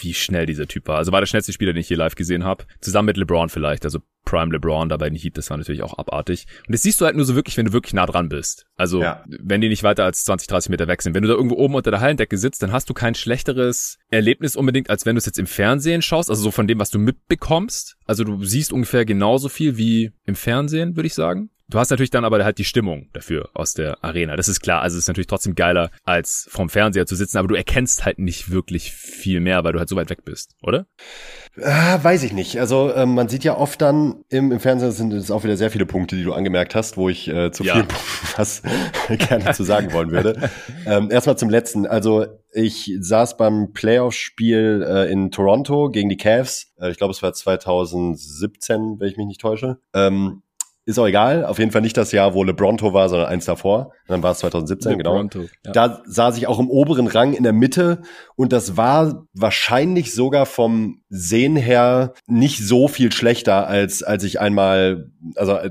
wie 0.00 0.14
schnell 0.14 0.46
dieser 0.46 0.66
Typ 0.66 0.88
war. 0.88 0.96
Also 0.96 1.12
war 1.12 1.20
der 1.20 1.26
schnellste 1.26 1.52
Spieler, 1.52 1.72
den 1.72 1.80
ich 1.80 1.88
hier 1.88 1.96
live 1.96 2.16
gesehen 2.16 2.42
habe. 2.42 2.64
Zusammen 2.80 3.06
mit 3.06 3.18
LeBron 3.18 3.50
vielleicht. 3.50 3.84
Also 3.84 4.00
Prime 4.26 4.52
LeBron 4.52 4.90
dabei 4.90 5.06
in 5.06 5.14
Heat, 5.14 5.38
das 5.38 5.48
war 5.48 5.56
natürlich 5.56 5.82
auch 5.82 5.96
abartig. 5.96 6.46
Und 6.66 6.74
das 6.74 6.82
siehst 6.82 7.00
du 7.00 7.06
halt 7.06 7.16
nur 7.16 7.24
so 7.24 7.34
wirklich, 7.34 7.56
wenn 7.56 7.64
du 7.64 7.72
wirklich 7.72 7.94
nah 7.94 8.04
dran 8.04 8.28
bist. 8.28 8.66
Also, 8.76 9.00
ja. 9.00 9.24
wenn 9.26 9.62
die 9.62 9.70
nicht 9.70 9.82
weiter 9.82 10.04
als 10.04 10.24
20, 10.24 10.48
30 10.48 10.70
Meter 10.70 10.88
weg 10.88 11.00
sind. 11.00 11.14
Wenn 11.14 11.22
du 11.22 11.28
da 11.28 11.34
irgendwo 11.34 11.56
oben 11.56 11.74
unter 11.74 11.90
der 11.90 12.00
Hallendecke 12.00 12.36
sitzt, 12.36 12.62
dann 12.62 12.72
hast 12.72 12.90
du 12.90 12.94
kein 12.94 13.14
schlechteres 13.14 13.98
Erlebnis 14.10 14.56
unbedingt, 14.56 14.90
als 14.90 15.06
wenn 15.06 15.14
du 15.14 15.18
es 15.18 15.26
jetzt 15.26 15.38
im 15.38 15.46
Fernsehen 15.46 16.02
schaust, 16.02 16.28
also 16.28 16.42
so 16.42 16.50
von 16.50 16.66
dem, 16.66 16.78
was 16.78 16.90
du 16.90 16.98
mitbekommst. 16.98 17.96
Also 18.04 18.24
du 18.24 18.44
siehst 18.44 18.72
ungefähr 18.72 19.06
genauso 19.06 19.48
viel 19.48 19.78
wie 19.78 20.12
im 20.24 20.34
Fernsehen, 20.34 20.96
würde 20.96 21.06
ich 21.06 21.14
sagen. 21.14 21.50
Du 21.68 21.80
hast 21.80 21.90
natürlich 21.90 22.10
dann 22.10 22.24
aber 22.24 22.44
halt 22.44 22.58
die 22.58 22.64
Stimmung 22.64 23.08
dafür 23.12 23.50
aus 23.54 23.74
der 23.74 24.04
Arena. 24.04 24.36
Das 24.36 24.46
ist 24.46 24.60
klar. 24.60 24.82
Also 24.82 24.96
es 24.96 25.04
ist 25.04 25.08
natürlich 25.08 25.26
trotzdem 25.26 25.56
geiler, 25.56 25.90
als 26.04 26.46
vom 26.48 26.68
Fernseher 26.68 27.06
zu 27.06 27.16
sitzen, 27.16 27.38
aber 27.38 27.48
du 27.48 27.56
erkennst 27.56 28.04
halt 28.04 28.20
nicht 28.20 28.50
wirklich 28.50 28.92
viel 28.92 29.40
mehr, 29.40 29.64
weil 29.64 29.72
du 29.72 29.80
halt 29.80 29.88
so 29.88 29.96
weit 29.96 30.08
weg 30.08 30.24
bist, 30.24 30.54
oder? 30.62 30.86
Ah, 31.60 31.98
weiß 32.00 32.22
ich 32.22 32.32
nicht. 32.32 32.60
Also 32.60 32.94
ähm, 32.94 33.14
man 33.14 33.28
sieht 33.28 33.42
ja 33.42 33.56
oft 33.56 33.80
dann 33.82 34.15
im, 34.28 34.52
im 34.52 34.60
Fernsehen 34.60 34.92
sind 34.92 35.12
es 35.12 35.30
auch 35.30 35.44
wieder 35.44 35.56
sehr 35.56 35.70
viele 35.70 35.86
Punkte, 35.86 36.16
die 36.16 36.24
du 36.24 36.32
angemerkt 36.32 36.74
hast, 36.74 36.96
wo 36.96 37.08
ich 37.08 37.28
äh, 37.28 37.50
zu 37.52 37.64
ja. 37.64 37.74
vielen 37.74 37.88
Punkten 37.88 38.26
was 38.36 38.62
gerne 39.28 39.52
zu 39.52 39.64
sagen 39.64 39.92
wollen 39.92 40.10
würde. 40.10 40.50
ähm, 40.86 41.10
erstmal 41.10 41.38
zum 41.38 41.50
letzten. 41.50 41.86
Also 41.86 42.26
ich 42.52 42.92
saß 43.00 43.36
beim 43.36 43.72
Playoff-Spiel 43.72 44.84
äh, 44.88 45.12
in 45.12 45.30
Toronto 45.30 45.90
gegen 45.90 46.08
die 46.08 46.16
Cavs. 46.16 46.72
Äh, 46.80 46.90
ich 46.90 46.98
glaube, 46.98 47.12
es 47.12 47.22
war 47.22 47.32
2017, 47.32 48.96
wenn 48.98 49.08
ich 49.08 49.16
mich 49.16 49.26
nicht 49.26 49.40
täusche. 49.40 49.78
Ähm, 49.94 50.42
ist 50.88 51.00
auch 51.00 51.06
egal. 51.06 51.44
Auf 51.44 51.58
jeden 51.58 51.72
Fall 51.72 51.80
nicht 51.80 51.96
das 51.96 52.12
Jahr, 52.12 52.32
wo 52.32 52.44
LeBronto 52.44 52.92
war, 52.92 53.08
sondern 53.08 53.28
eins 53.28 53.44
davor. 53.44 53.92
dann 54.06 54.22
war 54.22 54.30
es 54.30 54.38
2017, 54.38 54.98
Lebronto, 54.98 55.40
genau. 55.40 55.50
Ja. 55.64 55.72
Da 55.72 56.02
saß 56.06 56.38
ich 56.38 56.46
auch 56.46 56.60
im 56.60 56.70
oberen 56.70 57.08
Rang 57.08 57.32
in 57.32 57.42
der 57.42 57.52
Mitte 57.52 58.02
und 58.36 58.52
das 58.52 58.76
war 58.76 59.26
wahrscheinlich 59.34 60.14
sogar 60.14 60.46
vom 60.46 61.02
Sehen 61.08 61.56
her 61.56 62.14
nicht 62.26 62.58
so 62.58 62.88
viel 62.88 63.12
schlechter, 63.12 63.66
als 63.66 64.02
als 64.02 64.24
ich 64.24 64.40
einmal, 64.40 65.10
also 65.36 65.56
äh, 65.56 65.70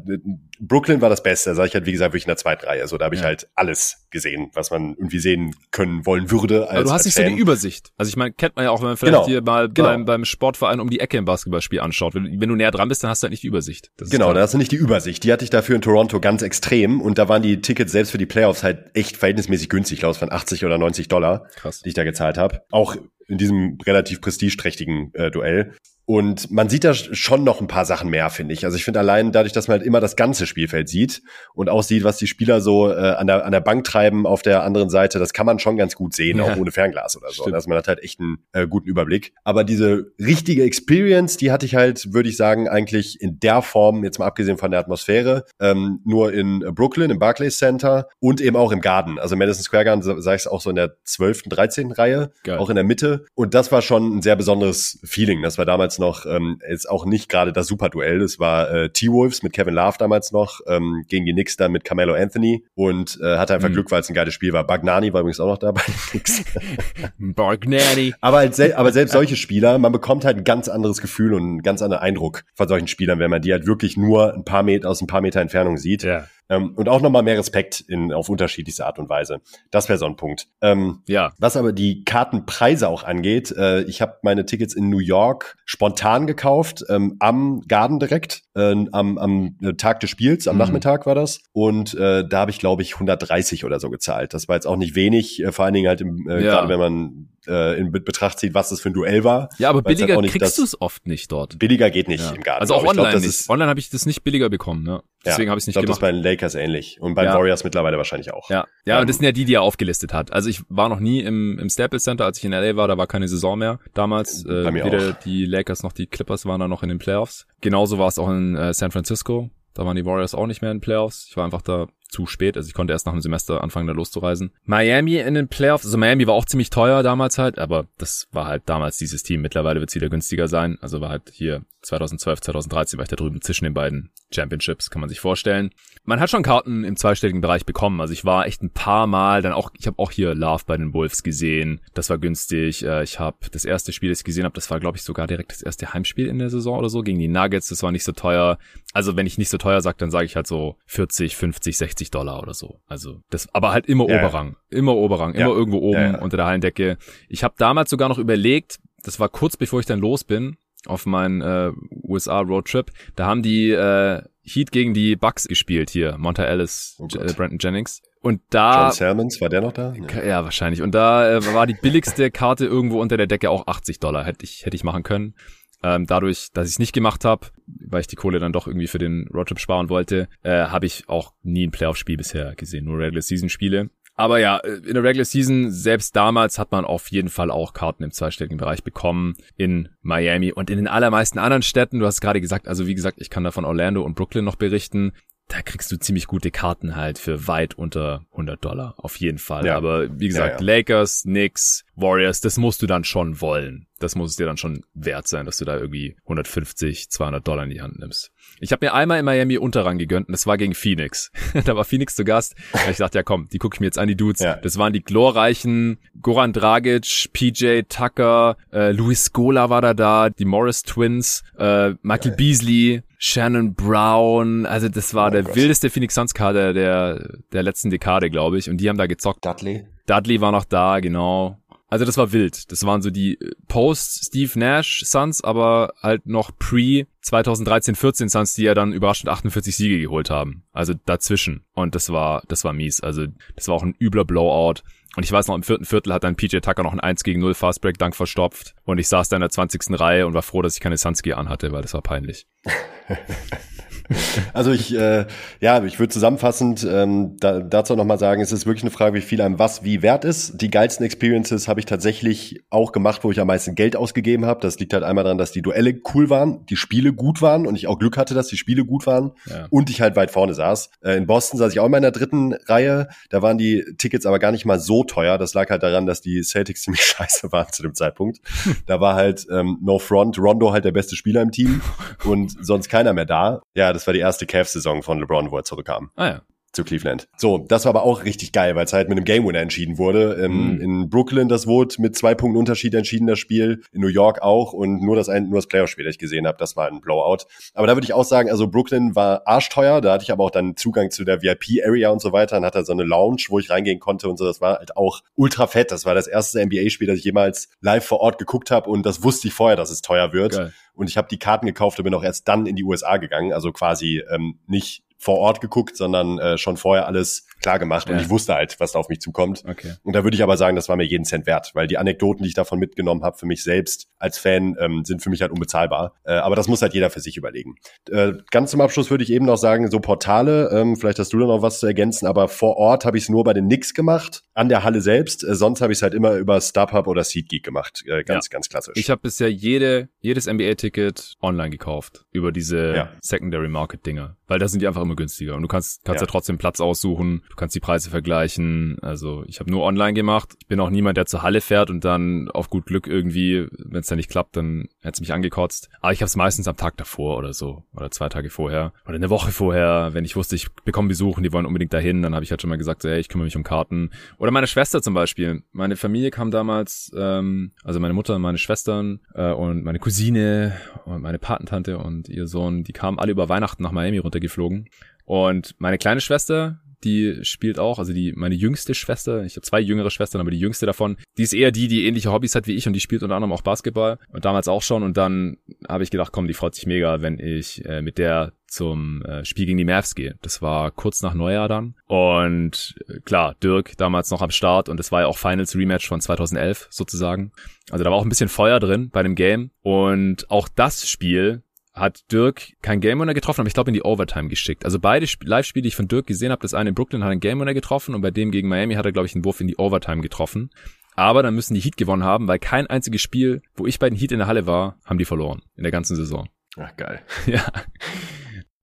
Brooklyn 0.60 1.02
war 1.02 1.10
das 1.10 1.24
Beste, 1.24 1.50
da 1.50 1.56
sag 1.56 1.68
ich 1.68 1.74
halt, 1.74 1.86
wie 1.86 1.92
gesagt, 1.92 2.14
wirklich 2.14 2.26
in 2.26 2.30
der 2.30 2.38
zweiten 2.38 2.66
Reihe. 2.66 2.82
Also 2.82 2.98
da 2.98 3.06
habe 3.06 3.16
ich 3.16 3.22
ja. 3.22 3.28
halt 3.28 3.48
alles 3.56 4.08
gesehen, 4.10 4.50
was 4.54 4.72
man 4.72 4.96
irgendwie 4.96 5.20
sehen 5.20 5.54
können 5.72 6.06
wollen 6.06 6.32
würde. 6.32 6.70
Als, 6.70 6.72
Aber 6.72 6.84
du 6.84 6.92
hast 6.92 7.06
nicht 7.06 7.16
Fan. 7.16 7.30
so 7.30 7.36
die 7.36 7.42
Übersicht. 7.42 7.92
Also 7.98 8.10
ich 8.10 8.16
meine, 8.16 8.32
kennt 8.32 8.56
man 8.56 8.66
ja 8.66 8.72
auch, 8.72 8.80
wenn 8.80 8.90
man 8.90 8.98
vielleicht 8.98 9.14
genau. 9.14 9.28
hier 9.28 9.42
mal 9.42 9.70
genau. 9.70 9.90
beim, 9.90 10.06
beim 10.06 10.26
Sportverein 10.26 10.80
um 10.80 10.90
die 10.90 11.00
Ecke 11.00 11.18
im 11.18 11.26
Basketballspiel 11.26 11.80
anschaut. 11.80 12.16
Wenn, 12.16 12.40
wenn 12.40 12.50
du 12.50 12.56
näher 12.56 12.72
dran 12.72 12.88
bist, 12.88 13.04
dann 13.04 13.10
hast 13.10 13.22
du 13.22 13.26
halt 13.26 13.32
nicht 13.32 13.44
die 13.44 13.48
Übersicht. 13.48 13.92
genau, 13.98 14.34
da 14.34 14.42
hast 14.42 14.54
du 14.54 14.58
nicht 14.58 14.72
die 14.72 14.78
Übersicht. 14.78 15.24
Die 15.24 15.34
hatte 15.34 15.44
ich 15.44 15.50
dafür 15.50 15.76
in 15.76 15.82
Toronto 15.82 16.20
ganz 16.20 16.42
extrem 16.42 17.02
und 17.02 17.18
da 17.18 17.28
waren 17.28 17.42
die 17.42 17.62
Tickets 17.62 17.92
selbst 17.92 18.12
für 18.12 18.18
die 18.18 18.26
Playoffs 18.26 18.64
halt 18.64 18.92
echt 18.94 19.18
verhältnismäßig 19.18 19.70
günstig, 19.70 19.96
ich 19.96 20.00
glaube, 20.00 20.16
es 20.16 20.22
waren 20.22 20.32
80 20.32 20.66
oder 20.66 20.78
90 20.78 21.08
Dollar, 21.08 21.48
Krass. 21.56 21.82
die 21.82 21.90
ich 21.90 21.96
da 21.96 22.04
gezahlt 22.04 22.38
habe. 22.38 22.62
Auch 22.72 22.96
in 23.28 23.38
diesem 23.38 23.78
relativ 23.86 24.22
prestigeträchtigen 24.22 25.14
äh, 25.14 25.32
Duell. 25.32 25.74
Und 26.06 26.52
man 26.52 26.70
sieht 26.70 26.84
da 26.84 26.94
schon 26.94 27.44
noch 27.44 27.62
ein 27.62 27.68
paar 27.68 27.86
Sachen 27.86 28.10
mehr, 28.10 28.30
finde 28.30 28.54
ich. 28.54 28.64
Also 28.64 28.78
ich 28.78 28.86
finde 28.86 29.00
allein 29.00 29.32
dadurch, 29.32 29.54
dass 29.54 29.68
man 29.68 29.80
halt 29.80 29.88
immer 29.88 30.00
das 30.00 30.16
ganze 30.16 30.46
Spielfeld 30.46 30.88
sieht 30.88 31.24
und 31.56 31.68
auch 31.68 31.82
sieht, 31.82 32.04
was 32.04 32.18
die 32.18 32.28
Spieler 32.28 32.62
so 32.62 32.92
äh, 32.92 32.94
an, 32.94 33.26
der, 33.26 33.46
an 33.46 33.52
der 33.52 33.60
Bank 33.60 33.84
treiben 33.86 34.28
auf 34.28 34.44
der 34.44 34.64
anderen 34.64 34.90
Seite, 34.90 35.18
das 35.18 35.34
kann 35.34 35.48
man 35.48 35.58
schon 35.58 35.78
ganz 35.78 35.96
gut 35.96 36.14
sehen, 36.14 36.38
ja. 36.38 36.44
auch 36.44 36.58
ohne 36.58 36.72
Fernglas 36.72 37.18
oder 37.18 37.30
so. 37.30 37.44
Stimmt. 37.44 37.56
Also 37.56 37.70
man 37.70 37.80
hat 37.80 37.88
halt 37.88 38.04
echt 38.04 38.20
einen 38.20 38.38
äh, 38.52 38.68
guten 38.68 38.88
Überblick. 38.88 39.34
Aber 39.44 39.64
diese 39.64 40.12
richtige 40.20 40.64
Experience, 40.64 41.38
die 41.38 41.52
hatte 41.52 41.66
ich 41.66 41.74
halt, 41.74 42.14
würde 42.14 42.30
ich 42.30 42.38
sagen, 42.38 42.70
eigentlich 42.70 43.20
in 43.20 43.40
der 43.40 43.64
Form, 43.64 44.04
jetzt 44.04 44.20
mal 44.20 44.28
abgesehen 44.28 44.60
von 44.60 44.70
der 44.70 44.80
Atmosphäre, 44.80 45.46
ähm, 45.60 46.02
nur 46.06 46.32
in 46.34 46.60
Brooklyn, 46.74 47.10
im 47.10 47.18
Barclays 47.18 47.58
Center 47.58 48.10
und 48.20 48.42
eben 48.42 48.56
auch 48.56 48.72
im 48.72 48.82
Garden. 48.82 49.18
Also 49.18 49.36
Madison 49.36 49.64
Square 49.64 49.86
Garden, 49.86 50.22
sag 50.22 50.40
ich 50.40 50.48
auch 50.48 50.62
so 50.62 50.70
in 50.70 50.76
der 50.76 50.98
12., 51.04 51.44
13. 51.44 51.92
Reihe, 51.92 52.32
Geil. 52.44 52.60
auch 52.60 52.70
in 52.70 52.76
der 52.76 52.84
Mitte. 52.84 53.26
Und 53.34 53.56
das 53.56 53.72
war 53.72 53.82
schon 53.82 54.18
ein 54.18 54.22
sehr 54.22 54.36
besonderes 54.36 55.00
Feeling. 55.04 55.42
Das 55.42 55.58
war 55.58 55.66
damals 55.66 55.95
damals 56.00 56.00
noch 56.00 56.26
ähm, 56.26 56.60
jetzt 56.70 56.90
auch 56.90 57.06
nicht 57.06 57.30
gerade 57.30 57.54
das 57.54 57.68
Superduell. 57.68 58.20
Das 58.20 58.40
war 58.40 58.72
äh, 58.72 58.90
T-Wolves 58.90 59.44
mit 59.44 59.54
Kevin 59.54 59.74
Love 59.74 59.96
damals 59.98 60.32
noch 60.32 60.62
ähm, 60.68 61.06
gegen 61.08 61.26
die 61.26 61.34
Knicks 61.34 61.58
dann 61.58 61.72
mit 61.72 61.84
Carmelo 61.84 62.14
Anthony 62.14 62.64
und 62.76 63.20
äh, 63.22 63.38
hatte 63.38 63.54
einfach 63.54 63.70
mhm. 63.70 63.74
Glück, 63.74 63.92
weil 63.92 64.02
es 64.02 64.10
ein 64.10 64.14
geiles 64.14 64.34
Spiel 64.34 64.54
war. 64.54 64.66
Bagnani 64.66 65.14
war 65.14 65.22
übrigens 65.22 65.40
auch 65.40 65.48
noch 65.48 65.58
da 65.58 65.72
bei 65.72 65.82
den 65.88 65.96
Knicks. 65.96 66.44
Bagnani. 67.18 68.14
aber, 68.22 68.38
halt 68.38 68.60
aber 68.76 68.92
selbst 68.92 69.14
solche 69.14 69.36
Spieler, 69.36 69.78
man 69.78 69.92
bekommt 69.92 70.26
halt 70.26 70.38
ein 70.38 70.44
ganz 70.44 70.68
anderes 70.68 71.02
Gefühl 71.02 71.34
und 71.34 71.44
einen 71.44 71.62
ganz 71.62 71.82
anderen 71.82 72.04
Eindruck 72.04 72.44
von 72.54 72.68
solchen 72.68 72.88
Spielern, 72.88 73.20
wenn 73.20 73.32
man 73.32 73.42
die 73.42 73.52
halt 73.52 73.68
wirklich 73.68 73.98
nur 73.98 74.34
ein 74.34 74.46
paar 74.46 74.64
Meter 74.64 74.90
aus 74.90 75.02
ein 75.02 75.08
paar 75.08 75.22
Meter 75.22 75.42
Entfernung 75.42 75.78
sieht. 75.78 76.04
Ja. 76.04 76.26
Ähm, 76.50 76.74
und 76.76 76.90
auch 76.90 77.02
nochmal 77.02 77.24
mehr 77.24 77.38
Respekt 77.38 77.82
in, 77.82 78.14
auf 78.14 78.30
unterschiedlichste 78.30 78.86
Art 78.86 79.00
und 79.00 79.10
Weise. 79.10 79.42
Das 79.72 79.90
wäre 79.90 79.98
so 79.98 80.06
ein 80.06 80.16
Punkt. 80.16 80.48
Ähm, 80.62 81.02
ja. 81.08 81.34
Was 81.38 81.58
aber 81.58 81.74
die 81.74 82.04
Kartenpreise 82.04 82.88
auch 82.88 83.04
angeht, 83.04 83.52
äh, 83.52 83.82
ich 83.84 84.02
habe 84.02 84.18
meine 84.22 84.46
Tickets 84.46 84.76
in 84.76 84.90
New 84.90 85.00
York 85.00 85.58
spontan 85.66 86.28
gekauft, 86.28 86.86
ähm, 86.90 87.16
am 87.20 87.62
Garden 87.68 88.00
direkt. 88.00 88.45
Äh, 88.56 88.76
am, 88.92 89.18
am 89.18 89.58
Tag 89.78 90.00
des 90.00 90.10
Spiels, 90.10 90.48
am 90.48 90.56
mhm. 90.56 90.60
Nachmittag 90.60 91.06
war 91.06 91.16
das. 91.16 91.42
Und 91.52 91.94
äh, 91.94 92.28
da 92.28 92.40
habe 92.40 92.52
ich, 92.52 92.60
glaube 92.60 92.82
ich, 92.82 92.94
130 92.96 93.66
oder 93.66 93.80
so 93.80 93.90
gezahlt. 93.90 94.34
Das 94.34 94.48
war 94.48 94.56
jetzt 94.56 94.66
auch 94.66 94.78
nicht 94.78 94.96
wenig, 94.96 95.44
äh, 95.44 95.52
vor 95.52 95.66
allen 95.66 95.74
Dingen 95.74 95.88
halt 95.88 96.02
im, 96.02 96.28
äh, 96.30 96.44
ja. 96.44 96.52
gerade 96.52 96.70
wenn 96.70 96.80
man 96.80 97.30
äh, 97.48 97.80
in 97.80 97.92
Betracht 97.92 98.40
zieht, 98.40 98.54
was 98.54 98.70
das 98.70 98.82
für 98.82 98.90
ein 98.90 98.94
Duell 98.94 99.24
war. 99.24 99.50
Ja, 99.58 99.70
aber 99.70 99.78
halt 99.78 99.88
billiger 99.88 100.16
halt 100.16 100.30
kriegst 100.30 100.58
du 100.58 100.64
es 100.64 100.80
oft 100.82 101.08
nicht 101.08 101.32
dort. 101.32 101.60
Billiger 101.60 101.90
geht 101.90 102.08
nicht 102.08 102.24
ja. 102.24 102.32
im 102.32 102.42
Garten. 102.42 102.62
Also 102.62 102.76
auch 102.76 102.86
online 102.86 103.10
glaub, 103.10 103.22
nicht. 103.22 103.50
online 103.50 103.70
habe 103.70 103.80
ich 103.80 103.90
das 103.90 104.06
nicht 104.06 104.24
billiger 104.24 104.50
bekommen. 104.50 104.84
Ne? 104.84 105.02
Deswegen 105.26 105.48
ja, 105.48 105.52
habe 105.52 105.58
ich 105.58 105.64
es 105.64 105.68
nicht 105.68 105.76
ich 105.76 105.82
glaub, 105.82 105.86
gemacht. 105.86 106.02
Das 106.02 106.08
bei 106.08 106.12
den 106.12 106.22
Lakers 106.22 106.56
ähnlich 106.56 106.98
und 107.02 107.16
bei 107.16 107.24
den 107.24 107.32
ja. 107.32 107.38
Warriors 107.38 107.64
mittlerweile 107.64 107.98
wahrscheinlich 107.98 108.32
auch. 108.34 108.50
Ja, 108.50 108.66
ja, 108.86 108.96
ähm, 108.96 109.02
und 109.02 109.10
das 109.10 109.18
sind 109.18 109.26
ja 109.26 109.32
die, 109.32 109.46
die 109.46 109.56
er 109.56 109.62
aufgelistet 109.62 110.14
hat. 110.14 110.32
Also 110.32 110.50
ich 110.50 110.62
war 110.70 110.90
noch 110.90 111.00
nie 111.00 111.22
im, 111.22 111.58
im 111.60 111.70
Staples 111.70 112.04
Center, 112.04 112.26
als 112.26 112.38
ich 112.38 112.46
in 112.46 112.52
LA 112.52 112.76
war, 112.76 112.88
da 112.88 112.98
war 112.98 113.08
keine 113.08 113.28
Saison 113.28 113.58
mehr 113.58 113.80
damals. 113.94 114.46
Äh, 114.46 114.64
bei 114.64 114.72
mir 114.72 114.86
weder 114.86 115.12
auch. 115.12 115.20
die 115.24 115.46
Lakers 115.46 115.84
noch 115.84 115.94
die 115.94 116.08
Clippers 116.08 116.46
waren 116.46 116.60
da 116.60 116.68
noch 116.68 116.84
in 116.84 116.90
den 116.90 117.00
Playoffs. 117.00 117.48
Genauso 117.62 117.98
war 117.98 118.08
es 118.08 118.20
auch 118.20 118.30
in 118.30 118.45
äh, 118.54 118.74
San 118.74 118.92
Francisco. 118.92 119.50
Da 119.74 119.86
waren 119.86 119.96
die 119.96 120.06
Warriors 120.06 120.36
auch 120.36 120.48
nicht 120.48 120.62
mehr 120.62 120.72
in 120.72 120.78
den 120.78 120.82
Playoffs. 120.82 121.28
Ich 121.30 121.38
war 121.38 121.46
einfach 121.46 121.62
da 121.62 121.88
zu 122.10 122.26
spät. 122.26 122.56
Also 122.56 122.68
ich 122.68 122.74
konnte 122.74 122.94
erst 122.94 123.06
nach 123.06 123.14
dem 123.14 123.22
Semester 123.22 123.62
anfangen, 123.62 123.88
da 123.88 123.94
loszureisen. 123.94 124.52
Miami 124.64 125.18
in 125.18 125.34
den 125.34 125.50
Playoffs. 125.50 125.86
Also 125.86 125.98
Miami 125.98 126.28
war 126.28 126.34
auch 126.34 126.46
ziemlich 126.46 126.70
teuer 126.70 127.04
damals 127.04 127.38
halt, 127.38 127.60
aber 127.60 127.88
das 127.98 128.28
war 128.32 128.46
halt 128.46 128.64
damals 128.68 128.98
dieses 128.98 129.24
Team. 129.24 129.42
Mittlerweile 129.42 129.80
wird 129.80 129.90
es 129.90 129.96
wieder 129.96 130.10
günstiger 130.10 130.48
sein. 130.48 130.78
Also 130.82 131.02
war 131.02 131.10
halt 131.10 131.30
hier 131.32 131.66
2012, 131.86 132.42
2013 132.42 132.98
war 132.98 133.04
ich 133.04 133.10
da 133.10 133.16
drüben 133.16 133.42
zwischen 133.42 133.66
den 133.66 133.74
beiden 133.74 134.10
Championships, 134.34 134.90
kann 134.90 135.00
man 135.00 135.10
sich 135.10 135.20
vorstellen. 135.20 135.70
Man 136.04 136.20
hat 136.20 136.30
schon 136.30 136.44
Karten 136.44 136.84
im 136.84 136.98
zweistelligen 136.98 137.42
Bereich 137.42 137.66
bekommen. 137.66 138.02
Also 138.02 138.14
ich 138.14 138.26
war 138.26 138.46
echt 138.46 138.62
ein 138.64 138.72
paar 138.72 139.08
Mal, 139.08 139.42
dann 139.42 139.54
auch, 139.54 139.72
ich 139.78 139.88
habe 139.88 140.00
auch 140.00 140.12
hier 140.12 140.36
Love 140.36 140.64
bei 140.66 140.78
den 140.78 140.94
Wolves 140.94 141.24
gesehen. 141.24 141.82
Das 141.94 142.10
war 142.10 142.18
günstig. 142.18 142.84
Äh, 142.84 143.04
ich 143.04 143.20
habe 143.20 143.38
das 143.52 143.66
erste 143.66 143.94
Spiel, 143.94 144.10
das 144.10 144.20
ich 144.20 144.26
gesehen 144.26 144.44
habe, 144.44 144.56
das 144.56 144.70
war, 144.70 144.80
glaube 144.80 144.98
ich, 144.98 145.04
sogar 145.04 145.28
direkt 145.28 145.52
das 145.52 145.62
erste 145.62 145.94
Heimspiel 145.94 146.28
in 146.28 146.40
der 146.40 146.50
Saison 146.50 146.78
oder 146.78 146.90
so 146.90 147.02
gegen 147.02 147.20
die 147.20 147.28
Nuggets. 147.28 147.70
Das 147.70 147.84
war 147.84 147.92
nicht 147.92 148.04
so 148.04 148.12
teuer. 148.12 148.58
Also 148.94 149.16
wenn 149.16 149.28
ich 149.28 149.38
nicht 149.38 149.50
so 149.50 149.58
teuer 149.58 149.82
sage, 149.82 149.98
dann 150.00 150.12
sage 150.12 150.26
ich 150.26 150.36
halt 150.36 150.48
so 150.48 150.78
40, 150.88 151.36
50, 151.36 151.78
60 151.78 152.12
Dollar 152.12 152.42
oder 152.42 152.54
so. 152.54 152.80
Also 152.88 153.22
das, 153.30 153.48
aber 153.54 153.72
halt 153.72 153.86
immer 153.86 154.10
ja, 154.10 154.20
Oberrang, 154.20 154.56
ja. 154.72 154.78
immer 154.78 154.96
Oberrang, 154.96 155.34
immer 155.34 155.50
ja. 155.50 155.56
irgendwo 155.56 155.80
oben 155.80 156.16
unter 156.16 156.38
der 156.38 156.46
Hallendecke. 156.46 156.98
Ich 157.30 157.44
habe 157.44 157.56
damals 157.58 157.90
sogar 157.90 158.10
noch 158.10 158.18
überlegt, 158.18 158.80
das 159.04 159.20
war 159.20 159.30
kurz 159.30 159.56
bevor 159.56 159.80
ich 159.80 159.86
dann 159.86 160.00
los 160.00 160.24
bin 160.24 160.58
auf 160.88 161.06
meinen 161.06 161.42
äh, 161.42 161.72
USA 162.04 162.40
Roadtrip. 162.40 162.92
Da 163.16 163.26
haben 163.26 163.42
die 163.42 163.72
äh, 163.72 164.22
Heat 164.44 164.72
gegen 164.72 164.94
die 164.94 165.16
Bucks 165.16 165.48
gespielt 165.48 165.90
hier, 165.90 166.18
Monta 166.18 166.44
Ellis, 166.44 166.98
oh 167.00 167.08
äh, 167.18 167.34
Brandon 167.34 167.58
Jennings. 167.60 168.02
Und 168.22 168.42
da. 168.50 168.86
John 168.86 168.92
Salmons, 168.92 169.40
war 169.40 169.50
der 169.50 169.62
noch 169.62 169.72
da? 169.72 169.94
Ja, 169.94 170.24
ja 170.24 170.44
wahrscheinlich. 170.44 170.82
Und 170.82 170.96
da 170.96 171.38
äh, 171.38 171.54
war 171.54 171.68
die 171.68 171.76
billigste 171.76 172.32
Karte 172.32 172.66
irgendwo 172.66 173.00
unter 173.00 173.18
der 173.18 173.28
Decke 173.28 173.50
auch 173.50 173.68
80 173.68 174.00
Dollar. 174.00 174.26
Hätte 174.26 174.46
ich, 174.46 174.66
hätte 174.66 174.76
ich 174.76 174.84
machen 174.84 175.04
können. 175.04 175.36
Ähm, 175.84 176.08
dadurch, 176.08 176.50
dass 176.52 176.68
ich 176.68 176.74
es 176.74 176.80
nicht 176.80 176.94
gemacht 176.94 177.26
habe, 177.26 177.48
weil 177.68 178.02
ich 178.02 178.08
die 178.08 178.16
Kohle 178.16 178.40
dann 178.40 178.52
doch 178.52 178.66
irgendwie 178.66 178.88
für 178.88 178.98
den 178.98 179.28
Roadtrip 179.32 179.60
sparen 179.60 179.90
wollte, 179.90 180.28
äh, 180.42 180.66
habe 180.66 180.88
ich 180.88 181.08
auch 181.08 181.34
nie 181.44 181.68
ein 181.68 181.72
Playoff-Spiel 181.72 182.18
bisher 182.18 182.56
gesehen, 182.56 182.86
nur 182.86 182.98
Regular-Season-Spiele. 182.98 183.92
Aber 184.16 184.40
ja, 184.40 184.58
äh, 184.58 184.76
in 184.76 184.94
der 184.94 185.04
Regular 185.04 185.26
Season, 185.26 185.72
selbst 185.72 186.16
damals 186.16 186.58
hat 186.58 186.72
man 186.72 186.86
auf 186.86 187.12
jeden 187.12 187.30
Fall 187.30 187.52
auch 187.52 187.74
Karten 187.74 188.04
im 188.04 188.12
zweistelligen 188.12 188.58
Bereich 188.58 188.84
bekommen 188.84 189.36
in 189.58 189.90
Miami 190.02 190.52
und 190.52 190.70
in 190.70 190.78
den 190.78 190.88
allermeisten 190.88 191.38
anderen 191.38 191.64
Städten. 191.64 192.00
Du 192.00 192.06
hast 192.06 192.22
gerade 192.22 192.42
gesagt, 192.42 192.68
also 192.68 192.88
wie 192.88 192.96
gesagt, 192.96 193.18
ich 193.20 193.30
kann 193.30 193.44
da 193.44 193.52
von 193.52 193.66
Orlando 193.66 194.04
und 194.04 194.16
Brooklyn 194.16 194.46
noch 194.46 194.56
berichten 194.56 195.14
da 195.48 195.62
kriegst 195.62 195.92
du 195.92 195.98
ziemlich 195.98 196.28
gute 196.28 196.50
Karten 196.50 196.96
halt 196.96 197.20
für 197.20 197.48
weit 197.48 197.76
unter 197.76 198.26
100 198.32 198.64
Dollar. 198.64 198.96
Auf 198.98 199.18
jeden 199.18 199.38
Fall. 199.38 199.66
Ja. 199.66 199.76
Aber 199.76 200.20
wie 200.20 200.28
gesagt, 200.28 200.62
ja, 200.62 200.66
ja. 200.68 200.78
Lakers, 200.78 201.24
Knicks, 201.24 201.86
Warriors, 201.96 202.42
das 202.42 202.58
musst 202.58 202.82
du 202.82 202.88
dann 202.88 203.04
schon 203.04 203.40
wollen. 203.42 203.88
Das 204.00 204.16
muss 204.16 204.32
es 204.32 204.36
dir 204.36 204.46
dann 204.46 204.58
schon 204.58 204.84
wert 204.94 205.28
sein, 205.28 205.46
dass 205.46 205.58
du 205.58 205.66
da 205.66 205.78
irgendwie 205.78 206.18
150, 206.24 207.10
200 207.10 207.48
Dollar 207.48 207.64
in 207.64 207.70
die 207.70 207.82
Hand 207.82 207.98
nimmst. 208.00 208.32
Ich 208.60 208.72
habe 208.72 208.86
mir 208.86 208.94
einmal 208.94 209.20
in 209.20 209.26
Miami 209.26 209.58
Unterrang 209.58 209.98
gegönnt 209.98 210.28
und 210.28 210.34
das 210.34 210.46
war 210.46 210.58
gegen 210.58 210.74
Phoenix. 210.74 211.32
da 211.66 211.76
war 211.76 211.86
Phoenix 211.86 212.16
zu 212.16 212.26
Gast. 212.26 212.56
Ich 212.90 212.98
dachte, 212.98 213.20
ja 213.20 213.24
komm, 213.24 213.48
die 213.54 213.58
gucke 213.58 213.76
ich 213.76 213.80
mir 213.80 213.86
jetzt 213.86 213.98
an, 213.98 214.08
die 214.08 214.18
Dudes. 214.18 214.42
Ja. 214.42 214.58
Das 214.58 214.78
waren 214.78 214.92
die 214.92 215.02
glorreichen 215.02 215.98
Goran 216.22 216.52
Dragic, 216.52 217.30
PJ 217.32 217.84
Tucker, 217.88 218.58
äh, 218.74 218.92
Luis 218.92 219.26
Scola 219.26 219.70
war 219.70 219.82
da 219.82 219.94
da, 219.94 220.30
die 220.30 220.46
Morris 220.46 220.84
Twins, 220.84 221.44
äh, 221.58 221.94
Michael. 222.02 222.36
Beasley, 222.36 223.04
Shannon 223.18 223.74
Brown. 223.74 224.66
Also 224.66 224.90
das 224.90 225.14
war 225.14 225.28
oh 225.28 225.32
der 225.32 225.44
Gott. 225.44 225.56
wildeste 225.56 225.90
Phoenix 225.90 226.16
Suns 226.16 226.34
Kader 226.34 226.74
der, 226.74 227.40
der 227.52 227.64
letzten 227.64 227.90
Dekade, 227.90 228.30
glaube 228.30 228.58
ich. 228.58 228.70
Und 228.70 228.78
die 228.78 228.90
haben 228.90 228.98
da 228.98 229.08
gezockt. 229.08 229.46
Dudley. 229.46 229.86
Dudley 230.06 230.42
war 230.42 230.52
noch 230.52 230.66
da, 230.66 231.00
genau. 231.00 231.58
Also 231.88 232.04
das 232.04 232.18
war 232.18 232.32
wild. 232.32 232.72
Das 232.72 232.84
waren 232.86 233.02
so 233.02 233.10
die 233.12 233.38
Post-Steve 233.68 234.58
Nash 234.60 235.04
Suns, 235.06 235.44
aber 235.44 235.94
halt 236.02 236.26
noch 236.26 236.52
pre 236.58 237.06
2013-14 237.24 238.30
Suns, 238.30 238.54
die 238.56 238.64
ja 238.64 238.74
dann 238.74 238.92
überraschend 238.92 239.30
48 239.30 239.76
Siege 239.76 240.00
geholt 240.00 240.30
haben. 240.30 240.64
Also 240.74 240.94
dazwischen. 241.06 241.64
Und 241.74 241.96
das 241.96 242.12
war, 242.12 242.44
das 242.48 242.64
war 242.64 242.74
mies. 242.74 243.02
Also 243.02 243.28
das 243.56 243.68
war 243.68 243.76
auch 243.76 243.84
ein 243.84 243.96
übler 244.00 244.26
Blowout. 244.26 244.82
Und 245.16 245.24
ich 245.24 245.32
weiß 245.32 245.48
noch, 245.48 245.56
im 245.56 245.64
vierten 245.64 245.86
Viertel 245.86 246.14
hat 246.14 246.24
dann 246.24 246.36
PJ 246.36 246.58
Tucker 246.58 246.84
noch 246.84 246.94
ein 246.94 247.00
1 247.00 247.24
gegen 247.24 247.40
0 247.40 247.54
Fastbreak 247.54 247.98
Dank 247.98 248.16
verstopft. 248.16 248.76
Und 248.84 248.98
ich 248.98 249.08
saß 249.08 249.30
da 249.30 249.38
in 249.38 249.42
der 249.42 249.50
20. 249.50 250.00
Reihe 250.00 250.28
und 250.28 250.34
war 250.34 250.42
froh, 250.42 250.62
dass 250.62 250.76
ich 250.76 250.82
keine 250.82 250.98
Sunsky 250.98 251.34
anhatte, 251.34 251.72
weil 251.72 251.82
das 251.82 251.94
war 251.94 252.02
peinlich. 252.02 252.48
Also 254.54 254.72
ich, 254.72 254.96
äh, 254.96 255.26
ja, 255.60 255.84
ich 255.84 256.00
würde 256.00 256.14
zusammenfassend 256.14 256.88
ähm, 256.90 257.36
da, 257.40 257.60
dazu 257.60 257.96
nochmal 257.96 258.20
sagen, 258.20 258.42
es 258.42 258.52
ist 258.52 258.66
wirklich 258.66 258.84
eine 258.84 258.92
Frage, 258.92 259.16
wie 259.16 259.22
viel 259.22 259.42
einem 259.42 259.60
was 259.60 259.84
wie 259.84 260.02
wert 260.02 260.26
ist. 260.26 260.62
Die 260.62 260.70
geilsten 260.70 261.06
Experiences 261.06 261.68
habe 261.68 261.80
ich 261.80 261.86
tatsächlich 261.86 262.64
auch 262.70 262.92
gemacht, 262.92 263.24
wo 263.24 263.32
ich 263.32 263.40
am 263.40 263.48
meisten 263.48 263.76
Geld 263.76 263.96
ausgegeben 263.96 264.46
habe. 264.46 264.62
Das 264.62 264.80
liegt 264.80 264.94
halt 264.94 265.04
einmal 265.04 265.24
daran, 265.24 265.38
dass 265.38 265.52
die 265.52 265.62
Duelle 265.62 266.00
cool 266.14 266.30
waren, 266.30 266.66
die 266.68 266.76
Spiele 266.76 267.14
gut 267.14 267.42
waren 267.42 267.68
und 267.68 267.76
ich 267.76 267.88
auch 267.88 268.00
Glück 268.00 268.18
hatte, 268.18 268.34
dass 268.34 268.48
die 268.48 268.58
Spiele 268.58 268.86
gut 268.86 269.08
waren 269.08 269.32
ja. 269.50 269.68
und 269.70 269.90
ich 269.90 270.02
halt 270.02 270.16
weit 270.16 270.32
vorne 270.32 270.54
saß. 270.54 270.90
Äh, 271.02 271.18
in 271.18 271.28
Boston 271.28 271.58
saß 271.60 271.74
ich 271.74 271.80
auch 271.80 271.86
in 271.86 271.92
meiner 271.92 272.12
dritten 272.12 272.54
Reihe. 272.66 273.10
Da 273.30 273.42
waren 273.42 273.58
die 273.58 273.84
Tickets 273.98 274.26
aber 274.26 274.40
gar 274.40 274.52
nicht 274.52 274.66
mal 274.66 274.80
so 274.80 275.04
teuer. 275.04 275.38
Das 275.38 275.54
lag 275.54 275.70
halt 275.70 275.84
daran, 275.84 276.06
dass 276.06 276.22
die 276.22 276.42
Celtics 276.44 276.82
ziemlich 276.86 277.04
scheiße 277.04 277.52
waren 277.52 277.72
zu 277.72 277.82
dem 277.82 277.96
Zeitpunkt. 277.96 278.40
da 278.86 279.00
war 279.00 279.16
halt 279.16 279.48
ähm, 279.52 279.80
No 279.82 280.00
Front, 280.00 280.38
Rondo 280.38 280.72
halt 280.72 280.86
der 280.86 280.92
beste 280.92 281.16
Spieler 281.16 281.42
im 281.42 281.52
Team 281.52 281.82
und 282.24 282.56
sonst 282.62 282.90
keiner 282.90 283.14
mehr 283.14 283.26
da. 283.26 283.62
Ja, 283.74 283.94
das 283.96 284.08
war 284.08 284.14
die 284.14 284.20
erste 284.20 284.46
Cavs-Saison 284.46 285.04
von 285.04 285.20
LeBron, 285.20 285.52
wo 285.52 285.58
er 285.58 285.64
zurückkam. 285.64 286.12
Ah 286.16 286.28
ja 286.28 286.42
zu 286.76 286.84
Cleveland. 286.84 287.28
So, 287.38 287.58
das 287.58 287.86
war 287.86 287.90
aber 287.90 288.04
auch 288.04 288.24
richtig 288.24 288.52
geil, 288.52 288.76
weil 288.76 288.86
es 288.86 288.94
halt 288.94 289.10
mit 289.10 289.18
einem 289.18 289.26
Game 289.26 289.46
Winner 289.46 289.60
entschieden 289.60 289.98
wurde. 289.98 290.34
Ähm, 290.42 290.76
mhm. 290.76 290.82
In 290.82 291.10
Brooklyn, 291.10 291.48
das 291.48 291.68
wurde 291.68 291.96
mit 292.00 292.16
zwei 292.16 292.36
Punkten 292.36 292.58
Unterschied 292.58 292.94
entschieden, 292.94 293.28
das 293.28 293.40
Spiel. 293.40 293.82
In 293.92 294.02
New 294.02 294.08
York 294.08 294.42
auch 294.42 294.74
und 294.74 295.02
nur 295.02 295.16
das, 295.16 295.30
ein, 295.30 295.50
nur 295.50 295.58
das 295.58 295.68
Playoff-Spiel, 295.68 296.06
das 296.06 296.16
ich 296.16 296.20
gesehen 296.20 296.46
habe, 296.48 296.58
das 296.58 296.76
war 296.76 296.88
ein 296.88 297.02
Blowout. 297.02 297.46
Aber 297.74 297.88
da 297.88 297.96
würde 297.96 298.06
ich 298.06 298.14
auch 298.14 298.26
sagen, 298.26 298.50
also 298.50 298.68
Brooklyn 298.68 299.16
war 299.16 299.48
arschteuer, 299.48 300.02
da 300.02 300.14
hatte 300.14 300.24
ich 300.24 300.32
aber 300.32 300.44
auch 300.44 300.52
dann 300.52 300.76
Zugang 300.76 301.12
zu 301.12 301.24
der 301.24 301.42
VIP-Area 301.42 302.10
und 302.10 302.22
so 302.22 302.32
weiter 302.32 302.58
und 302.58 302.66
hatte 302.66 302.84
so 302.84 302.94
eine 302.94 303.04
Lounge, 303.04 303.44
wo 303.50 303.60
ich 303.60 303.70
reingehen 303.70 304.00
konnte 304.00 304.30
und 304.30 304.38
so. 304.38 304.46
Das 304.46 304.62
war 304.62 304.78
halt 304.78 304.98
auch 304.98 305.22
ultra 305.36 305.68
fett. 305.68 305.92
Das 305.92 306.06
war 306.06 306.14
das 306.14 306.28
erste 306.28 306.64
NBA-Spiel, 306.66 307.08
das 307.08 307.20
ich 307.20 307.24
jemals 307.24 307.70
live 307.82 308.06
vor 308.06 308.20
Ort 308.20 308.38
geguckt 308.38 308.72
habe 308.72 308.90
und 308.90 309.06
das 309.06 309.24
wusste 309.24 309.48
ich 309.48 309.54
vorher, 309.54 309.78
dass 309.78 309.90
es 309.90 310.02
teuer 310.02 310.34
wird. 310.34 310.54
Geil. 310.54 310.74
Und 310.94 311.10
ich 311.10 311.18
habe 311.18 311.28
die 311.30 311.40
Karten 311.40 311.66
gekauft 311.66 312.00
und 312.00 312.06
bin 312.06 312.14
auch 312.14 312.24
erst 312.24 312.48
dann 312.48 312.66
in 312.66 312.76
die 312.76 312.84
USA 312.84 313.18
gegangen. 313.18 313.52
Also 313.52 313.72
quasi 313.72 314.24
ähm, 314.32 314.60
nicht 314.66 315.04
vor 315.18 315.38
Ort 315.40 315.62
geguckt, 315.62 315.98
sondern 315.98 316.40
äh, 316.40 316.58
schon 316.58 316.78
vorher 316.78 317.08
alles 317.08 317.48
klar 317.62 317.80
gemacht 317.80 318.08
ja. 318.08 318.16
und 318.16 318.22
ich 318.22 318.30
wusste 318.30 318.54
halt, 318.54 318.80
was 318.80 318.94
da 318.94 319.00
auf 319.00 319.10
mich 319.10 319.20
zukommt. 319.22 319.64
Okay. 319.68 319.94
Und 320.04 320.14
da 320.14 320.24
würde 320.24 320.36
ich 320.36 320.44
aber 320.44 320.58
sagen, 320.58 320.76
das 320.76 320.90
war 320.90 320.96
mir 320.96 321.06
jeden 321.06 321.26
Cent 321.26 321.46
wert, 321.46 321.72
weil 321.74 321.88
die 321.88 321.98
Anekdoten, 321.98 322.44
die 322.44 322.50
ich 322.50 322.56
davon 322.56 322.80
mitgenommen 322.80 323.24
habe, 323.24 323.38
für 323.38 323.46
mich 323.46 323.64
selbst 323.64 324.08
als 324.20 324.38
Fan, 324.38 324.76
ähm, 324.80 325.06
sind 325.06 325.22
für 325.22 325.30
mich 325.30 325.42
halt 325.42 325.52
unbezahlbar. 325.52 326.14
Äh, 326.24 326.34
aber 326.34 326.56
das 326.56 326.68
muss 326.68 326.82
halt 326.82 326.94
jeder 326.94 327.10
für 327.10 327.20
sich 327.20 327.38
überlegen. 327.38 327.76
Äh, 328.10 328.34
ganz 328.52 328.72
zum 328.72 328.82
Abschluss 328.82 329.10
würde 329.10 329.24
ich 329.24 329.32
eben 329.32 329.46
noch 329.46 329.58
sagen, 329.58 329.90
so 329.90 330.00
Portale, 330.00 330.70
ähm, 330.72 330.96
vielleicht 330.96 331.20
hast 331.20 331.34
du 331.34 331.40
da 331.40 331.46
noch 331.46 331.62
was 331.62 331.80
zu 331.80 331.88
ergänzen, 331.88 332.28
aber 332.28 332.48
vor 332.48 332.78
Ort 332.78 333.06
habe 333.06 333.18
ich 333.18 333.24
es 333.24 333.30
nur 333.30 333.44
bei 333.44 333.54
den 333.54 333.66
Knicks 333.66 333.94
gemacht, 333.94 334.44
an 334.54 334.70
der 334.70 334.84
Halle 334.84 335.02
selbst. 335.02 335.44
Äh, 335.44 335.56
sonst 335.56 335.82
habe 335.82 335.94
ich 335.94 336.00
es 336.00 336.04
halt 336.04 336.14
immer 336.14 336.36
über 336.36 336.60
StubHub 336.62 337.08
oder 337.08 337.24
SeatGeek 337.24 337.64
gemacht. 337.64 338.04
Äh, 338.06 338.24
ganz, 338.24 338.48
ja. 338.48 338.50
ganz 338.52 338.70
klassisch. 338.70 338.94
Ich 338.98 339.10
habe 339.10 339.22
bisher 339.22 339.52
jede, 339.52 340.10
jedes 340.20 340.48
NBA-Ticket 340.48 341.36
online 341.42 341.70
gekauft 341.70 342.26
über 342.32 342.52
diese 342.52 342.96
ja. 342.96 343.12
Secondary 343.22 343.70
Market 343.70 344.06
Dinger, 344.06 344.38
weil 344.48 344.60
da 344.60 344.68
sind 344.68 344.82
die 344.82 344.88
einfach 344.88 345.02
immer 345.02 345.16
günstiger 345.16 345.56
und 345.56 345.62
du 345.62 345.68
kannst 345.68 346.04
kannst 346.04 346.22
ja 346.22 346.28
trotzdem 346.28 346.58
Platz 346.58 346.80
aussuchen, 346.80 347.44
du 347.50 347.56
kannst 347.56 347.76
die 347.76 347.80
Preise 347.80 348.10
vergleichen. 348.10 348.98
Also 349.02 349.44
ich 349.48 349.60
habe 349.60 349.72
nur 349.72 349.84
online 349.84 350.14
gemacht. 350.14 350.56
Ich 350.60 350.68
bin 350.68 350.80
auch 350.80 350.90
niemand, 350.90 351.18
der 351.18 351.26
zur 351.26 351.44
Halle 351.44 351.62
fährt 351.62 351.90
und 351.90 352.06
dann 352.06 352.50
auf 352.50 352.70
gut 352.70 352.86
Glück 352.86 353.08
irgendwie, 353.08 353.68
wenn 353.78 354.00
es 354.00 354.08
dann 354.08 354.18
nicht 354.18 354.30
klappt, 354.30 354.58
dann 354.58 354.88
hat's 355.04 355.20
mich 355.20 355.34
angekotzt. 355.34 355.90
Aber 356.02 356.14
ich 356.14 356.20
habe 356.20 356.28
es 356.28 356.36
meistens 356.36 356.68
am 356.68 356.78
Tag 356.78 356.98
davor 356.98 357.38
oder 357.38 357.54
so 357.54 357.84
oder 357.94 358.12
zwei 358.12 358.30
Tage 358.30 358.50
vorher 358.50 358.94
oder 359.06 359.16
eine 359.16 359.30
Woche 359.30 359.52
vorher, 359.52 360.10
wenn 360.14 360.26
ich 360.26 360.36
wusste, 360.36 360.56
ich 360.56 360.72
bekomme 360.86 361.08
Besuch 361.08 361.38
und 361.38 361.44
die 361.44 361.54
wollen 361.54 361.66
unbedingt 361.66 361.94
dahin, 361.94 362.22
dann 362.22 362.36
habe 362.36 362.44
ich 362.44 362.52
halt 362.52 362.62
schon 362.62 362.70
mal 362.70 362.78
gesagt, 362.78 363.02
so, 363.02 363.10
hey, 363.10 363.20
ich 363.20 363.30
kümmere 363.30 363.46
mich 363.46 363.56
um 363.56 363.64
Karten. 363.64 364.12
Oder 364.38 364.52
meine 364.52 364.68
Schwester 364.68 365.02
zum 365.02 365.14
Beispiel. 365.14 365.64
Meine 365.72 365.96
Familie 365.96 366.32
kam 366.32 366.52
damals, 366.52 367.12
ähm, 367.18 367.72
also 367.84 368.00
meine 368.00 368.14
Mutter 368.14 368.36
und 368.36 368.42
meine 368.42 368.58
Schwestern 368.58 369.20
äh, 369.34 369.52
und 369.52 369.84
meine 369.84 370.00
Cousine 370.00 370.78
und 371.06 371.22
meine 371.22 371.40
Patentante 371.40 371.98
und 371.98 372.30
ihr 372.30 372.48
Sohn, 372.48 372.84
die 372.84 372.94
kamen 372.94 373.20
alle 373.20 373.32
über 373.32 373.50
Weihnachten 373.50 373.84
nach 373.84 373.92
Miami 373.92 374.18
runtergeflogen. 374.18 374.90
Und 375.26 375.76
meine 375.80 375.98
kleine 375.98 376.22
Schwester, 376.22 376.80
die 377.06 377.40
spielt 377.44 377.80
auch, 377.80 378.00
also 378.00 378.12
die 378.12 378.34
meine 378.34 378.56
jüngste 378.56 378.94
Schwester, 378.94 379.44
ich 379.44 379.56
habe 379.56 379.66
zwei 379.66 379.80
jüngere 379.80 380.10
Schwestern, 380.10 380.42
aber 380.42 380.52
die 380.52 380.60
jüngste 380.60 380.86
davon, 380.86 381.18
die 381.38 381.44
ist 381.44 381.54
eher 381.54 381.72
die, 381.72 381.88
die 381.88 382.06
ähnliche 382.06 382.32
Hobbys 382.32 382.56
hat 382.56 382.68
wie 382.68 382.74
ich 382.74 382.88
und 382.88 382.94
die 382.94 383.00
spielt 383.00 383.24
unter 383.24 383.36
anderem 383.36 383.54
auch 383.54 383.62
Basketball 383.62 384.18
und 384.34 384.46
damals 384.46 384.68
auch 384.68 384.82
schon 384.82 385.04
und 385.04 385.16
dann 385.16 385.58
habe 385.88 386.04
ich 386.04 386.12
gedacht, 386.12 386.32
komm, 386.32 386.48
die 386.48 386.54
freut 386.54 386.76
sich 386.76 386.86
mega, 386.86 387.22
wenn 387.22 387.40
ich 387.40 387.86
äh, 387.86 388.02
mit 388.02 388.18
der 388.18 388.54
zum 388.68 389.22
äh, 389.22 389.46
Spiel 389.46 389.68
gegen 389.68 389.78
die 389.78 389.86
Mavs 389.86 390.16
gehe. 390.16 390.38
Das 390.42 390.62
war 390.62 390.92
kurz 390.92 391.22
nach 391.22 391.34
Neujahr 391.34 391.70
dann. 391.70 391.96
Und 392.08 392.96
äh, 393.08 393.20
klar, 393.22 393.56
Dirk 393.64 393.96
damals 393.98 394.32
noch 394.32 394.42
am 394.42 394.50
Start 394.50 394.90
und 394.90 395.00
es 395.00 395.12
war 395.12 395.22
ja 395.22 395.28
auch 395.28 395.38
Finals 395.38 395.76
Rematch 395.76 396.08
von 396.08 396.20
2011 396.20 396.88
sozusagen. 396.90 397.52
Also 397.90 398.04
da 398.04 398.10
war 398.10 398.18
auch 398.18 398.24
ein 398.24 398.30
bisschen 398.30 398.50
Feuer 398.50 398.80
drin 398.80 399.10
bei 399.12 399.24
dem 399.24 399.36
Game. 399.36 399.72
Und 399.82 400.50
auch 400.50 400.68
das 400.68 401.08
Spiel 401.08 401.64
hat 401.96 402.30
Dirk 402.32 402.74
kein 402.82 403.00
Game 403.00 403.20
Winner 403.20 403.34
getroffen, 403.34 403.62
aber 403.62 403.68
ich 403.68 403.74
glaube 403.74 403.90
in 403.90 403.94
die 403.94 404.04
Overtime 404.04 404.50
geschickt. 404.50 404.84
Also 404.86 405.00
beide 405.00 405.26
Live-Spiele, 405.44 405.84
die 405.84 405.88
ich 405.88 405.96
von 405.96 406.08
Dirk 406.08 406.28
gesehen 406.28 406.52
habe, 406.52 406.62
das 406.62 406.74
eine 406.74 406.90
in 406.90 406.96
Brooklyn 406.96 407.24
hat 407.24 407.32
ein 407.32 407.40
Game 407.40 407.60
Winner 407.60 407.74
getroffen 407.74 408.14
und 408.14 408.22
bei 408.22 408.32
dem 408.32 408.52
gegen 408.52 408.68
Miami 408.68 408.96
hat 408.96 409.06
er, 409.06 409.14
glaube 409.14 409.26
ich, 409.26 409.34
einen 409.34 409.46
Wurf 409.46 409.62
in 409.62 409.68
die 409.68 409.78
Overtime 409.78 410.22
getroffen. 410.22 410.70
Aber 411.16 411.42
dann 411.42 411.56
müssen 411.56 411.74
die 411.74 411.80
Heat 411.80 411.96
gewonnen 411.96 412.26
haben, 412.26 412.48
weil 412.50 412.60
kein 412.60 412.88
einziges 412.88 413.22
Spiel, 413.22 413.62
wo 413.76 413.88
ich 413.88 414.00
bei 414.00 414.10
den 414.10 414.20
Heat 414.20 414.34
in 414.34 414.40
der 414.40 414.48
Halle 414.48 414.68
war, 414.68 415.00
haben 415.06 415.18
die 415.18 415.26
verloren 415.26 415.62
in 415.78 415.84
der 415.84 415.92
ganzen 415.92 416.18
Saison. 416.18 416.50
Ach, 416.78 416.96
geil. 416.98 417.22
Ja. 417.46 417.66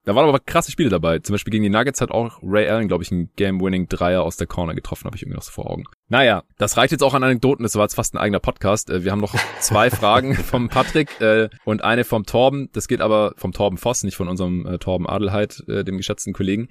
Da 0.05 0.17
waren 0.17 0.29
aber 0.29 0.41
krasse 0.41 0.73
Spiele 0.73 0.89
dabei. 0.89 1.21
Zum 1.21 1.35
Beispiel 1.35 1.53
gegen 1.53 1.63
die 1.63 1.71
Nuggets 1.71 2.01
hat 2.01 2.11
auch 2.11 2.41
Ray 2.43 2.69
Allen, 2.69 2.89
glaube 2.89 3.05
ich, 3.05 3.13
einen 3.13 3.31
Game-Winning-Dreier 3.37 4.23
aus 4.23 4.37
der 4.37 4.49
Corner 4.49 4.75
getroffen, 4.75 5.05
habe 5.05 5.17
ich 5.17 5.23
irgendwie 5.23 5.37
noch 5.37 5.45
so 5.45 5.53
vor 5.53 5.71
Augen. 5.71 5.85
Naja, 6.09 6.43
das 6.59 6.77
reicht 6.77 6.91
jetzt 6.91 7.03
auch 7.03 7.15
an 7.15 7.23
Anekdoten. 7.23 7.63
Das 7.63 7.77
war 7.77 7.85
jetzt 7.85 7.95
fast 7.95 8.15
ein 8.15 8.19
eigener 8.19 8.41
Podcast. 8.41 8.91
Äh, 8.91 9.05
wir 9.05 9.13
haben 9.13 9.21
noch 9.21 9.35
zwei 9.61 9.91
Fragen 9.91 10.35
vom 10.35 10.69
Patrick 10.69 11.21
äh, 11.21 11.49
und 11.65 11.85
eine 11.85 12.05
vom 12.05 12.27
Torben. 12.27 12.69
Das 12.73 12.89
geht 12.89 13.01
aber 13.01 13.35
vom 13.37 13.53
Torben 13.53 13.79
Voss, 13.79 14.03
nicht 14.03 14.17
von 14.17 14.29
unserem 14.29 14.67
äh, 14.67 14.79
Torben 14.79 15.09
Adelheid, 15.09 15.63
äh, 15.69 15.85
dem 15.85 15.97
geschätzten 15.99 16.33
Kollegen. 16.33 16.69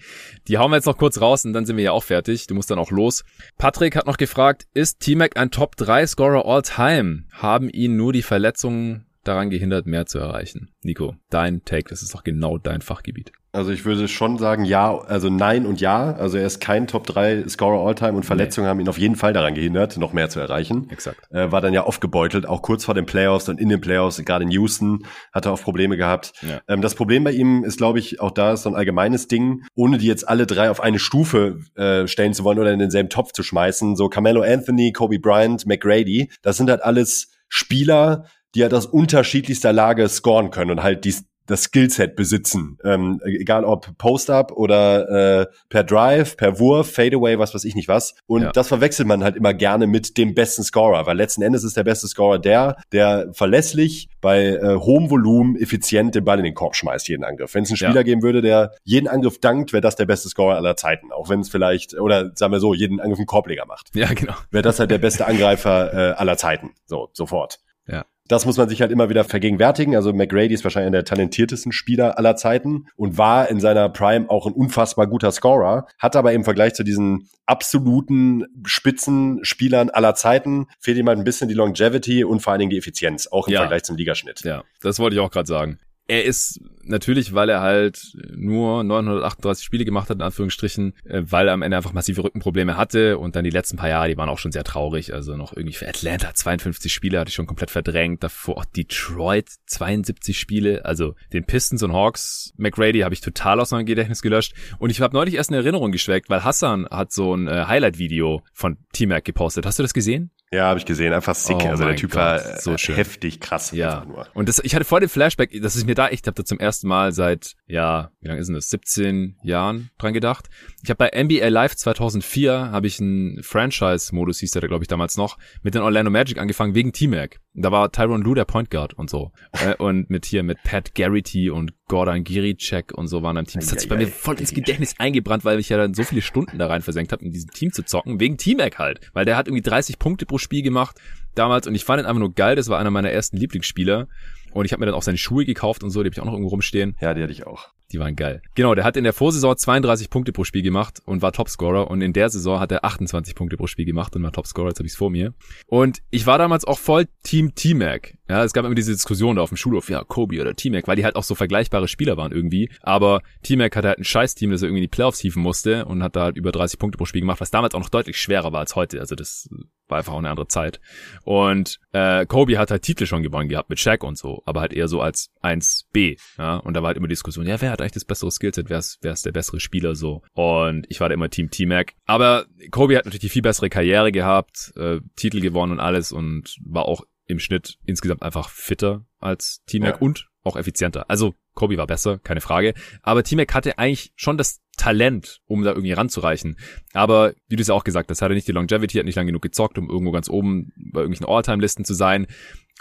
Die 0.48 0.58
hauen 0.58 0.72
wir 0.72 0.76
jetzt 0.76 0.86
noch 0.86 0.98
kurz 0.98 1.22
raus 1.22 1.46
und 1.46 1.54
dann 1.54 1.66
sind 1.66 1.78
wir 1.78 1.84
ja 1.86 1.92
auch 1.94 2.04
fertig. 2.04 2.48
Du 2.48 2.56
musst 2.56 2.70
dann 2.70 2.80
auch 2.80 2.92
los. 2.92 3.24
Patrick 3.58 3.96
hat 3.96 4.08
noch 4.08 4.18
gefragt, 4.18 4.68
ist 4.74 5.00
T-Mac 5.00 5.38
ein 5.38 5.52
Top-3-Scorer 5.52 6.46
all-time? 6.46 7.24
Haben 7.32 7.70
ihn 7.70 7.96
nur 7.96 8.12
die 8.12 8.24
Verletzungen 8.24 9.06
daran 9.24 9.50
gehindert, 9.50 9.86
mehr 9.86 10.06
zu 10.06 10.20
erreichen? 10.20 10.70
Nico, 10.84 11.16
dein 11.30 11.64
Take, 11.66 11.90
das 11.90 12.02
ist 12.02 12.14
doch 12.14 12.24
genau 12.24 12.58
dein 12.58 12.82
Fachgebiet. 12.82 13.32
Also 13.54 13.72
ich 13.72 13.84
würde 13.84 14.08
schon 14.08 14.38
sagen, 14.38 14.64
ja, 14.64 14.98
also 14.98 15.30
nein 15.30 15.66
und 15.66 15.82
ja. 15.82 16.14
Also 16.14 16.38
er 16.38 16.46
ist 16.46 16.62
kein 16.62 16.88
Top 16.88 17.06
3 17.06 17.50
Scorer 17.50 17.86
All-Time 17.86 18.14
und 18.14 18.24
Verletzungen 18.24 18.66
nee. 18.66 18.70
haben 18.70 18.80
ihn 18.80 18.88
auf 18.88 18.98
jeden 18.98 19.18
Fall 19.18 19.34
daran 19.34 19.56
gehindert, 19.56 19.98
noch 19.98 20.14
mehr 20.14 20.30
zu 20.30 20.40
erreichen. 20.40 20.90
Exakt. 20.90 21.30
Äh, 21.32 21.52
war 21.52 21.60
dann 21.60 21.74
ja 21.74 21.86
oft 21.86 22.00
gebeutelt, 22.00 22.46
auch 22.46 22.62
kurz 22.62 22.86
vor 22.86 22.94
den 22.94 23.06
Playoffs 23.06 23.50
und 23.50 23.60
in 23.60 23.68
den 23.68 23.82
Playoffs, 23.82 24.24
gerade 24.24 24.46
in 24.46 24.52
Houston, 24.52 25.06
hat 25.34 25.48
er 25.48 25.52
auch 25.52 25.62
Probleme 25.62 25.98
gehabt. 25.98 26.32
Ja. 26.42 26.62
Ähm, 26.70 26.82
das 26.82 26.96
Problem 26.96 27.26
bei 27.26 27.34
ihm 27.34 27.66
ist, 27.66 27.78
glaube 27.78 28.00
ich, 28.00 28.22
auch 28.22 28.32
da 28.32 28.54
ist 28.54 28.64
so 28.64 28.70
ein 28.70 28.76
allgemeines 28.76 29.28
Ding, 29.28 29.66
ohne 29.76 29.98
die 29.98 30.08
jetzt 30.08 30.28
alle 30.30 30.48
drei 30.48 30.70
auf 30.70 30.80
eine 30.80 31.00
Stufe 31.00 31.60
äh, 31.76 32.08
stellen 32.08 32.34
zu 32.34 32.46
wollen 32.46 32.58
oder 32.58 32.72
in 32.72 32.80
denselben 32.80 33.10
Topf 33.10 33.34
zu 33.34 33.44
schmeißen. 33.44 33.98
So 33.98 34.08
Carmelo 34.08 34.44
Anthony, 34.44 34.94
Kobe 34.94 35.20
Bryant, 35.20 35.66
McGrady, 35.66 36.32
das 36.42 36.56
sind 36.56 36.70
halt 36.70 36.84
alles 36.84 37.32
Spieler, 37.50 38.28
die 38.56 38.64
halt 38.64 38.74
aus 38.74 38.86
unterschiedlichster 38.86 39.74
Lage 39.74 40.08
scoren 40.10 40.52
können 40.52 40.72
und 40.72 40.84
halt 40.84 41.06
dies, 41.06 41.26
das 41.52 41.64
Skillset 41.64 42.16
besitzen. 42.16 42.78
Ähm, 42.84 43.20
egal 43.24 43.66
ob 43.66 43.98
Post-Up 43.98 44.52
oder 44.54 45.42
äh, 45.42 45.46
per 45.70 45.84
Drive, 45.84 46.38
per 46.38 46.60
Wurf, 46.60 46.92
Fadeaway, 46.92 47.40
was 47.40 47.54
weiß 47.54 47.66
ich 47.66 47.76
nicht 47.76 47.88
was. 47.88 48.16
Und 48.26 48.44
ja. 48.44 48.52
das 48.52 48.68
verwechselt 48.68 49.08
man 49.08 49.24
halt 49.24 49.36
immer 49.36 49.54
gerne 49.54 49.88
mit 49.88 50.18
dem 50.18 50.34
besten 50.34 50.64
Scorer, 50.64 51.06
weil 51.06 51.18
letzten 51.18 51.42
Endes 51.42 51.64
ist 51.64 51.76
der 51.76 51.84
beste 51.84 52.08
Scorer 52.08 52.40
der, 52.40 52.78
der 52.92 53.30
verlässlich 53.34 54.10
bei 54.22 54.46
äh, 54.46 54.76
hohem 54.76 55.10
Volumen 55.10 55.56
effizient 55.58 56.16
den 56.16 56.24
Ball 56.24 56.38
in 56.38 56.46
den 56.46 56.54
Korb 56.54 56.76
schmeißt, 56.76 57.10
jeden 57.10 57.24
Angriff. 57.24 57.54
Wenn 57.54 57.64
es 57.64 57.70
einen 57.70 57.78
Spieler 57.78 57.96
ja. 57.96 58.04
geben 58.04 58.22
würde, 58.22 58.42
der 58.42 58.72
jeden 58.84 59.08
Angriff 59.08 59.40
dankt, 59.40 59.74
wäre 59.74 59.82
das 59.82 59.96
der 59.96 60.06
beste 60.06 60.30
Scorer 60.30 60.56
aller 60.56 60.78
Zeiten. 60.78 61.12
Auch 61.12 61.30
wenn 61.30 61.42
es 61.42 61.50
vielleicht, 61.50 62.00
oder 62.00 62.32
sagen 62.36 62.54
wir 62.54 62.60
so, 62.60 62.74
jeden 62.74 63.00
Angriff 63.02 63.20
einen 63.20 63.26
Korbleger 63.26 63.66
macht. 63.66 63.90
Ja, 63.94 64.14
genau. 64.14 64.36
Wäre 64.52 64.64
das 64.64 64.80
halt 64.80 64.92
der 64.92 65.00
beste 65.00 65.26
Angreifer 65.32 65.94
äh, 65.94 66.14
aller 66.14 66.38
Zeiten. 66.38 66.72
So, 66.86 67.10
sofort. 67.14 67.60
Ja 67.88 68.06
das 68.32 68.46
muss 68.46 68.56
man 68.56 68.70
sich 68.70 68.82
halt 68.82 68.92
immer 68.92 69.10
wieder 69.10 69.26
vergegenwärtigen. 69.26 69.96
Also 69.96 70.14
McGrady 70.14 70.54
ist 70.54 70.64
wahrscheinlich 70.64 70.88
einer 70.88 71.00
der 71.00 71.06
talentiertesten 71.06 71.74
Spieler 71.74 72.18
aller 72.18 72.38
Zeiten 72.38 72.88
und 72.96 73.18
war 73.18 73.50
in 73.50 73.60
seiner 73.60 73.90
Prime 73.90 74.30
auch 74.30 74.48
ein 74.48 74.54
unfassbar 74.54 75.08
guter 75.08 75.32
Scorer, 75.32 75.86
hat 76.00 76.16
aber 76.16 76.32
im 76.32 76.46
Vergleich 76.46 76.74
zu 76.74 76.84
diesen 76.84 77.28
absoluten 77.46 78.46
Spitzenspielern 78.64 79.90
aller 79.90 80.16
Zeiten 80.16 80.68
fehlt 80.80 80.98
ihm 80.98 81.10
halt 81.10 81.18
ein 81.18 81.26
bisschen 81.26 81.50
die 81.50 81.56
Longevity 81.56 82.24
und 82.24 82.40
vor 82.42 82.54
allen 82.54 82.62
Dingen 82.62 82.70
die 82.70 82.78
Effizienz, 82.78 83.28
auch 83.28 83.48
im 83.48 83.54
ja. 83.54 83.60
Vergleich 83.60 83.84
zum 83.84 83.98
Ligaschnitt. 83.98 84.42
Ja, 84.46 84.64
das 84.82 85.00
wollte 85.00 85.16
ich 85.18 85.20
auch 85.20 85.32
gerade 85.32 85.48
sagen 85.48 85.78
er 86.08 86.26
ist 86.26 86.60
natürlich, 86.84 87.34
weil 87.34 87.50
er 87.50 87.62
halt 87.62 88.18
nur 88.36 88.84
938 88.84 89.64
Spiele 89.64 89.86
gemacht 89.86 90.10
hat, 90.10 90.18
in 90.18 90.22
Anführungsstrichen, 90.22 90.94
äh, 91.06 91.22
weil 91.24 91.48
er 91.48 91.54
am 91.54 91.62
Ende 91.62 91.78
einfach 91.78 91.94
massive 91.94 92.24
Rückenprobleme 92.24 92.76
hatte 92.76 93.18
und 93.18 93.36
dann 93.36 93.44
die 93.44 93.50
letzten 93.50 93.78
paar 93.78 93.90
Jahre, 93.90 94.10
die 94.10 94.18
waren 94.18 94.30
auch 94.30 94.38
schon 94.38 94.52
sehr 94.52 94.64
traurig. 94.64 95.14
Also 95.14 95.38
noch 95.38 95.56
irgendwie 95.56 95.76
für 95.76 95.88
Atlanta 95.88 96.34
52 96.34 96.92
Spiele 96.92 97.20
hatte 97.20 97.30
ich 97.30 97.36
schon 97.36 97.46
komplett 97.46 97.72
verdrängt. 97.72 98.24
Davor 98.24 98.58
auch 98.58 98.66
Detroit 98.66 99.50
72 99.68 100.38
Spiele. 100.38 100.84
Also 100.86 101.16
den 101.34 101.46
Pistons 101.46 101.84
und 101.84 101.94
Hawks, 101.94 102.54
McRady 102.58 103.00
habe 103.00 103.14
ich 103.14 103.22
total 103.22 103.60
aus 103.60 103.72
meinem 103.72 103.86
Gedächtnis 103.86 104.22
gelöscht. 104.22 104.54
Und 104.80 104.90
ich 104.90 105.02
habe 105.02 105.16
neulich 105.16 105.36
erst 105.36 105.50
eine 105.50 105.60
Erinnerung 105.60 105.92
geschweckt, 105.92 106.30
weil 106.30 106.44
Hassan 106.44 106.88
hat 106.90 107.12
so 107.12 107.34
ein 107.36 107.48
äh, 107.48 107.66
Highlight-Video 107.68 108.44
von 108.54 108.78
T-Mac 108.94 109.24
gepostet. 109.24 109.66
Hast 109.66 109.80
du 109.80 109.84
das 109.84 109.94
gesehen? 109.94 110.32
Ja, 110.54 110.66
habe 110.66 110.80
ich 110.80 110.86
gesehen. 110.86 111.14
Einfach 111.14 111.34
sick. 111.34 111.56
Oh 111.62 111.68
also 111.68 111.86
der 111.86 111.96
Typ 111.96 112.12
Gott, 112.12 112.20
war 112.20 112.60
so 112.60 112.78
schön. 112.78 112.96
heftig 112.96 113.40
krass. 113.40 113.72
Ja. 113.72 114.06
Und 114.34 114.50
das, 114.50 114.60
ich 114.60 114.76
hatte 114.76 114.84
vor 114.84 115.00
dem 115.00 115.08
Flashback, 115.08 115.62
dass 115.62 115.78
ich 115.78 115.86
mir 115.86 115.96
da 115.96 116.10
echt, 116.10 116.28
habe 116.28 116.36
da 116.36 116.44
zum 116.44 116.60
ersten 116.60 116.90
Mal 116.90 117.14
seit, 117.14 117.56
ja, 117.68 118.12
wie 118.20 118.28
lange 118.28 118.42
ist 118.42 118.48
denn 118.48 118.56
das? 118.56 118.70
17 118.70 119.38
Jahren 119.44 119.92
dran 119.98 120.14
gedacht. 120.14 120.50
Ich 120.84 120.90
habe 120.90 120.98
bei 120.98 121.24
NBA 121.24 121.48
Live 121.48 121.78
2004 121.78 122.70
habe 122.72 122.86
ich 122.86 123.00
einen 123.00 123.42
Franchise-Modus, 123.42 124.40
hieß 124.40 124.52
der, 124.52 124.68
glaube 124.68 124.84
ich, 124.84 124.90
damals 124.90 125.16
noch, 125.16 125.38
mit 125.64 125.74
den 125.74 125.84
Orlando 125.84 126.12
Magic 126.12 126.38
angefangen 126.38 126.76
wegen 126.76 126.92
T-Mac. 126.92 127.40
Da 127.54 127.72
war 127.72 127.90
Tyron 127.92 128.22
Lue 128.22 128.36
der 128.36 128.46
Point 128.46 128.70
Guard 128.70 128.94
und 128.94 129.10
so. 129.10 129.32
Äh, 129.54 129.76
und 129.76 130.10
mit 130.10 130.26
hier, 130.26 130.44
mit 130.44 130.62
Pat 130.64 130.96
Garrity 130.96 131.50
und 131.50 131.74
Gordon 131.92 132.24
Giricek 132.24 132.94
und 132.94 133.10
so 133.10 133.22
waren 133.22 133.36
im 133.36 133.46
Team. 133.46 133.60
Das 133.60 133.70
hat 133.70 133.82
sich 133.82 133.90
bei 133.90 133.98
mir 133.98 134.08
voll 134.08 134.40
ins 134.40 134.54
Gedächtnis 134.54 134.96
eingebrannt, 134.98 135.44
weil 135.44 135.60
ich 135.60 135.68
ja 135.68 135.76
dann 135.76 135.94
so 135.94 136.04
viele 136.04 136.22
Stunden 136.22 136.58
da 136.58 136.68
rein 136.68 136.82
versenkt 136.82 137.12
habe, 137.12 137.26
in 137.26 137.34
diesem 137.34 137.52
Team 137.52 137.74
zu 137.74 137.84
zocken, 137.84 138.22
wegen 138.22 138.38
T-Mac 138.38 138.80
halt. 138.80 139.02
Weil 139.12 139.26
der 139.26 139.36
hat 139.36 139.48
irgendwie 139.48 139.62
30 139.62 140.00
Punkte 140.00 140.26
pro 140.26 140.38
Spiel 140.38 140.62
gemacht 140.62 140.96
damals 141.36 141.68
und 141.68 141.76
ich 141.76 141.84
fand 141.84 142.02
ihn 142.02 142.06
einfach 142.06 142.22
nur 142.22 142.34
geil. 142.34 142.56
Das 142.56 142.70
war 142.70 142.80
einer 142.80 142.92
meiner 142.92 143.12
ersten 143.12 143.36
Lieblingsspieler. 143.36 144.08
Und 144.54 144.64
ich 144.64 144.72
habe 144.72 144.80
mir 144.80 144.86
dann 144.86 144.96
auch 144.96 145.04
seine 145.04 145.18
Schuhe 145.18 145.44
gekauft 145.44 145.84
und 145.84 145.90
so, 145.90 146.02
die 146.02 146.08
habe 146.08 146.14
ich 146.14 146.22
auch 146.22 146.26
noch 146.26 146.34
irgendwo 146.34 146.52
rumstehen. 146.52 146.96
Ja, 147.02 147.14
die 147.14 147.24
hatte 147.24 147.34
ich 147.34 147.46
auch. 147.46 147.70
Die 147.92 148.00
waren 148.00 148.16
geil. 148.16 148.42
Genau, 148.56 148.74
der 148.74 148.86
hat 148.86 148.96
in 148.96 149.04
der 149.04 149.12
Vorsaison 149.12 149.58
32 149.58 150.10
Punkte 150.10 150.32
pro 150.32 150.46
Spiel 150.46 150.62
gemacht 150.62 151.02
und 151.06 151.22
war 151.22 151.34
Topscorer. 151.34 151.90
Und 151.90 152.02
in 152.02 152.14
der 152.14 152.30
Saison 152.30 152.60
hat 152.60 152.72
er 152.72 152.86
28 152.86 153.36
Punkte 153.36 153.58
pro 153.58 153.68
Spiel 153.68 153.86
gemacht 153.86 154.16
und 154.16 154.24
war 154.24 154.32
Topscorer. 154.32 154.70
Jetzt 154.70 154.80
habe 154.80 154.88
ich 154.88 154.94
es 154.94 154.98
vor 154.98 155.10
mir. 155.10 155.34
Und 155.68 156.02
ich 156.10 156.26
war 156.26 156.38
damals 156.38 156.64
auch 156.64 156.80
voll 156.80 157.08
Team 157.24 157.54
T-Mac. 157.54 158.14
Ja, 158.32 158.46
es 158.46 158.54
gab 158.54 158.64
immer 158.64 158.76
diese 158.76 158.94
Diskussion 158.94 159.36
da 159.36 159.42
auf 159.42 159.50
dem 159.50 159.58
Schulhof, 159.58 159.90
ja, 159.90 160.06
Kobe 160.06 160.40
oder 160.40 160.56
T-Mac, 160.56 160.88
weil 160.88 160.96
die 160.96 161.04
halt 161.04 161.18
auch 161.18 161.24
so 161.24 161.36
vergleichbare 161.36 161.90
Spieler 161.90 162.16
waren 162.16 162.32
irgendwie. 162.32 162.72
Aber 162.80 163.24
T-Mac 163.44 163.76
hatte 163.76 163.90
halt 163.90 163.98
ein 163.98 164.06
Scheiß-Team, 164.06 164.52
das 164.52 164.62
er 164.62 164.68
irgendwie 164.70 164.86
in 164.86 164.90
die 164.90 164.96
Playoffs 164.96 165.20
hieven 165.20 165.44
musste 165.44 165.84
und 165.84 166.02
hat 166.02 166.16
da 166.16 166.24
halt 166.24 166.38
über 166.38 166.54
30 166.54 166.80
Punkte 166.80 166.98
pro 166.98 167.04
Spiel 167.04 167.20
gemacht, 167.20 167.42
was 167.42 167.52
damals 167.52 167.76
auch 167.76 167.82
noch 167.82 167.90
deutlich 167.90 168.16
schwerer 168.22 168.54
war 168.54 168.62
als 168.62 168.78
heute. 168.78 169.02
Also 169.02 169.16
das 169.16 169.50
war 169.90 169.98
einfach 169.98 170.14
auch 170.14 170.20
eine 170.20 170.30
andere 170.30 170.48
Zeit. 170.48 170.80
Und 171.26 171.78
äh, 171.92 172.26
Kobe 172.26 172.58
hat 172.58 172.72
halt 172.72 172.84
Titel 172.84 173.06
schon 173.06 173.22
gewonnen 173.22 173.50
gehabt 173.50 173.70
mit 173.70 173.82
Shaq 173.82 174.02
und 174.02 174.18
so, 174.18 174.42
aber 174.46 174.62
halt 174.62 174.72
eher 174.72 174.88
so 174.88 175.02
als 175.02 175.30
1B. 175.44 176.18
Ja? 176.38 176.56
Und 176.56 176.74
da 176.74 176.82
war 176.82 176.88
halt 176.88 176.98
immer 176.98 177.10
Diskussion, 177.10 177.46
ja, 177.46 177.60
wer 177.60 177.72
hat 177.72 177.82
eigentlich 177.82 177.92
das 177.92 178.06
bessere 178.06 178.32
Skillset, 178.32 178.70
wer 178.70 178.80
ist, 178.80 179.00
wer 179.02 179.12
ist 179.12 179.26
der 179.26 179.34
bessere 179.34 179.60
Spieler 179.60 179.94
so. 179.94 180.22
Und 180.32 180.86
ich 180.88 181.02
war 181.02 181.10
da 181.10 181.16
immer 181.16 181.30
Team 181.30 181.52
T-Mac. 181.52 181.96
Aber 182.06 182.46
Kobe 182.72 182.96
hat 182.96 183.04
natürlich 183.04 183.24
die 183.24 183.30
viel 183.30 183.42
bessere 183.42 183.70
Karriere 183.70 184.14
gehabt, 184.14 184.72
äh, 184.78 185.02
Titel 185.18 185.42
gewonnen 185.42 185.74
und 185.74 185.80
alles 185.82 186.14
und 186.14 186.56
war 186.64 186.86
auch 186.86 187.04
im 187.32 187.40
Schnitt 187.40 187.78
insgesamt 187.86 188.22
einfach 188.22 188.50
fitter 188.50 189.06
als 189.20 189.64
T-Mac 189.68 189.96
ja. 189.96 190.02
und 190.02 190.28
auch 190.44 190.56
effizienter. 190.56 191.10
Also 191.10 191.36
Kobe 191.54 191.78
war 191.78 191.88
besser, 191.88 192.20
keine 192.20 192.42
Frage. 192.42 192.74
Aber 193.02 193.24
T-Mac 193.24 193.54
hatte 193.54 193.78
eigentlich 193.78 194.12
schon 194.16 194.38
das 194.38 194.62
Talent, 194.78 195.42
um 195.46 195.64
da 195.64 195.72
irgendwie 195.72 195.92
ranzureichen. 195.92 196.58
Aber 196.94 197.34
wie 197.48 197.56
du 197.56 197.62
es 197.62 197.68
ja 197.68 197.76
auch 197.76 197.84
gesagt 197.84 198.10
hast, 198.10 198.22
hat 198.22 198.32
er 198.32 198.36
nicht 198.36 198.48
die 198.48 198.54
Longevity, 198.54 198.98
hat 198.98 199.06
nicht 199.06 199.16
lang 199.16 199.28
genug 199.28 199.42
gezockt, 199.42 199.78
um 199.78 199.90
irgendwo 199.90 200.12
ganz 200.12 200.30
oben 200.30 200.72
bei 200.76 201.02
irgendwelchen 201.02 201.28
All-Time-Listen 201.28 201.86
zu 201.86 201.94
sein. 201.94 202.28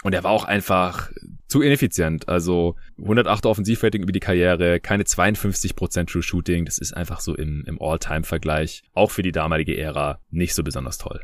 Und 0.03 0.13
er 0.13 0.23
war 0.23 0.31
auch 0.31 0.45
einfach 0.45 1.11
zu 1.47 1.61
ineffizient. 1.61 2.27
Also 2.27 2.75
108 2.97 3.45
Offensivrating 3.45 4.01
über 4.01 4.11
die 4.11 4.19
Karriere, 4.19 4.79
keine 4.79 5.03
52% 5.03 6.07
True 6.07 6.23
Shooting. 6.23 6.65
Das 6.65 6.79
ist 6.79 6.93
einfach 6.93 7.19
so 7.19 7.35
im, 7.35 7.63
im 7.67 7.79
All-Time-Vergleich, 7.79 8.83
auch 8.93 9.11
für 9.11 9.21
die 9.21 9.31
damalige 9.31 9.77
Ära, 9.77 10.19
nicht 10.31 10.55
so 10.55 10.63
besonders 10.63 10.97
toll. 10.97 11.21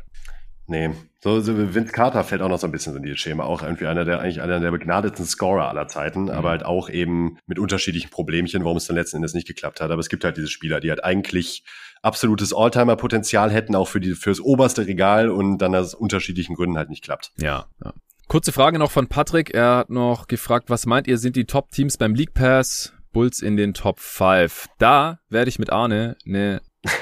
Nee, 0.68 0.90
so, 1.20 1.40
so 1.40 1.56
Vince 1.56 1.92
Carter 1.92 2.22
fällt 2.24 2.42
auch 2.42 2.48
noch 2.48 2.58
so 2.58 2.66
ein 2.66 2.72
bisschen 2.72 2.94
in 2.94 3.02
dieses 3.02 3.18
Schema. 3.18 3.44
Auch 3.44 3.62
irgendwie 3.62 3.86
einer 3.86 4.04
der, 4.04 4.20
eigentlich 4.20 4.42
einer 4.42 4.60
der 4.60 4.70
begnadeten 4.70 5.24
Scorer 5.24 5.68
aller 5.68 5.88
Zeiten, 5.88 6.24
mhm. 6.24 6.30
aber 6.30 6.50
halt 6.50 6.64
auch 6.64 6.90
eben 6.90 7.38
mit 7.46 7.58
unterschiedlichen 7.58 8.10
Problemchen, 8.10 8.64
warum 8.64 8.76
es 8.76 8.86
dann 8.86 8.94
letzten 8.94 9.16
Endes 9.16 9.32
nicht 9.32 9.48
geklappt 9.48 9.80
hat. 9.80 9.90
Aber 9.90 9.98
es 9.98 10.10
gibt 10.10 10.24
halt 10.24 10.36
diese 10.36 10.48
Spieler, 10.48 10.78
die 10.80 10.90
halt 10.90 11.02
eigentlich 11.02 11.64
absolutes 12.02 12.54
Alltimer-Potenzial 12.54 13.50
hätten, 13.50 13.74
auch 13.74 13.88
für 13.88 13.98
die, 13.98 14.14
fürs 14.14 14.40
oberste 14.40 14.86
Regal 14.86 15.30
und 15.30 15.58
dann 15.58 15.74
aus 15.74 15.94
unterschiedlichen 15.94 16.54
Gründen 16.54 16.76
halt 16.76 16.90
nicht 16.90 17.02
klappt. 17.02 17.32
Ja, 17.38 17.66
ja. 17.82 17.94
Kurze 18.28 18.52
Frage 18.52 18.78
noch 18.78 18.90
von 18.90 19.08
Patrick. 19.08 19.54
Er 19.54 19.76
hat 19.76 19.90
noch 19.90 20.26
gefragt, 20.26 20.68
was 20.68 20.84
meint 20.84 21.08
ihr, 21.08 21.16
sind 21.16 21.34
die 21.34 21.46
Top-Teams 21.46 21.96
beim 21.96 22.14
League 22.14 22.34
Pass? 22.34 22.92
Bulls 23.12 23.40
in 23.40 23.56
den 23.56 23.72
Top 23.72 24.00
5. 24.00 24.66
Da 24.78 25.18
werde 25.30 25.48
ich 25.48 25.58
mit 25.58 25.70
Arne 25.70 26.16
eine 26.26 26.60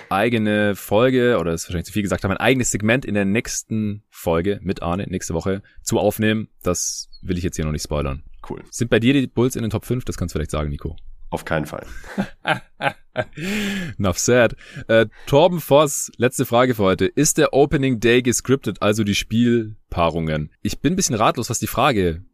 eigene 0.09 0.75
Folge, 0.75 1.39
oder 1.39 1.53
ist 1.53 1.65
wahrscheinlich 1.65 1.87
zu 1.87 1.93
viel 1.93 2.03
gesagt, 2.03 2.25
haben 2.25 2.31
ein 2.31 2.37
eigenes 2.39 2.71
Segment 2.71 3.05
in 3.05 3.15
der 3.15 3.25
nächsten 3.25 4.03
Folge 4.11 4.59
mit 4.63 4.83
Arne 4.83 5.07
nächste 5.09 5.35
Woche 5.35 5.63
zu 5.83 5.99
aufnehmen. 5.99 6.49
Das 6.63 7.09
will 7.23 7.39
ich 7.39 7.45
jetzt 7.45 7.57
hier 7.57 7.65
noch 7.65 7.73
nicht 7.73 7.85
spoilern. 7.85 8.23
Cool. 8.49 8.63
Sind 8.71 8.91
bei 8.91 9.01
dir 9.01 9.13
die 9.13 9.27
Bulls 9.27 9.57
in 9.57 9.63
den 9.63 9.71
Top 9.71 9.85
5? 9.85 10.05
Das 10.05 10.17
kannst 10.17 10.35
du 10.35 10.39
vielleicht 10.39 10.53
sagen, 10.53 10.71
Nico. 10.71 10.97
Auf 11.31 11.45
keinen 11.45 11.67
Fall. 11.67 11.85
Enough 13.99 14.19
said. 14.19 14.55
Äh, 14.87 15.07
Torben 15.27 15.61
Voss, 15.61 16.13
letzte 16.17 16.47
Frage 16.47 16.75
für 16.75 16.85
heute. 16.85 17.07
Ist 17.07 17.39
der 17.39 17.53
Opening 17.53 17.99
Day 17.99 18.23
gescriptet, 18.23 18.81
also 18.81 19.03
die 19.03 19.17
Spielpaarungen? 19.17 20.53
Ich 20.63 20.81
bin 20.81 20.93
ein 20.93 20.97
bisschen 20.97 21.17
ratlos, 21.17 21.51
was 21.51 21.59
die 21.59 21.67
Frage 21.67 22.25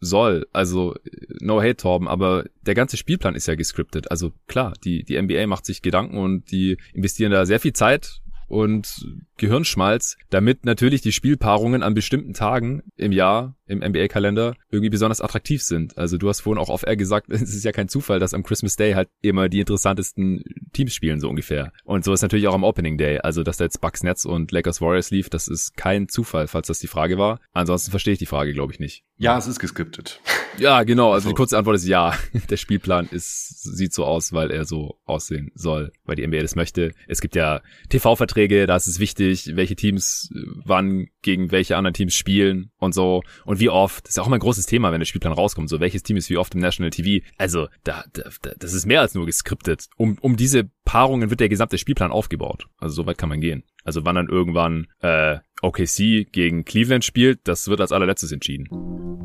soll. 0.00 0.46
Also, 0.52 0.94
no 1.40 1.60
hate, 1.60 1.76
Torben, 1.76 2.08
aber 2.08 2.44
der 2.62 2.74
ganze 2.74 2.96
Spielplan 2.96 3.34
ist 3.34 3.46
ja 3.46 3.54
gescriptet. 3.54 4.10
Also 4.10 4.32
klar, 4.46 4.74
die, 4.84 5.04
die 5.04 5.20
NBA 5.20 5.46
macht 5.46 5.66
sich 5.66 5.82
Gedanken 5.82 6.18
und 6.18 6.50
die 6.50 6.78
investieren 6.92 7.32
da 7.32 7.46
sehr 7.46 7.60
viel 7.60 7.72
Zeit 7.72 8.20
und 8.48 9.06
Gehirnschmalz, 9.36 10.16
damit 10.30 10.64
natürlich 10.64 11.00
die 11.00 11.12
Spielpaarungen 11.12 11.82
an 11.82 11.94
bestimmten 11.94 12.34
Tagen 12.34 12.82
im 12.96 13.12
Jahr 13.12 13.56
im 13.66 13.78
NBA-Kalender 13.78 14.54
irgendwie 14.70 14.90
besonders 14.90 15.20
attraktiv 15.20 15.62
sind. 15.62 15.96
Also 15.96 16.18
du 16.18 16.28
hast 16.28 16.40
vorhin 16.40 16.62
auch 16.62 16.68
auf 16.68 16.82
R 16.82 16.96
gesagt, 16.96 17.28
es 17.30 17.42
ist 17.42 17.64
ja 17.64 17.72
kein 17.72 17.88
Zufall, 17.88 18.18
dass 18.18 18.34
am 18.34 18.42
Christmas 18.42 18.76
Day 18.76 18.92
halt 18.92 19.08
immer 19.22 19.48
die 19.48 19.60
interessantesten 19.60 20.44
Teams 20.72 20.94
spielen, 20.94 21.20
so 21.20 21.28
ungefähr. 21.28 21.72
Und 21.84 22.04
so 22.04 22.12
ist 22.12 22.22
natürlich 22.22 22.48
auch 22.48 22.54
am 22.54 22.64
Opening 22.64 22.98
Day. 22.98 23.18
Also 23.18 23.42
dass 23.42 23.56
da 23.56 23.64
jetzt 23.64 23.80
Bucks 23.80 24.02
Nets 24.02 24.26
und 24.26 24.52
Lakers 24.52 24.80
Warriors 24.80 25.10
lief, 25.10 25.30
das 25.30 25.48
ist 25.48 25.76
kein 25.76 26.08
Zufall, 26.08 26.46
falls 26.46 26.68
das 26.68 26.78
die 26.78 26.86
Frage 26.86 27.18
war. 27.18 27.40
Ansonsten 27.52 27.90
verstehe 27.90 28.14
ich 28.14 28.18
die 28.18 28.26
Frage, 28.26 28.52
glaube 28.52 28.72
ich, 28.72 28.80
nicht. 28.80 29.04
Ja, 29.16 29.38
es 29.38 29.46
ist 29.46 29.60
geskriptet. 29.60 30.20
Ja, 30.56 30.84
genau. 30.84 31.12
Also 31.12 31.30
die 31.30 31.34
kurze 31.34 31.58
Antwort 31.58 31.74
ist 31.74 31.86
ja. 31.88 32.16
Der 32.48 32.56
Spielplan 32.56 33.08
ist, 33.10 33.62
sieht 33.62 33.92
so 33.92 34.04
aus, 34.04 34.32
weil 34.32 34.52
er 34.52 34.64
so 34.64 35.00
aussehen 35.04 35.50
soll, 35.56 35.90
weil 36.04 36.14
die 36.14 36.24
NBA 36.24 36.42
das 36.42 36.54
möchte. 36.54 36.92
Es 37.08 37.20
gibt 37.20 37.34
ja 37.34 37.60
TV-Verträge, 37.88 38.68
da 38.68 38.76
ist 38.76 38.86
es 38.86 39.00
wichtig, 39.00 39.23
welche 39.24 39.76
Teams 39.76 40.30
wann 40.64 41.08
gegen 41.22 41.50
welche 41.50 41.76
anderen 41.76 41.94
Teams 41.94 42.14
spielen 42.14 42.70
und 42.78 42.94
so. 42.94 43.22
Und 43.44 43.60
wie 43.60 43.68
oft. 43.68 44.04
Das 44.04 44.10
ist 44.10 44.16
ja 44.16 44.22
auch 44.22 44.26
immer 44.26 44.36
ein 44.36 44.40
großes 44.40 44.66
Thema, 44.66 44.92
wenn 44.92 45.00
der 45.00 45.06
Spielplan 45.06 45.32
rauskommt. 45.32 45.68
So, 45.68 45.80
welches 45.80 46.02
Team 46.02 46.16
ist 46.16 46.30
wie 46.30 46.36
oft 46.36 46.54
im 46.54 46.60
National 46.60 46.90
TV? 46.90 47.24
Also, 47.38 47.68
da, 47.84 48.04
da, 48.12 48.30
das 48.58 48.72
ist 48.72 48.86
mehr 48.86 49.00
als 49.00 49.14
nur 49.14 49.26
geskriptet. 49.26 49.86
Um, 49.96 50.18
um 50.20 50.36
diese 50.36 50.70
Paarungen 50.84 51.30
wird 51.30 51.40
der 51.40 51.48
gesamte 51.48 51.78
Spielplan 51.78 52.12
aufgebaut. 52.12 52.66
Also, 52.78 52.94
so 52.94 53.06
weit 53.06 53.18
kann 53.18 53.28
man 53.28 53.40
gehen. 53.40 53.64
Also, 53.84 54.04
wann 54.04 54.16
dann 54.16 54.28
irgendwann, 54.28 54.86
äh, 55.00 55.38
OKC 55.64 56.26
gegen 56.30 56.64
Cleveland 56.64 57.04
spielt, 57.04 57.40
das 57.44 57.68
wird 57.68 57.80
als 57.80 57.92
allerletztes 57.92 58.32
entschieden. 58.32 58.68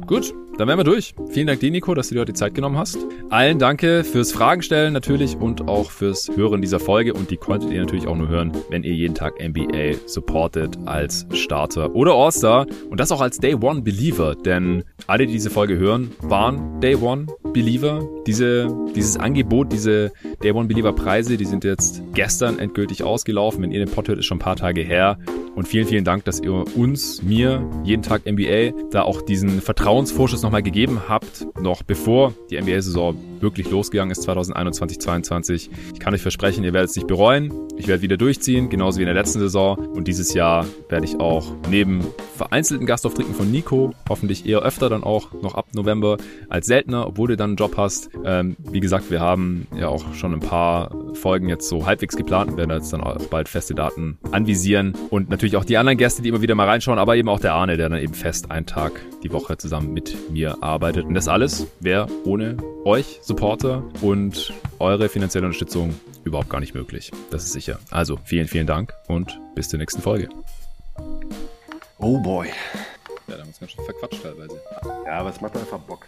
Gut, 0.08 0.34
dann 0.58 0.68
wären 0.68 0.80
wir 0.80 0.84
durch. 0.84 1.14
Vielen 1.30 1.48
Dank 1.48 1.60
dir, 1.60 1.70
Nico, 1.70 1.94
dass 1.94 2.10
du 2.10 2.16
dir 2.16 2.22
heute 2.22 2.34
die 2.34 2.38
Zeit 2.38 2.56
genommen 2.56 2.78
hast. 2.78 2.98
Allen 3.30 3.60
danke 3.60 4.04
fürs 4.04 4.32
Fragen 4.32 4.62
stellen 4.62 4.92
natürlich 4.92 5.36
und 5.38 5.68
auch 5.68 5.92
fürs 5.92 6.30
Hören 6.36 6.62
dieser 6.62 6.80
Folge. 6.80 7.14
Und 7.14 7.30
die 7.30 7.38
konntet 7.38 7.72
ihr 7.72 7.80
natürlich 7.80 8.08
auch 8.08 8.16
nur 8.16 8.28
hören, 8.28 8.52
wenn 8.70 8.84
ihr 8.84 8.94
jeden 8.94 9.14
Tag 9.14 9.36
NBA 9.40 10.08
supportet 10.08 10.78
als 10.86 11.28
Starter 11.34 11.94
oder 11.94 12.14
All-Star. 12.14 12.66
Und 12.90 13.00
das 13.00 13.12
auch 13.12 13.22
als 13.22 13.38
Day 13.38 13.54
One 13.54 13.82
Believer. 13.82 14.36
Denn 14.36 14.84
alle, 15.06 15.28
die 15.28 15.34
diese 15.34 15.50
Folge 15.52 15.78
hören, 15.78 16.12
waren 16.22 16.82
Day 16.82 16.96
One 16.96 17.28
Believer. 17.54 18.08
Diese, 18.26 18.68
dieses 18.96 19.18
Angebot, 19.18 19.72
diese 19.72 20.12
Day 20.44 20.52
One 20.52 20.68
Believer 20.68 20.94
Preise, 20.94 21.38
die 21.38 21.46
sind 21.50 21.64
jetzt 21.64 22.02
gestern 22.14 22.60
endgültig 22.60 23.04
ausgelaufen. 23.04 23.62
Wenn 23.64 23.72
ihr 23.72 23.84
den 23.84 23.92
Pod 23.92 24.08
hört, 24.08 24.20
ist 24.20 24.26
schon 24.26 24.38
ein 24.38 24.42
paar 24.42 24.56
Tage 24.56 24.82
her. 24.82 25.18
Und 25.56 25.68
vielen, 25.68 25.88
vielen 25.88 26.06
Dank, 26.06 26.24
dass 26.26 26.40
ihr 26.40 26.54
uns, 26.78 27.22
mir, 27.22 27.68
jeden 27.84 28.02
Tag 28.02 28.26
NBA, 28.26 28.72
da 28.92 29.02
auch 29.02 29.22
diesen 29.22 29.62
Vertrauensvorschuss 29.62 30.42
nochmal 30.42 30.64
gegeben 30.64 31.02
habt, 31.10 31.48
noch 31.60 31.84
bevor 31.84 32.34
die 32.50 32.62
NBA-Saison 32.62 33.18
wirklich 33.42 33.70
losgegangen 33.70 34.12
ist 34.12 34.22
2021, 34.24 35.00
2022. 35.00 35.70
Ich 35.94 36.00
kann 36.00 36.14
euch 36.14 36.22
versprechen, 36.22 36.64
ihr 36.64 36.74
werdet 36.74 36.92
es 36.92 36.96
nicht 36.96 37.08
bereuen. 37.08 37.52
Ich 37.78 37.88
werde 37.88 38.02
wieder 38.02 38.18
durchziehen, 38.18 38.70
genauso 38.70 39.00
wie 39.00 39.04
in 39.04 39.08
der 39.08 39.16
letzten 39.16 39.40
Saison. 39.40 39.78
Und 39.78 40.08
dieses 40.08 40.34
Jahr 40.34 40.66
werde 40.90 41.06
ich 41.06 41.20
auch 41.20 41.54
neben 41.70 42.06
vereinzelten 42.36 42.86
Gastauftritten 42.86 43.34
von 43.34 43.52
Nico, 43.52 43.92
hoffentlich 44.08 44.46
eher 44.46 44.62
öfter 44.62 44.90
dann 44.90 45.04
auch 45.04 45.34
noch 45.42 45.56
ab 45.56 45.68
November, 45.74 46.18
als 46.50 46.68
seltener, 46.68 47.08
obwohl 47.08 47.30
du 47.30 47.38
dann 47.38 47.52
einen 47.52 47.58
Job 47.58 47.76
hast. 47.78 48.10
Ähm, 48.26 48.56
wie 48.72 48.80
gesagt, 48.80 49.12
wir 49.12 49.20
haben 49.20 49.68
ja 49.76 49.88
auch 49.88 50.14
schon 50.14 50.34
ein 50.34 50.40
paar 50.40 50.92
Folgen 51.40 51.48
jetzt 51.48 51.70
so 51.70 51.86
halbwegs 51.86 52.18
geplant 52.18 52.52
und 52.52 52.58
werden 52.58 52.72
jetzt 52.72 52.92
dann 52.92 53.00
auch 53.00 53.18
bald 53.28 53.48
feste 53.48 53.74
Daten 53.74 54.18
anvisieren. 54.34 54.94
Und 55.10 55.30
natürlich 55.30 55.56
auch 55.56 55.64
die 55.64 55.78
anderen 55.78 55.98
Gäste, 55.98 56.22
die 56.22 56.28
immer 56.28 56.42
wieder 56.42 56.54
mal 56.54 56.68
reinschauen, 56.68 57.00
aber 57.00 57.16
eben 57.16 57.30
auch 57.30 57.40
der 57.40 57.54
Arne, 57.54 57.78
der 57.78 57.88
dann 57.88 57.98
eben 57.98 58.14
fest 58.14 58.52
einen 58.52 58.66
Tag 58.66 59.00
die 59.24 59.32
Woche 59.32 59.56
zusammen 59.58 59.94
mit 59.94 60.18
mir 60.30 60.62
arbeitet. 60.62 61.06
Und 61.06 61.14
das 61.14 61.30
alles 61.30 61.68
wäre 61.80 62.08
ohne 62.26 62.58
euch, 62.84 63.20
Supporter 63.22 63.84
und 64.02 64.54
eure 64.80 65.08
finanzielle 65.08 65.46
Unterstützung 65.46 65.98
überhaupt 66.26 66.50
gar 66.50 66.60
nicht 66.60 66.76
möglich. 66.76 67.10
Das 67.32 67.46
ist 67.46 67.54
sicher. 67.54 67.80
Also 67.90 68.20
vielen, 68.26 68.50
vielen 68.50 68.68
Dank 68.68 68.94
und 69.08 69.40
bis 69.56 69.70
zur 69.70 69.80
nächsten 69.80 70.02
Folge. 70.02 70.28
Oh 72.00 72.20
boy. 72.20 72.48
Ja, 72.48 72.52
da 73.28 73.34
haben 73.34 73.40
wir 73.40 73.48
uns 73.48 73.60
ganz 73.62 73.72
schön 73.72 73.86
verquatscht 73.86 74.24
teilweise. 74.24 74.60
Ja, 75.06 75.20
aber 75.20 75.30
es 75.30 75.40
macht 75.40 75.56
einfach 75.56 75.80
Bock. 75.80 76.06